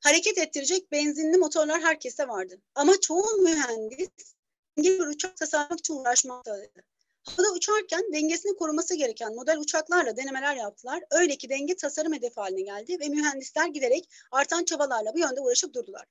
hareket 0.00 0.38
ettirecek 0.38 0.92
benzinli 0.92 1.38
motorlar 1.38 1.80
herkeste 1.80 2.28
vardı. 2.28 2.60
Ama 2.74 3.00
çoğu 3.00 3.42
mühendis 3.42 4.34
bir 4.76 5.00
uçak 5.00 5.36
tasarlamak 5.36 5.78
için 5.78 5.94
uğraşmaktaydı. 5.94 6.97
Havada 7.28 7.52
uçarken 7.52 8.12
dengesini 8.12 8.56
koruması 8.56 8.94
gereken 8.94 9.34
model 9.34 9.58
uçaklarla 9.58 10.16
denemeler 10.16 10.56
yaptılar. 10.56 11.02
Öyle 11.10 11.36
ki 11.36 11.48
denge 11.48 11.76
tasarım 11.76 12.12
hedefi 12.12 12.40
haline 12.40 12.62
geldi 12.62 12.96
ve 13.00 13.08
mühendisler 13.08 13.66
giderek 13.66 14.10
artan 14.30 14.64
çabalarla 14.64 15.14
bu 15.14 15.18
yönde 15.18 15.40
uğraşıp 15.40 15.74
durdular. 15.74 16.04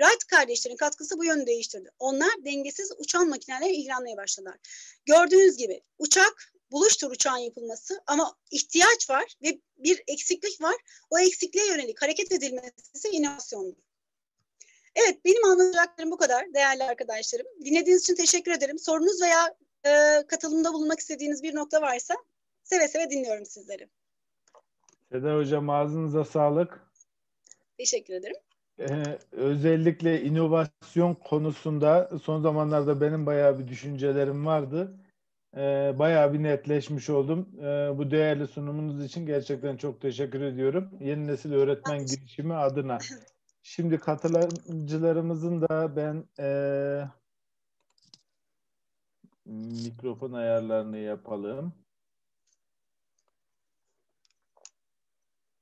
Wright 0.00 0.24
kardeşlerin 0.24 0.76
katkısı 0.76 1.18
bu 1.18 1.24
yönü 1.24 1.46
değiştirdi. 1.46 1.90
Onlar 1.98 2.44
dengesiz 2.44 2.92
uçan 2.98 3.28
makinelerle 3.28 3.74
ilgilenmeye 3.74 4.16
başladılar. 4.16 4.58
Gördüğünüz 5.04 5.56
gibi 5.56 5.80
uçak 5.98 6.52
buluş 6.70 6.96
tur 6.96 7.10
uçağın 7.10 7.38
yapılması 7.38 8.02
ama 8.06 8.36
ihtiyaç 8.50 9.10
var 9.10 9.34
ve 9.42 9.60
bir 9.76 10.02
eksiklik 10.06 10.62
var. 10.62 10.76
O 11.10 11.18
eksikliğe 11.18 11.66
yönelik 11.66 12.02
hareket 12.02 12.32
edilmesi 12.32 13.08
inovasyondur. 13.12 13.82
Evet 14.94 15.24
benim 15.24 15.44
anlatacaklarım 15.44 16.10
bu 16.10 16.16
kadar 16.16 16.54
değerli 16.54 16.84
arkadaşlarım. 16.84 17.46
Dinlediğiniz 17.64 18.02
için 18.02 18.14
teşekkür 18.14 18.52
ederim. 18.52 18.78
Sorunuz 18.78 19.22
veya 19.22 19.54
e, 19.84 20.22
katılımda 20.28 20.72
bulunmak 20.72 20.98
istediğiniz 20.98 21.42
bir 21.42 21.54
nokta 21.54 21.82
varsa 21.82 22.14
seve 22.62 22.88
seve 22.88 23.10
dinliyorum 23.10 23.46
sizleri. 23.46 23.88
Seda 25.12 25.36
Hocam 25.36 25.70
ağzınıza 25.70 26.24
sağlık. 26.24 26.80
Teşekkür 27.78 28.14
ederim. 28.14 28.36
Ee, 28.78 29.18
özellikle 29.32 30.22
inovasyon 30.22 31.14
konusunda 31.14 32.10
son 32.22 32.42
zamanlarda 32.42 33.00
benim 33.00 33.26
bayağı 33.26 33.58
bir 33.58 33.68
düşüncelerim 33.68 34.46
vardı. 34.46 34.98
Ee, 35.56 35.94
bayağı 35.98 36.32
bir 36.32 36.42
netleşmiş 36.42 37.10
oldum. 37.10 37.48
Ee, 37.58 37.98
bu 37.98 38.10
değerli 38.10 38.46
sunumunuz 38.46 39.04
için 39.04 39.26
gerçekten 39.26 39.76
çok 39.76 40.00
teşekkür 40.00 40.40
ediyorum. 40.40 40.90
Yeni 41.00 41.26
nesil 41.26 41.52
öğretmen 41.52 42.06
girişimi 42.06 42.54
adına. 42.54 42.98
Şimdi 43.62 43.98
katılımcılarımızın 43.98 45.60
da 45.60 45.96
ben 45.96 46.24
e, 46.38 46.48
mikrofon 49.46 50.32
ayarlarını 50.32 50.98
yapalım. 50.98 51.72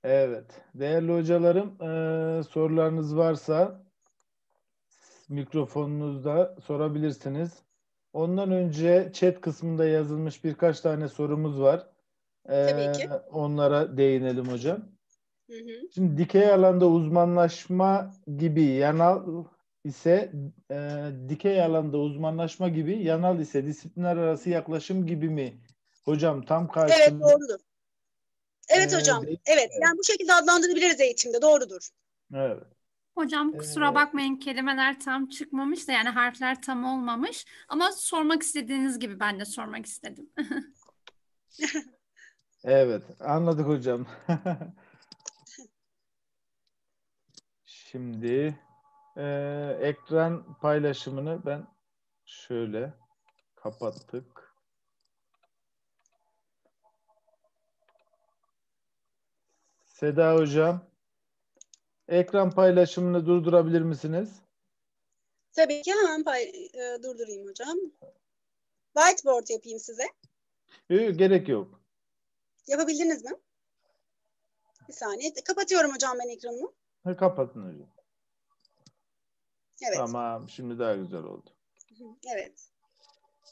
Evet. 0.04 0.62
Değerli 0.74 1.12
hocalarım 1.12 1.82
e, 1.82 2.42
sorularınız 2.42 3.16
varsa 3.16 3.84
mikrofonunuzda 5.28 6.56
sorabilirsiniz. 6.64 7.62
Ondan 8.12 8.50
önce 8.50 9.10
chat 9.14 9.40
kısmında 9.40 9.84
yazılmış 9.84 10.44
birkaç 10.44 10.80
tane 10.80 11.08
sorumuz 11.08 11.60
var. 11.60 11.86
E, 12.48 12.66
Tabii 12.66 12.98
ki. 12.98 13.08
Onlara 13.30 13.96
değinelim 13.96 14.48
hocam. 14.48 14.78
Hı 15.50 15.56
hı. 15.56 15.88
Şimdi 15.94 16.18
dikey 16.18 16.52
alanda 16.52 16.86
uzmanlaşma 16.88 18.10
gibi 18.36 18.62
yanal 18.62 19.44
ise 19.84 20.32
e, 20.70 20.76
dikey 21.28 21.62
alanda 21.62 21.98
uzmanlaşma 21.98 22.68
gibi, 22.68 23.02
yanal 23.02 23.40
ise 23.40 23.66
disiplinler 23.66 24.16
arası 24.16 24.50
yaklaşım 24.50 25.06
gibi 25.06 25.28
mi? 25.28 25.60
Hocam 26.04 26.44
tam 26.44 26.68
karşılığı. 26.68 27.02
Evet 27.02 27.12
doğrudur. 27.12 27.60
Evet 28.68 28.92
ee, 28.92 28.96
hocam. 28.96 29.26
Değil, 29.26 29.38
evet. 29.46 29.70
Yani 29.82 29.98
bu 29.98 30.04
şekilde 30.04 30.34
adlandırabiliriz 30.34 31.00
eğitimde. 31.00 31.42
Doğrudur. 31.42 31.88
Evet. 32.34 32.62
Hocam 33.14 33.52
kusura 33.52 33.90
ee, 33.90 33.94
bakmayın 33.94 34.36
kelimeler 34.36 35.00
tam 35.00 35.28
çıkmamış 35.28 35.88
da 35.88 35.92
yani 35.92 36.08
harfler 36.08 36.62
tam 36.62 36.84
olmamış 36.84 37.44
ama 37.68 37.92
sormak 37.92 38.42
istediğiniz 38.42 38.98
gibi 38.98 39.20
ben 39.20 39.40
de 39.40 39.44
sormak 39.44 39.86
istedim. 39.86 40.30
evet 42.64 43.02
anladık 43.20 43.66
hocam. 43.66 44.06
Şimdi 47.64 48.58
ee, 49.16 49.78
ekran 49.80 50.58
paylaşımını 50.58 51.46
ben 51.46 51.66
şöyle 52.24 52.94
kapattık. 53.56 54.54
Seda 59.84 60.34
Hocam, 60.34 60.90
ekran 62.08 62.50
paylaşımını 62.50 63.26
durdurabilir 63.26 63.80
misiniz? 63.80 64.42
Tabii 65.52 65.82
ki 65.82 65.92
hemen 65.92 66.24
pay 66.24 66.42
e, 66.42 67.02
durdurayım 67.02 67.48
hocam. 67.48 67.78
Whiteboard 68.96 69.48
yapayım 69.48 69.78
size. 69.78 70.04
Yok, 70.88 71.18
gerek 71.18 71.48
yok. 71.48 71.80
Yapabildiniz 72.66 73.24
mi? 73.24 73.30
Bir 74.88 74.92
saniye. 74.92 75.34
Kapatıyorum 75.44 75.94
hocam 75.94 76.16
ben 76.24 76.28
ekranımı. 76.28 76.72
Ha, 77.04 77.16
kapatın 77.16 77.62
hocam. 77.62 77.93
Evet. 79.82 79.96
Tamam, 79.96 80.48
şimdi 80.48 80.78
daha 80.78 80.94
güzel 80.94 81.22
oldu. 81.22 81.50
Evet. 82.34 82.52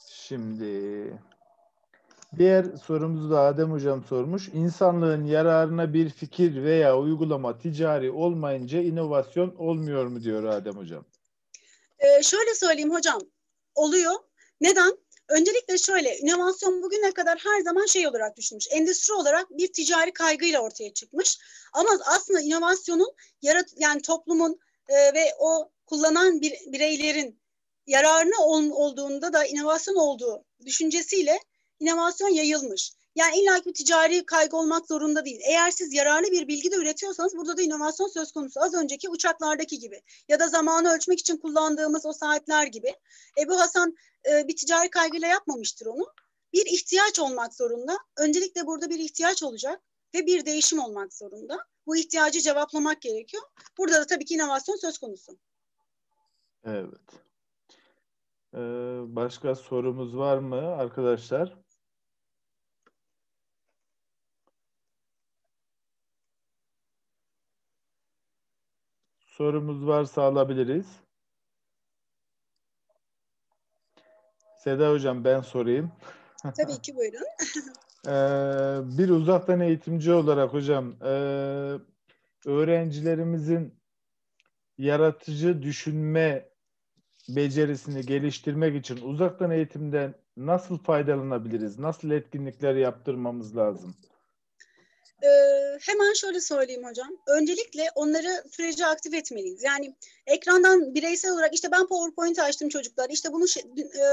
Şimdi 0.09 1.13
diğer 2.39 2.65
sorumuzu 2.65 3.31
da 3.31 3.41
Adem 3.41 3.73
Hocam 3.73 4.05
sormuş. 4.05 4.49
İnsanlığın 4.49 5.25
yararına 5.25 5.95
bir 5.95 6.11
fikir 6.11 6.63
veya 6.63 6.99
uygulama 6.99 7.59
ticari 7.59 8.11
olmayınca 8.11 8.81
inovasyon 8.81 9.55
olmuyor 9.59 10.07
mu 10.07 10.23
diyor 10.23 10.45
Adem 10.45 10.77
Hocam. 10.77 11.05
Ee, 11.99 12.23
şöyle 12.23 12.55
söyleyeyim 12.55 12.95
hocam. 12.95 13.21
Oluyor. 13.75 14.15
Neden? 14.61 14.99
Öncelikle 15.29 15.79
şöyle, 15.79 16.19
inovasyon 16.19 16.83
bugüne 16.83 17.13
kadar 17.13 17.39
her 17.39 17.61
zaman 17.61 17.87
şey 17.87 18.09
olarak 18.09 18.37
düşünmüş. 18.37 18.69
Endüstri 18.71 19.15
olarak 19.15 19.51
bir 19.51 19.73
ticari 19.73 20.13
kaygıyla 20.13 20.61
ortaya 20.61 20.93
çıkmış. 20.93 21.39
Ama 21.73 21.91
aslında 22.07 22.41
inovasyonun 22.41 23.15
yarat 23.43 23.67
yani 23.77 24.03
toplumun 24.03 24.61
e, 24.89 24.95
ve 24.95 25.25
o 25.39 25.71
kullanan 25.93 26.41
bir, 26.41 26.53
bireylerin 26.67 27.41
yararına 27.87 28.45
ol, 28.45 28.71
olduğunda 28.71 29.33
da 29.33 29.45
inovasyon 29.45 29.95
olduğu 29.95 30.45
düşüncesiyle 30.67 31.39
inovasyon 31.81 32.29
yayılmış. 32.29 32.93
Yani 33.15 33.39
illa 33.39 33.65
bir 33.67 33.75
ticari 33.75 34.27
kaygı 34.27 34.57
olmak 34.57 34.87
zorunda 34.87 35.25
değil. 35.25 35.41
Eğer 35.49 35.71
siz 35.71 35.93
yararlı 35.93 36.31
bir 36.31 36.49
bilgi 36.49 36.71
de 36.71 36.77
üretiyorsanız 36.77 37.37
burada 37.37 37.57
da 37.57 37.63
inovasyon 37.63 38.09
söz 38.09 38.33
konusu. 38.33 38.61
Az 38.61 38.75
önceki 38.75 39.09
uçaklardaki 39.09 39.79
gibi 39.79 40.03
ya 40.29 40.41
da 40.41 40.49
zamanı 40.49 40.93
ölçmek 40.95 41.19
için 41.19 41.37
kullandığımız 41.37 42.07
o 42.07 42.13
saatler 42.13 42.67
gibi. 42.67 42.95
Ebu 43.39 43.61
Hasan 43.61 43.97
e, 44.31 44.49
bir 44.49 44.57
ticari 44.57 44.91
kaygıyla 44.91 45.29
yapmamıştır 45.29 45.87
onu. 45.87 46.07
Bir 46.53 46.67
ihtiyaç 46.67 47.19
olmak 47.19 47.55
zorunda. 47.55 47.99
Öncelikle 48.17 48.67
burada 48.67 48.91
bir 48.91 48.99
ihtiyaç 48.99 49.43
olacak 49.43 49.81
ve 50.15 50.27
bir 50.27 50.47
değişim 50.47 50.79
olmak 50.79 51.15
zorunda. 51.15 51.59
Bu 51.87 51.97
ihtiyacı 51.97 52.41
cevaplamak 52.41 53.01
gerekiyor. 53.03 53.43
Burada 53.79 54.01
da 54.01 54.07
tabii 54.07 54.25
ki 54.25 54.35
inovasyon 54.35 54.77
söz 54.77 54.99
konusu. 54.99 55.39
Evet. 56.65 57.25
Ee, 58.55 58.59
başka 59.07 59.55
sorumuz 59.55 60.17
var 60.17 60.39
mı 60.39 60.57
arkadaşlar? 60.57 61.59
Sorumuz 69.21 69.87
varsa 69.87 70.23
alabiliriz. 70.23 71.01
Seda 74.59 74.91
Hocam 74.91 75.25
ben 75.25 75.41
sorayım. 75.41 75.93
Tabii 76.57 76.83
ki 76.83 76.97
buyurun. 76.97 77.27
ee, 78.07 78.99
bir 78.99 79.09
uzaktan 79.09 79.61
eğitimci 79.61 80.13
olarak 80.13 80.53
hocam 80.53 80.95
e, 81.03 81.13
öğrencilerimizin 82.47 83.81
yaratıcı 84.79 85.63
düşünme 85.63 86.52
becerisini 87.29 88.07
geliştirmek 88.07 88.77
için 88.77 88.97
uzaktan 88.97 89.51
eğitimden 89.51 90.15
nasıl 90.37 90.79
faydalanabiliriz? 90.79 91.79
Nasıl 91.79 92.11
etkinlikler 92.11 92.75
yaptırmamız 92.75 93.57
lazım? 93.57 93.95
Ee, 95.23 95.29
hemen 95.81 96.13
şöyle 96.13 96.41
söyleyeyim 96.41 96.85
hocam. 96.85 97.09
Öncelikle 97.27 97.89
onları 97.95 98.45
sürece 98.51 98.87
aktif 98.87 99.15
etmeliyiz. 99.15 99.63
Yani 99.63 99.97
ekrandan 100.27 100.95
bireysel 100.95 101.33
olarak 101.33 101.55
işte 101.55 101.69
ben 101.73 101.87
PowerPoint 101.87 102.39
açtım 102.39 102.69
çocuklar. 102.69 103.11
İşte 103.11 103.33
bunu 103.33 103.45
e, 103.45 104.07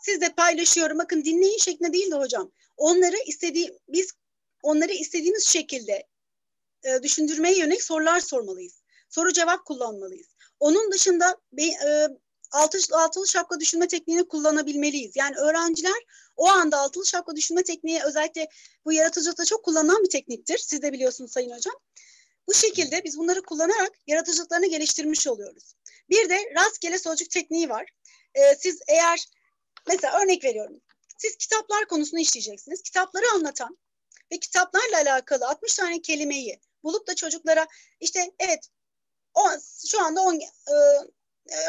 siz 0.00 0.20
de 0.20 0.28
paylaşıyorum. 0.36 0.98
Bakın 0.98 1.24
dinleyin 1.24 1.58
şeklinde 1.58 1.92
değil 1.92 2.10
de 2.10 2.16
hocam. 2.16 2.50
Onları 2.76 3.16
istediği 3.26 3.78
biz 3.88 4.12
onları 4.62 4.92
istediğimiz 4.92 5.46
şekilde 5.46 6.06
e, 6.84 7.02
düşündürmeye 7.02 7.58
yönelik 7.58 7.82
sorular 7.82 8.20
sormalıyız. 8.20 8.82
Soru 9.08 9.32
cevap 9.32 9.64
kullanmalıyız. 9.64 10.28
Onun 10.60 10.92
dışında 10.92 11.36
be, 11.52 11.62
e, 11.62 12.08
altılı, 12.54 13.02
altılı 13.02 13.28
şapka 13.28 13.60
düşünme 13.60 13.88
tekniğini 13.88 14.28
kullanabilmeliyiz. 14.28 15.16
Yani 15.16 15.36
öğrenciler 15.36 16.04
o 16.36 16.48
anda 16.48 16.78
altılı 16.78 17.06
şapka 17.06 17.36
düşünme 17.36 17.62
tekniği 17.62 18.02
özellikle 18.02 18.48
bu 18.84 18.92
yaratıcılıkta 18.92 19.44
çok 19.44 19.64
kullanılan 19.64 20.02
bir 20.04 20.10
tekniktir. 20.10 20.58
Siz 20.58 20.82
de 20.82 20.92
biliyorsunuz 20.92 21.32
Sayın 21.32 21.56
Hocam. 21.56 21.74
Bu 22.48 22.54
şekilde 22.54 23.04
biz 23.04 23.18
bunları 23.18 23.42
kullanarak 23.42 23.92
yaratıcılıklarını 24.06 24.66
geliştirmiş 24.66 25.26
oluyoruz. 25.26 25.74
Bir 26.10 26.28
de 26.28 26.38
rastgele 26.56 26.98
sözcük 26.98 27.30
tekniği 27.30 27.68
var. 27.68 27.90
Ee, 28.34 28.56
siz 28.58 28.80
eğer 28.88 29.28
mesela 29.88 30.22
örnek 30.22 30.44
veriyorum. 30.44 30.80
Siz 31.18 31.36
kitaplar 31.36 31.88
konusunu 31.88 32.20
işleyeceksiniz. 32.20 32.82
Kitapları 32.82 33.24
anlatan 33.34 33.78
ve 34.32 34.38
kitaplarla 34.38 34.96
alakalı 34.96 35.48
60 35.48 35.74
tane 35.74 36.02
kelimeyi 36.02 36.60
bulup 36.84 37.06
da 37.06 37.14
çocuklara 37.14 37.66
işte 38.00 38.32
evet 38.38 38.68
o, 39.34 39.42
şu 39.86 40.02
anda 40.02 40.20
10 40.20 40.34
e, 40.34 40.44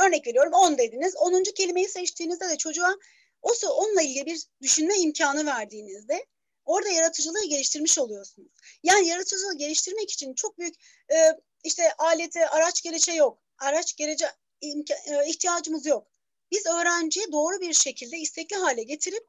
örnek 0.03 0.28
veriyorum 0.28 0.53
10 0.53 0.78
dediniz. 0.78 1.15
10. 1.15 1.43
kelimeyi 1.43 1.89
seçtiğinizde 1.89 2.49
de 2.49 2.57
çocuğa 2.57 2.95
o 3.41 3.51
onunla 3.69 4.01
ilgili 4.01 4.26
bir 4.26 4.43
düşünme 4.61 4.97
imkanı 4.97 5.45
verdiğinizde 5.45 6.26
orada 6.65 6.89
yaratıcılığı 6.89 7.45
geliştirmiş 7.49 7.99
oluyorsunuz. 7.99 8.51
Yani 8.84 9.07
yaratıcılığı 9.07 9.57
geliştirmek 9.57 10.11
için 10.11 10.34
çok 10.34 10.59
büyük 10.59 10.76
e, 11.11 11.15
işte 11.63 11.93
alete, 11.97 12.49
araç 12.49 12.82
gerece 12.82 13.11
yok. 13.11 13.39
Araç 13.59 13.95
gerece 13.95 14.26
e, 14.61 15.28
ihtiyacımız 15.28 15.86
yok. 15.86 16.07
Biz 16.51 16.65
öğrenciye 16.65 17.32
doğru 17.32 17.61
bir 17.61 17.73
şekilde 17.73 18.17
istekli 18.17 18.55
hale 18.55 18.84
getirip 18.84 19.28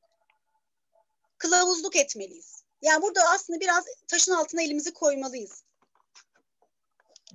kılavuzluk 1.38 1.97
etmeliyiz. 1.97 2.64
Yani 2.82 3.03
burada 3.03 3.20
aslında 3.34 3.61
biraz 3.61 3.84
taşın 4.09 4.32
altına 4.32 4.62
elimizi 4.62 4.92
koymalıyız. 4.92 5.64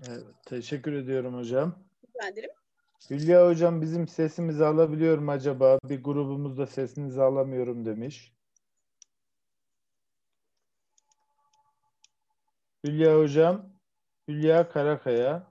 Evet, 0.08 0.24
teşekkür 0.46 0.94
ediyorum 0.94 1.38
hocam. 1.38 1.84
Rica 2.08 2.28
ederim. 2.28 2.52
Hülya 3.10 3.48
hocam 3.48 3.82
bizim 3.82 4.08
sesimizi 4.08 4.66
alabiliyor 4.66 5.18
mu 5.18 5.32
acaba? 5.32 5.80
Bir 5.84 6.04
grubumuzda 6.04 6.68
sesinizi 6.68 7.22
alamıyorum 7.22 7.86
demiş. 7.86 8.34
Hülya 12.86 13.20
hocam, 13.20 13.70
Hülya 14.28 14.70
Karakaya 14.70 15.48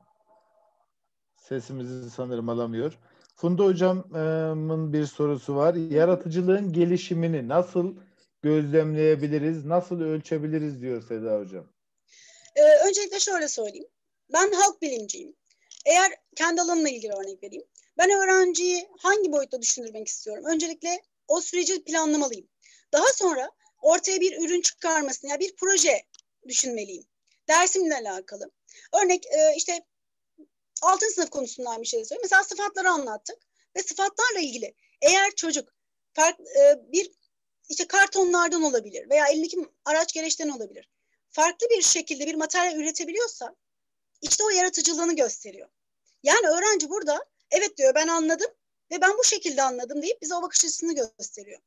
sesimizi 1.36 2.10
sanırım 2.10 2.48
alamıyor. 2.48 2.98
Funda 3.36 3.64
hocamın 3.64 4.92
bir 4.92 5.06
sorusu 5.06 5.56
var. 5.56 5.74
Yaratıcılığın 5.74 6.72
gelişimini 6.72 7.48
nasıl 7.48 7.96
gözlemleyebiliriz, 8.42 9.64
nasıl 9.64 10.00
ölçebiliriz 10.00 10.82
diyor 10.82 11.02
Seda 11.02 11.38
hocam. 11.38 11.66
Ee, 12.56 12.88
öncelikle 12.88 13.20
şöyle 13.20 13.48
söyleyeyim. 13.48 13.88
Ben 14.32 14.52
halk 14.52 14.82
bilimciyim. 14.82 15.39
Eğer 15.86 16.16
kendi 16.36 16.60
alanımla 16.60 16.88
ilgili 16.88 17.12
örnek 17.12 17.42
vereyim. 17.42 17.64
Ben 17.98 18.10
öğrenciyi 18.10 18.88
hangi 18.98 19.32
boyutta 19.32 19.62
düşündürmek 19.62 20.08
istiyorum? 20.08 20.44
Öncelikle 20.46 21.02
o 21.28 21.40
süreci 21.40 21.84
planlamalıyım. 21.84 22.48
Daha 22.92 23.06
sonra 23.14 23.50
ortaya 23.82 24.20
bir 24.20 24.44
ürün 24.44 24.60
çıkarmasını, 24.60 25.30
yani 25.30 25.40
bir 25.40 25.56
proje 25.56 26.02
düşünmeliyim. 26.48 27.04
Dersimle 27.48 27.94
alakalı. 27.94 28.50
Örnek 29.02 29.26
e, 29.26 29.54
işte 29.56 29.84
altın 30.82 31.08
sınıf 31.08 31.30
konusundan 31.30 31.82
bir 31.82 31.86
şey 31.86 32.04
söyleyeyim. 32.04 32.22
Mesela 32.22 32.44
sıfatları 32.44 32.90
anlattık 32.90 33.38
ve 33.76 33.82
sıfatlarla 33.82 34.40
ilgili 34.40 34.74
eğer 35.02 35.34
çocuk 35.36 35.68
farklı, 36.12 36.44
e, 36.44 36.92
bir 36.92 37.10
işte 37.68 37.86
kartonlardan 37.86 38.62
olabilir 38.62 39.10
veya 39.10 39.26
elindeki 39.26 39.58
araç 39.84 40.12
gereçten 40.12 40.48
olabilir. 40.48 40.88
Farklı 41.30 41.66
bir 41.70 41.82
şekilde 41.82 42.26
bir 42.26 42.34
materyal 42.34 42.76
üretebiliyorsa 42.76 43.56
işte 44.20 44.44
o 44.44 44.50
yaratıcılığını 44.50 45.16
gösteriyor. 45.16 45.68
Yani 46.22 46.48
öğrenci 46.48 46.90
burada 46.90 47.24
evet 47.50 47.76
diyor 47.76 47.94
ben 47.94 48.08
anladım 48.08 48.50
ve 48.90 49.00
ben 49.00 49.18
bu 49.18 49.24
şekilde 49.24 49.62
anladım 49.62 50.02
deyip 50.02 50.22
bize 50.22 50.34
o 50.34 50.42
bakış 50.42 50.64
açısını 50.64 50.94
gösteriyor. 50.94 51.60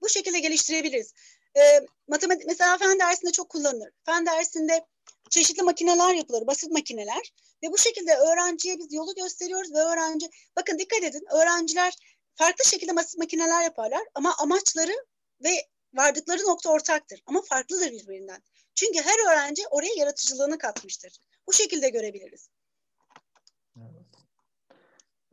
Bu 0.00 0.08
şekilde 0.08 0.38
geliştirebiliriz. 0.38 1.14
Ee, 1.56 1.86
matematik 2.08 2.46
mesela 2.46 2.78
fen 2.78 2.98
dersinde 2.98 3.32
çok 3.32 3.48
kullanılır. 3.48 3.90
Fen 4.06 4.26
dersinde 4.26 4.86
çeşitli 5.30 5.62
makineler 5.62 6.14
yapılır, 6.14 6.46
basit 6.46 6.70
makineler 6.70 7.32
ve 7.62 7.72
bu 7.72 7.78
şekilde 7.78 8.14
öğrenciye 8.16 8.78
biz 8.78 8.92
yolu 8.92 9.14
gösteriyoruz 9.14 9.74
ve 9.74 9.78
öğrenci 9.78 10.30
bakın 10.56 10.78
dikkat 10.78 11.02
edin 11.02 11.24
öğrenciler 11.32 11.96
farklı 12.34 12.64
şekilde 12.64 12.96
basit 12.96 13.18
makineler 13.18 13.62
yaparlar 13.62 14.02
ama 14.14 14.34
amaçları 14.38 15.06
ve 15.44 15.66
vardıkları 15.94 16.42
nokta 16.42 16.70
ortaktır 16.70 17.22
ama 17.26 17.42
farklıdır 17.42 17.92
birbirinden. 17.92 18.42
Çünkü 18.74 18.98
her 18.98 19.32
öğrenci 19.32 19.62
oraya 19.70 19.94
yaratıcılığını 19.98 20.58
katmıştır. 20.58 21.18
Bu 21.46 21.52
şekilde 21.52 21.90
görebiliriz. 21.90 22.48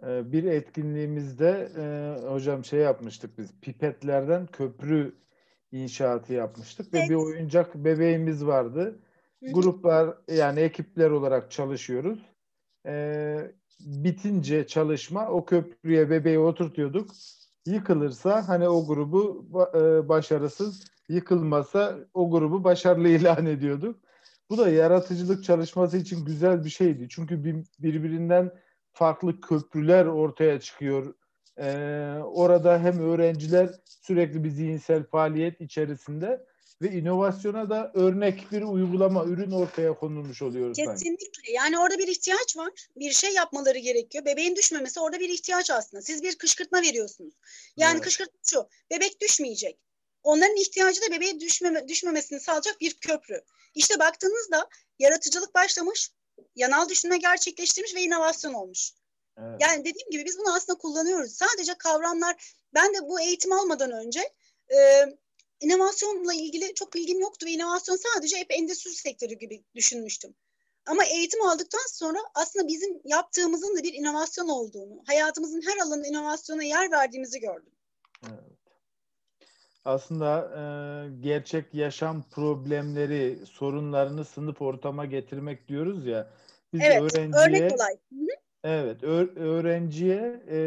Ee, 0.03 0.31
bir 0.31 0.43
etkinliğimizde 0.43 1.71
e, 1.77 1.83
hocam 2.27 2.65
şey 2.65 2.79
yapmıştık 2.79 3.37
biz 3.37 3.49
pipetlerden 3.61 4.47
köprü 4.47 5.15
inşaatı 5.71 6.33
yapmıştık 6.33 6.87
evet. 6.93 7.03
ve 7.05 7.09
bir 7.09 7.15
oyuncak 7.15 7.75
bebeğimiz 7.75 8.45
vardı. 8.45 8.99
Hı-hı. 9.43 9.51
Gruplar 9.51 10.17
yani 10.27 10.59
ekipler 10.59 11.09
olarak 11.09 11.51
çalışıyoruz. 11.51 12.19
Ee, 12.85 13.51
bitince 13.79 14.67
çalışma 14.67 15.29
o 15.29 15.45
köprüye 15.45 16.09
bebeği 16.09 16.39
oturtuyorduk. 16.39 17.11
Yıkılırsa 17.65 18.47
hani 18.47 18.69
o 18.69 18.87
grubu 18.87 19.47
e, 19.75 20.09
başarısız, 20.09 20.85
yıkılmasa 21.09 21.99
o 22.13 22.31
grubu 22.31 22.63
başarılı 22.63 23.07
ilan 23.17 23.45
ediyorduk. 23.45 23.99
Bu 24.49 24.57
da 24.57 24.69
yaratıcılık 24.69 25.43
çalışması 25.43 25.97
için 25.97 26.25
güzel 26.25 26.65
bir 26.65 26.69
şeydi. 26.69 27.07
Çünkü 27.09 27.63
birbirinden 27.79 28.51
farklı 28.93 29.41
köprüler 29.41 30.05
ortaya 30.05 30.59
çıkıyor. 30.59 31.13
Ee, 31.57 32.19
orada 32.23 32.79
hem 32.79 32.99
öğrenciler 32.99 33.69
sürekli 33.85 34.43
bir 34.43 34.49
zihinsel 34.49 35.03
faaliyet 35.03 35.61
içerisinde 35.61 36.45
ve 36.81 36.91
inovasyona 36.91 37.69
da 37.69 37.91
örnek 37.93 38.51
bir 38.51 38.61
uygulama, 38.61 39.25
ürün 39.25 39.51
ortaya 39.51 39.93
konulmuş 39.93 40.41
oluyor. 40.41 40.75
Kesinlikle. 40.75 41.25
Sanki. 41.25 41.51
Yani 41.51 41.79
orada 41.79 41.97
bir 41.97 42.07
ihtiyaç 42.07 42.57
var. 42.57 42.69
Bir 42.95 43.11
şey 43.11 43.33
yapmaları 43.33 43.77
gerekiyor. 43.77 44.25
Bebeğin 44.25 44.55
düşmemesi 44.55 44.99
orada 44.99 45.19
bir 45.19 45.29
ihtiyaç 45.29 45.71
aslında. 45.71 46.01
Siz 46.01 46.23
bir 46.23 46.37
kışkırtma 46.37 46.81
veriyorsunuz. 46.81 47.33
Yani 47.77 47.93
evet. 47.93 48.03
kışkırtma 48.03 48.39
şu. 48.43 48.67
Bebek 48.91 49.21
düşmeyecek. 49.21 49.77
Onların 50.23 50.55
ihtiyacı 50.55 51.01
da 51.01 51.11
bebeğe 51.11 51.39
düşmeme, 51.39 51.87
düşmemesini 51.87 52.39
sağlayacak 52.39 52.81
bir 52.81 52.93
köprü. 52.93 53.41
İşte 53.75 53.99
baktığınızda 53.99 54.69
yaratıcılık 54.99 55.55
başlamış, 55.55 56.11
yanal 56.55 56.89
düşünme 56.89 57.17
gerçekleştirmiş 57.17 57.95
ve 57.95 58.01
inovasyon 58.01 58.53
olmuş. 58.53 58.91
Evet. 59.37 59.61
Yani 59.61 59.79
dediğim 59.85 60.09
gibi 60.09 60.25
biz 60.25 60.37
bunu 60.39 60.55
aslında 60.55 60.77
kullanıyoruz. 60.77 61.33
Sadece 61.33 61.73
kavramlar, 61.73 62.53
ben 62.73 62.93
de 62.93 63.01
bu 63.01 63.21
eğitim 63.21 63.51
almadan 63.51 63.91
önce 63.91 64.33
e, 64.73 65.05
inovasyonla 65.59 66.33
ilgili 66.33 66.73
çok 66.73 66.93
bilgim 66.93 67.19
yoktu 67.19 67.45
ve 67.45 67.51
inovasyon 67.51 67.95
sadece 68.13 68.37
hep 68.37 68.47
endüstri 68.49 68.91
sektörü 68.91 69.33
gibi 69.33 69.63
düşünmüştüm. 69.75 70.35
Ama 70.85 71.05
eğitim 71.05 71.41
aldıktan 71.41 71.87
sonra 71.89 72.19
aslında 72.35 72.67
bizim 72.67 73.01
yaptığımızın 73.05 73.77
da 73.77 73.83
bir 73.83 73.93
inovasyon 73.93 74.49
olduğunu, 74.49 75.03
hayatımızın 75.07 75.61
her 75.61 75.77
alanında 75.77 76.07
inovasyona 76.07 76.63
yer 76.63 76.91
verdiğimizi 76.91 77.39
gördüm. 77.39 77.71
Evet. 78.23 78.58
Aslında 79.85 80.51
e, 80.57 80.63
gerçek 81.19 81.73
yaşam 81.73 82.23
problemleri, 82.31 83.39
sorunlarını 83.45 84.25
sınıf 84.25 84.61
ortama 84.61 85.05
getirmek 85.05 85.67
diyoruz 85.67 86.05
ya. 86.05 86.27
Biz 86.73 86.81
evet, 86.81 87.01
öğrenciye, 87.01 87.45
örnek 87.45 87.75
olay. 87.75 87.97
Evet, 88.63 89.03
öğrenciye 89.37 90.41
e, 90.49 90.59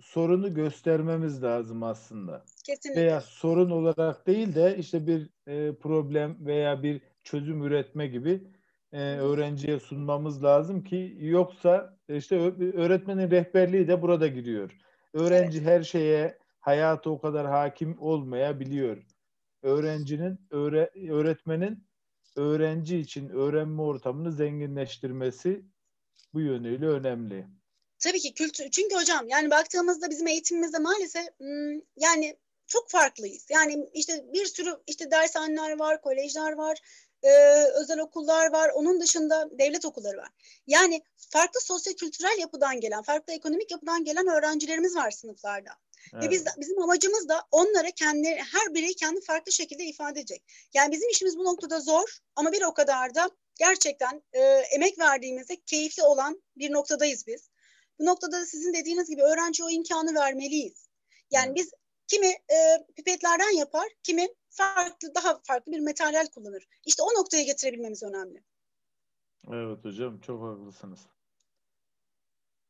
sorunu 0.00 0.54
göstermemiz 0.54 1.42
lazım 1.42 1.82
aslında. 1.82 2.44
Kesinlikle. 2.64 3.00
Veya 3.00 3.20
sorun 3.20 3.70
olarak 3.70 4.26
değil 4.26 4.54
de 4.54 4.76
işte 4.78 5.06
bir 5.06 5.30
e, 5.46 5.74
problem 5.74 6.36
veya 6.40 6.82
bir 6.82 7.00
çözüm 7.24 7.62
üretme 7.62 8.06
gibi 8.06 8.40
e, 8.92 9.00
öğrenciye 9.00 9.80
sunmamız 9.80 10.44
lazım 10.44 10.84
ki 10.84 11.16
yoksa 11.20 11.96
işte 12.08 12.36
öğretmenin 12.74 13.30
rehberliği 13.30 13.88
de 13.88 14.02
burada 14.02 14.26
giriyor. 14.26 14.70
Öğrenci 15.12 15.58
evet. 15.58 15.68
her 15.68 15.82
şeye 15.82 16.38
hayatı 16.66 17.10
o 17.10 17.20
kadar 17.20 17.46
hakim 17.46 18.02
olmayabiliyor. 18.02 19.02
Öğrencinin 19.62 20.38
öğre, 20.50 20.90
öğretmenin 21.10 21.84
öğrenci 22.36 22.98
için 22.98 23.28
öğrenme 23.28 23.82
ortamını 23.82 24.32
zenginleştirmesi 24.32 25.62
bu 26.34 26.40
yönüyle 26.40 26.86
önemli. 26.86 27.46
Tabii 27.98 28.20
ki 28.20 28.34
kültür. 28.34 28.70
Çünkü 28.70 28.96
hocam 28.96 29.28
yani 29.28 29.50
baktığımızda 29.50 30.10
bizim 30.10 30.26
eğitimimizde 30.26 30.78
maalesef 30.78 31.26
yani 31.96 32.36
çok 32.66 32.90
farklıyız. 32.90 33.46
Yani 33.50 33.88
işte 33.94 34.24
bir 34.32 34.46
sürü 34.46 34.70
işte 34.86 35.10
dershaneler 35.10 35.78
var, 35.78 36.00
kolejler 36.00 36.52
var, 36.52 36.78
e, 37.22 37.30
özel 37.80 37.98
okullar 37.98 38.52
var. 38.52 38.70
Onun 38.74 39.00
dışında 39.00 39.48
devlet 39.58 39.84
okulları 39.84 40.16
var. 40.16 40.28
Yani 40.66 41.02
farklı 41.16 41.60
sosyo-kültürel 41.60 42.38
yapıdan 42.40 42.80
gelen, 42.80 43.02
farklı 43.02 43.32
ekonomik 43.32 43.70
yapıdan 43.70 44.04
gelen 44.04 44.26
öğrencilerimiz 44.26 44.96
var 44.96 45.10
sınıflarda. 45.10 45.70
Evet. 46.14 46.24
Ve 46.24 46.30
biz 46.30 46.44
bizim 46.58 46.82
amacımız 46.82 47.28
da 47.28 47.42
onlara 47.50 47.90
kendi 47.90 48.28
her 48.28 48.74
birey 48.74 48.94
kendi 48.94 49.20
farklı 49.20 49.52
şekilde 49.52 49.84
ifade 49.84 50.20
edecek. 50.20 50.44
Yani 50.74 50.92
bizim 50.92 51.08
işimiz 51.08 51.38
bu 51.38 51.44
noktada 51.44 51.80
zor 51.80 52.18
ama 52.36 52.52
bir 52.52 52.62
o 52.62 52.74
kadar 52.74 53.14
da 53.14 53.30
gerçekten 53.58 54.22
e, 54.32 54.40
emek 54.74 54.98
verdiğimizde 54.98 55.56
keyifli 55.66 56.02
olan 56.02 56.42
bir 56.56 56.72
noktadayız 56.72 57.26
biz. 57.26 57.50
Bu 57.98 58.06
noktada 58.06 58.40
da 58.40 58.46
sizin 58.46 58.74
dediğiniz 58.74 59.08
gibi 59.08 59.22
öğrenci 59.22 59.64
o 59.64 59.70
imkanı 59.70 60.14
vermeliyiz. 60.14 60.88
Yani 61.30 61.46
evet. 61.46 61.56
biz 61.56 61.70
kimi 62.06 62.26
e, 62.26 62.86
pipetlerden 62.96 63.56
yapar, 63.56 63.88
kimi 64.02 64.28
farklı 64.50 65.14
daha 65.14 65.40
farklı 65.42 65.72
bir 65.72 65.80
materyal 65.80 66.26
kullanır. 66.26 66.68
İşte 66.86 67.02
o 67.02 67.20
noktaya 67.20 67.42
getirebilmemiz 67.42 68.02
önemli. 68.02 68.42
Evet 69.52 69.84
hocam 69.84 70.20
çok 70.20 70.42
haklısınız. 70.42 71.00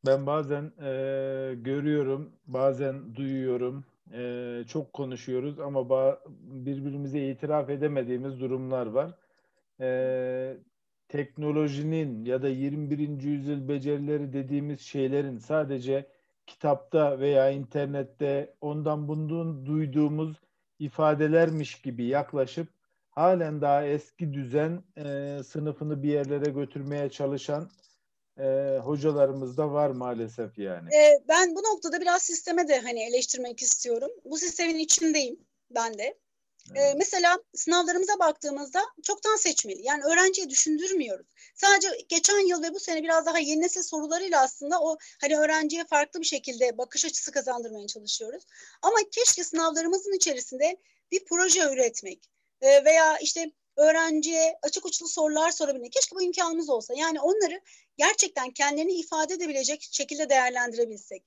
Ben 0.07 0.25
bazen 0.25 0.63
e, 0.81 1.55
görüyorum, 1.55 2.31
bazen 2.47 3.15
duyuyorum, 3.15 3.85
e, 4.13 4.63
çok 4.67 4.93
konuşuyoruz 4.93 5.59
ama 5.59 5.79
ba- 5.79 6.19
birbirimize 6.65 7.27
itiraf 7.29 7.69
edemediğimiz 7.69 8.39
durumlar 8.39 8.85
var. 8.85 9.11
E, 9.81 10.57
teknolojinin 11.07 12.25
ya 12.25 12.41
da 12.41 12.49
21. 12.49 13.27
yüzyıl 13.29 13.67
becerileri 13.67 14.33
dediğimiz 14.33 14.81
şeylerin 14.81 15.37
sadece 15.37 16.07
kitapta 16.45 17.19
veya 17.19 17.49
internette 17.49 18.53
ondan 18.61 19.07
bundan 19.07 19.65
duyduğumuz 19.65 20.37
ifadelermiş 20.79 21.81
gibi 21.81 22.03
yaklaşıp 22.05 22.67
halen 23.09 23.61
daha 23.61 23.85
eski 23.85 24.33
düzen 24.33 24.83
e, 24.97 25.39
sınıfını 25.43 26.03
bir 26.03 26.09
yerlere 26.09 26.51
götürmeye 26.51 27.09
çalışan 27.09 27.69
e, 28.39 28.77
hocalarımız 28.77 29.57
da 29.57 29.73
var 29.73 29.89
maalesef 29.89 30.57
yani. 30.57 30.95
E, 30.95 31.23
ben 31.27 31.55
bu 31.55 31.59
noktada 31.59 32.01
biraz 32.01 32.23
sisteme 32.23 32.67
de 32.67 32.79
hani 32.79 33.03
eleştirmek 33.03 33.61
istiyorum. 33.61 34.09
Bu 34.25 34.37
sistemin 34.37 34.79
içindeyim 34.79 35.39
ben 35.71 35.97
de. 35.97 36.17
Ee, 36.75 36.93
mesela 36.97 37.39
sınavlarımıza 37.55 38.19
baktığımızda 38.19 38.81
çoktan 39.03 39.35
seçmeli. 39.35 39.81
Yani 39.83 40.03
öğrenciye 40.03 40.49
düşündürmüyoruz. 40.49 41.27
Sadece 41.55 41.87
geçen 42.09 42.47
yıl 42.47 42.63
ve 42.63 42.73
bu 42.73 42.79
sene 42.79 43.03
biraz 43.03 43.25
daha 43.25 43.39
yeni 43.39 43.61
nesil 43.61 43.81
sorularıyla 43.81 44.43
aslında 44.43 44.81
o 44.81 44.97
hani 45.21 45.37
öğrenciye 45.37 45.85
farklı 45.85 46.19
bir 46.19 46.25
şekilde 46.25 46.77
bakış 46.77 47.05
açısı 47.05 47.31
kazandırmaya 47.31 47.87
çalışıyoruz. 47.87 48.43
Ama 48.81 48.95
keşke 49.11 49.43
sınavlarımızın 49.43 50.17
içerisinde 50.17 50.77
bir 51.11 51.25
proje 51.25 51.73
üretmek 51.73 52.29
e, 52.61 52.85
veya 52.85 53.17
işte 53.17 53.51
öğrenciye 53.77 54.59
açık 54.61 54.85
uçlu 54.85 55.07
sorular 55.07 55.51
sorabilmek. 55.51 55.91
Keşke 55.91 56.15
bu 56.15 56.21
imkanımız 56.21 56.69
olsa. 56.69 56.93
Yani 56.97 57.21
onları 57.21 57.61
gerçekten 57.97 58.51
kendilerini 58.51 58.93
ifade 58.93 59.33
edebilecek 59.33 59.87
şekilde 59.91 60.29
değerlendirebilsek. 60.29 61.23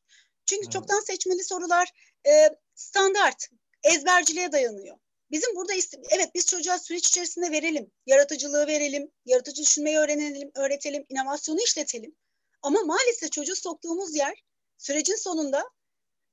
Çünkü 0.47 0.65
evet. 0.65 0.73
çoktan 0.73 1.01
seçmeli 1.01 1.45
sorular 1.45 1.93
e, 2.27 2.49
standart, 2.75 3.49
ezberciliğe 3.85 4.53
dayanıyor. 4.53 4.97
Bizim 5.31 5.57
burada 5.57 5.73
evet 6.11 6.31
biz 6.35 6.47
çocuğa 6.47 6.79
süreç 6.79 7.07
içerisinde 7.07 7.51
verelim, 7.51 7.91
yaratıcılığı 8.07 8.67
verelim, 8.67 9.11
yaratıcı 9.25 9.63
düşünmeyi 9.63 9.99
öğrenelim, 9.99 10.51
öğretelim, 10.55 11.07
inovasyonu 11.09 11.61
işletelim. 11.63 12.17
Ama 12.63 12.83
maalesef 12.83 13.33
çocuğu 13.33 13.57
soktuğumuz 13.57 14.17
yer 14.17 14.43
sürecin 14.79 15.17
sonunda 15.17 15.65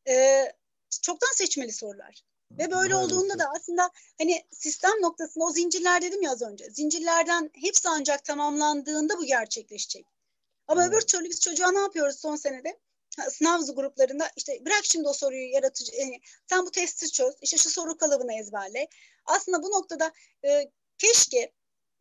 e, 0.07 0.45
çoktan 1.01 1.34
seçmeli 1.34 1.72
sorular. 1.72 2.24
Ve 2.51 2.71
böyle 2.71 2.93
Maalesef. 2.93 3.17
olduğunda 3.17 3.39
da 3.39 3.51
aslında 3.55 3.89
hani 4.17 4.43
sistem 4.51 5.01
noktasında 5.01 5.45
o 5.45 5.51
zincirler 5.51 6.01
dedim 6.01 6.21
ya 6.21 6.31
az 6.31 6.41
önce. 6.41 6.69
Zincirlerden 6.69 7.51
hepsi 7.53 7.89
ancak 7.89 8.25
tamamlandığında 8.25 9.17
bu 9.17 9.25
gerçekleşecek. 9.25 10.05
Ama 10.67 10.83
evet. 10.83 10.93
öbür 10.93 11.01
türlü 11.01 11.29
biz 11.29 11.39
çocuğa 11.39 11.71
ne 11.71 11.79
yapıyoruz 11.79 12.19
son 12.19 12.35
senede? 12.35 12.79
sınav 13.29 13.61
gruplarında 13.75 14.31
işte 14.35 14.65
bırak 14.65 14.85
şimdi 14.85 15.07
o 15.07 15.13
soruyu 15.13 15.51
yaratıcı 15.51 15.95
yani 15.95 16.21
sen 16.49 16.65
bu 16.65 16.71
testi 16.71 17.11
çöz 17.11 17.35
işte 17.41 17.57
şu 17.57 17.69
soru 17.69 17.97
kalıbını 17.97 18.33
ezberle. 18.33 18.87
Aslında 19.25 19.63
bu 19.63 19.71
noktada 19.71 20.11
e, 20.45 20.71
keşke 20.97 21.51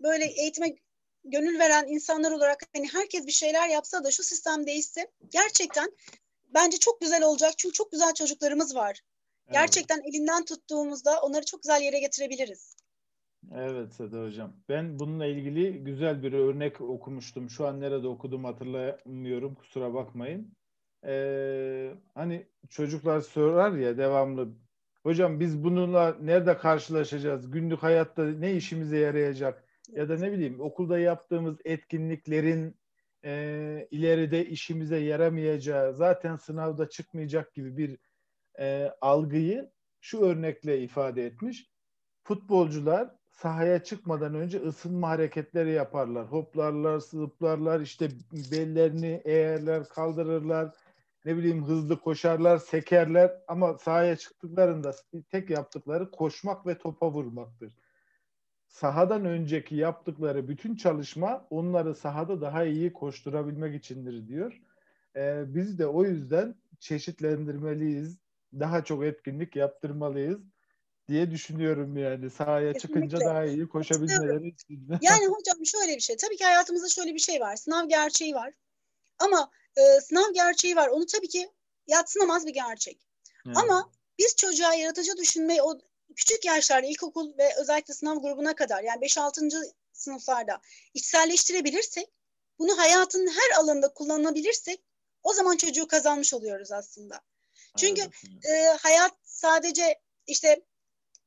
böyle 0.00 0.24
eğitime 0.24 0.76
gönül 1.24 1.58
veren 1.58 1.86
insanlar 1.88 2.30
olarak 2.30 2.62
hani 2.76 2.88
herkes 2.88 3.26
bir 3.26 3.32
şeyler 3.32 3.68
yapsa 3.68 4.04
da 4.04 4.10
şu 4.10 4.22
sistem 4.22 4.66
değişse 4.66 5.10
gerçekten 5.28 5.92
bence 6.46 6.78
çok 6.78 7.00
güzel 7.00 7.22
olacak. 7.22 7.58
Çünkü 7.58 7.72
çok 7.72 7.92
güzel 7.92 8.14
çocuklarımız 8.14 8.74
var. 8.74 9.02
Evet. 9.48 9.54
Gerçekten 9.54 10.00
elinden 10.00 10.44
tuttuğumuzda 10.44 11.20
onları 11.20 11.44
çok 11.44 11.62
güzel 11.62 11.82
yere 11.82 12.00
getirebiliriz. 12.00 12.76
Evet 13.54 13.92
Seda 13.94 14.22
Hocam. 14.22 14.52
Ben 14.68 14.98
bununla 14.98 15.26
ilgili 15.26 15.84
güzel 15.84 16.22
bir 16.22 16.32
örnek 16.32 16.80
okumuştum. 16.80 17.50
Şu 17.50 17.66
an 17.66 17.80
nerede 17.80 18.08
okudum 18.08 18.44
hatırlamıyorum. 18.44 19.54
Kusura 19.54 19.94
bakmayın 19.94 20.56
e, 21.06 21.94
hani 22.14 22.46
çocuklar 22.68 23.20
sorar 23.20 23.72
ya 23.72 23.98
devamlı 23.98 24.48
hocam 25.02 25.40
biz 25.40 25.64
bununla 25.64 26.16
nerede 26.20 26.58
karşılaşacağız? 26.58 27.50
Günlük 27.50 27.82
hayatta 27.82 28.24
ne 28.24 28.54
işimize 28.54 28.98
yarayacak? 28.98 29.64
Ya 29.88 30.08
da 30.08 30.16
ne 30.16 30.32
bileyim 30.32 30.60
okulda 30.60 30.98
yaptığımız 30.98 31.56
etkinliklerin 31.64 32.76
e, 33.24 33.88
ileride 33.90 34.46
işimize 34.46 34.96
yaramayacağı 34.96 35.94
zaten 35.94 36.36
sınavda 36.36 36.88
çıkmayacak 36.88 37.54
gibi 37.54 37.76
bir 37.76 37.98
e, 38.58 38.92
algıyı 39.00 39.70
şu 40.00 40.20
örnekle 40.20 40.82
ifade 40.82 41.26
etmiş. 41.26 41.70
Futbolcular 42.22 43.10
sahaya 43.30 43.84
çıkmadan 43.84 44.34
önce 44.34 44.58
ısınma 44.58 45.08
hareketleri 45.08 45.70
yaparlar. 45.70 46.26
Hoplarlar, 46.26 46.98
zıplarlar, 46.98 47.80
işte 47.80 48.08
bellerini 48.32 49.22
eğerler, 49.24 49.88
kaldırırlar 49.88 50.74
ne 51.26 51.36
bileyim 51.36 51.64
hızlı 51.64 52.00
koşarlar, 52.00 52.58
sekerler 52.58 53.32
ama 53.48 53.78
sahaya 53.78 54.16
çıktıklarında 54.16 54.94
tek 55.30 55.50
yaptıkları 55.50 56.10
koşmak 56.10 56.66
ve 56.66 56.78
topa 56.78 57.10
vurmaktır. 57.10 57.76
Sahadan 58.68 59.24
önceki 59.24 59.76
yaptıkları 59.76 60.48
bütün 60.48 60.76
çalışma 60.76 61.46
onları 61.50 61.94
sahada 61.94 62.40
daha 62.40 62.64
iyi 62.64 62.92
koşturabilmek 62.92 63.74
içindir 63.74 64.28
diyor. 64.28 64.60
Ee, 65.16 65.44
biz 65.46 65.78
de 65.78 65.86
o 65.86 66.04
yüzden 66.04 66.54
çeşitlendirmeliyiz, 66.80 68.18
daha 68.60 68.84
çok 68.84 69.04
etkinlik 69.04 69.56
yaptırmalıyız 69.56 70.40
diye 71.08 71.30
düşünüyorum 71.30 71.96
yani 71.96 72.30
sahaya 72.30 72.72
Kesinlikle. 72.72 73.00
çıkınca 73.00 73.20
daha 73.20 73.44
iyi 73.44 73.68
koşabilmeleri 73.68 74.48
için. 74.48 74.88
yani 75.02 75.26
hocam 75.26 75.66
şöyle 75.66 75.96
bir 75.96 76.00
şey, 76.00 76.16
tabii 76.16 76.36
ki 76.36 76.44
hayatımızda 76.44 76.88
şöyle 76.88 77.14
bir 77.14 77.18
şey 77.18 77.40
var, 77.40 77.56
sınav 77.56 77.88
gerçeği 77.88 78.34
var 78.34 78.52
ama 79.18 79.50
e, 79.76 80.00
sınav 80.00 80.32
gerçeği 80.34 80.76
var. 80.76 80.88
Onu 80.88 81.06
tabii 81.06 81.28
ki 81.28 81.50
yatsınamaz 81.86 82.46
bir 82.46 82.54
gerçek. 82.54 83.06
Evet. 83.46 83.56
Ama 83.56 83.92
biz 84.18 84.36
çocuğa 84.36 84.74
yaratıcı 84.74 85.16
düşünmeyi 85.16 85.62
o 85.62 85.78
küçük 86.16 86.44
yaşlarda 86.44 86.86
ilkokul 86.86 87.38
ve 87.38 87.50
özellikle 87.60 87.94
sınav 87.94 88.16
grubuna 88.22 88.54
kadar 88.54 88.82
yani 88.82 89.04
5-6. 89.04 89.72
sınıflarda 89.92 90.60
içselleştirebilirsek 90.94 92.08
bunu 92.58 92.78
hayatın 92.78 93.26
her 93.26 93.60
alanında 93.60 93.92
kullanabilirsek 93.92 94.82
O 95.22 95.32
zaman 95.32 95.56
çocuğu 95.56 95.88
kazanmış 95.88 96.34
oluyoruz 96.34 96.72
aslında. 96.72 97.20
Çünkü 97.76 98.02
e, 98.48 98.66
hayat 98.80 99.12
sadece 99.24 100.00
işte 100.26 100.64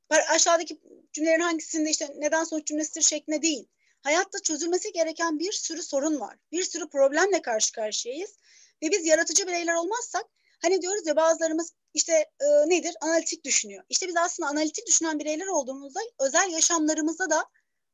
aşağıdaki 0.10 0.82
cümlelerin 1.14 1.41
hangisinde 1.41 1.89
işte 1.89 2.14
neden 2.18 2.43
sonuç 2.43 2.68
cümlesidir 2.68 3.02
şeklinde 3.02 3.41
değil. 3.41 3.68
Hayatta 4.02 4.39
çözülmesi 4.39 4.91
gereken 4.91 5.39
bir 5.39 5.52
sürü 5.52 5.82
sorun 5.82 6.20
var. 6.20 6.38
Bir 6.52 6.64
sürü 6.64 6.89
problemle 6.89 7.41
karşı 7.41 7.74
karşıyayız. 7.74 8.38
Ve 8.84 8.91
biz 8.91 9.06
yaratıcı 9.06 9.47
bireyler 9.47 9.74
olmazsak 9.74 10.26
hani 10.62 10.82
diyoruz 10.82 11.08
ya 11.08 11.16
bazılarımız 11.16 11.74
işte 11.93 12.14
e, 12.14 12.70
nedir 12.70 12.95
analitik 13.02 13.45
düşünüyor. 13.45 13.84
İşte 13.89 14.08
biz 14.08 14.18
aslında 14.18 14.50
analitik 14.50 14.88
düşünen 14.88 15.20
bireyler 15.20 15.47
olduğumuzda 15.47 16.00
özel 16.20 16.50
yaşamlarımızda 16.52 17.30
da 17.30 17.45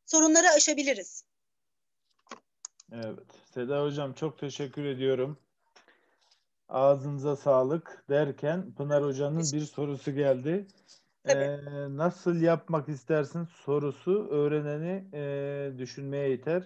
sorunları 0.05 0.49
aşabiliriz. 0.49 1.23
Evet. 2.91 3.27
Seda 3.53 3.83
Hocam 3.83 4.13
çok 4.13 4.39
teşekkür 4.39 4.85
ediyorum. 4.85 5.44
Ağzınıza 6.69 7.35
sağlık 7.35 8.03
derken 8.09 8.71
Pınar 8.77 9.03
Hoca'nın 9.03 9.51
bir 9.53 9.61
sorusu 9.61 10.11
geldi. 10.11 10.67
Ee, 11.25 11.57
nasıl 11.89 12.41
yapmak 12.41 12.89
istersin 12.89 13.47
sorusu 13.65 14.27
öğreneni 14.29 15.03
e, 15.13 15.71
düşünmeye 15.77 16.33
iter. 16.33 16.63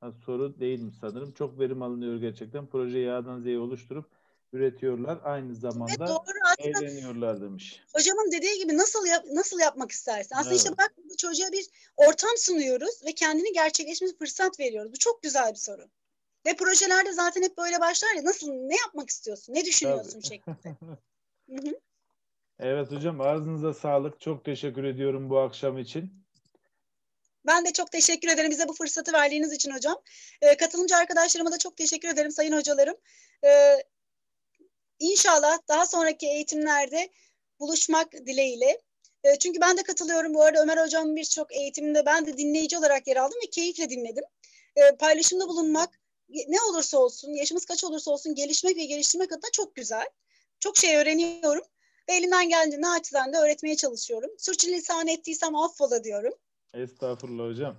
Ha, 0.00 0.12
soru 0.26 0.60
değilmiş 0.60 0.94
sanırım. 1.00 1.32
Çok 1.32 1.58
verim 1.58 1.82
alınıyor 1.82 2.16
gerçekten. 2.16 2.66
Projeyi 2.66 3.12
A'dan 3.12 3.40
Z'ye 3.40 3.58
oluşturup 3.58 4.06
üretiyorlar. 4.52 5.18
Aynı 5.24 5.54
zamanda 5.54 6.08
doğru 6.08 6.18
aslında 6.52 6.84
eğleniyorlar 6.84 7.40
demiş. 7.40 7.82
hocamın 7.94 8.32
dediği 8.32 8.58
gibi 8.58 8.76
nasıl 8.76 9.06
yap, 9.06 9.24
nasıl 9.32 9.60
yapmak 9.60 9.90
istersin? 9.90 10.34
Aslında 10.34 10.54
işte 10.54 10.68
Evet. 10.68 10.78
bak 10.78 10.92
bu 11.10 11.16
çocuğa 11.16 11.52
bir 11.52 11.66
ortam 11.96 12.30
sunuyoruz 12.36 13.02
ve 13.06 13.12
kendini 13.12 13.52
gerçekleşmesi 13.52 14.18
fırsat 14.18 14.60
veriyoruz. 14.60 14.92
Bu 14.92 14.98
çok 14.98 15.22
güzel 15.22 15.50
bir 15.50 15.58
soru. 15.58 15.82
Ve 16.46 16.56
projelerde 16.56 17.12
zaten 17.12 17.42
hep 17.42 17.58
böyle 17.58 17.80
başlar 17.80 18.14
ya 18.16 18.24
nasıl 18.24 18.52
ne 18.52 18.76
yapmak 18.76 19.10
istiyorsun? 19.10 19.54
Ne 19.54 19.64
düşünüyorsun 19.64 20.20
Tabii. 20.20 20.28
şeklinde. 20.28 20.58
Hı 21.50 21.68
hı. 21.68 21.80
Evet 22.58 22.90
hocam 22.90 23.20
ağzınıza 23.20 23.74
sağlık. 23.74 24.20
Çok 24.20 24.44
teşekkür 24.44 24.84
ediyorum 24.84 25.30
bu 25.30 25.38
akşam 25.38 25.78
için. 25.78 26.22
Ben 27.46 27.64
de 27.64 27.72
çok 27.72 27.92
teşekkür 27.92 28.28
ederim 28.28 28.50
bize 28.50 28.68
bu 28.68 28.72
fırsatı 28.72 29.12
verdiğiniz 29.12 29.52
için 29.52 29.70
hocam. 29.70 29.96
Ee, 30.42 30.56
katılımcı 30.56 30.96
arkadaşlarıma 30.96 31.52
da 31.52 31.58
çok 31.58 31.76
teşekkür 31.76 32.08
ederim 32.08 32.30
sayın 32.30 32.56
hocalarım. 32.56 32.96
Ee, 33.44 33.76
inşallah 34.98 35.58
daha 35.68 35.86
sonraki 35.86 36.26
eğitimlerde 36.26 37.10
buluşmak 37.60 38.12
dileğiyle. 38.12 38.80
Ee, 39.24 39.38
çünkü 39.38 39.60
ben 39.60 39.76
de 39.76 39.82
katılıyorum. 39.82 40.34
Bu 40.34 40.42
arada 40.42 40.62
Ömer 40.62 40.84
hocamın 40.84 41.16
birçok 41.16 41.52
eğitiminde 41.52 42.06
ben 42.06 42.26
de 42.26 42.38
dinleyici 42.38 42.78
olarak 42.78 43.06
yer 43.06 43.16
aldım 43.16 43.38
ve 43.46 43.50
keyifle 43.50 43.90
dinledim. 43.90 44.24
Ee, 44.76 44.96
paylaşımda 44.96 45.48
bulunmak 45.48 46.01
ne 46.48 46.56
olursa 46.70 46.98
olsun, 46.98 47.30
yaşımız 47.30 47.64
kaç 47.64 47.84
olursa 47.84 48.10
olsun 48.10 48.34
gelişmek 48.34 48.76
ve 48.76 48.84
geliştirmek 48.84 49.32
adına 49.32 49.50
çok 49.52 49.74
güzel. 49.74 50.06
Çok 50.60 50.76
şey 50.76 50.96
öğreniyorum 50.96 51.62
ve 52.08 52.12
elimden 52.12 52.48
geldiğinde 52.48 52.80
naçizane 52.86 53.32
de 53.32 53.36
öğretmeye 53.36 53.76
çalışıyorum. 53.76 54.30
Sürçülisan 54.38 55.08
ettiysem 55.08 55.56
affola 55.56 56.04
diyorum. 56.04 56.32
Estağfurullah 56.74 57.48
hocam. 57.48 57.76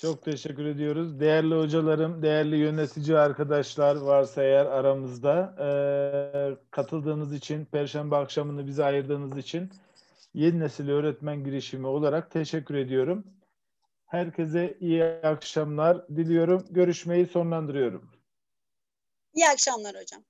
Çok 0.00 0.24
teşekkür 0.24 0.66
ediyoruz. 0.66 1.20
Değerli 1.20 1.54
hocalarım, 1.54 2.22
değerli 2.22 2.56
yönetici 2.56 3.18
arkadaşlar 3.18 3.96
varsa 3.96 4.42
eğer 4.42 4.66
aramızda 4.66 5.54
eee, 5.58 6.56
katıldığınız 6.70 7.32
için, 7.34 7.64
Perşembe 7.64 8.16
akşamını 8.16 8.66
bize 8.66 8.84
ayırdığınız 8.84 9.38
için 9.38 9.70
Yeni 10.34 10.60
Nesil 10.60 10.88
Öğretmen 10.88 11.44
Girişimi 11.44 11.86
olarak 11.86 12.30
teşekkür 12.30 12.74
ediyorum. 12.74 13.24
Herkese 14.12 14.76
iyi 14.80 15.04
akşamlar 15.04 16.08
diliyorum. 16.08 16.66
Görüşmeyi 16.70 17.26
sonlandırıyorum. 17.26 18.10
İyi 19.34 19.48
akşamlar 19.48 19.96
hocam. 19.96 20.24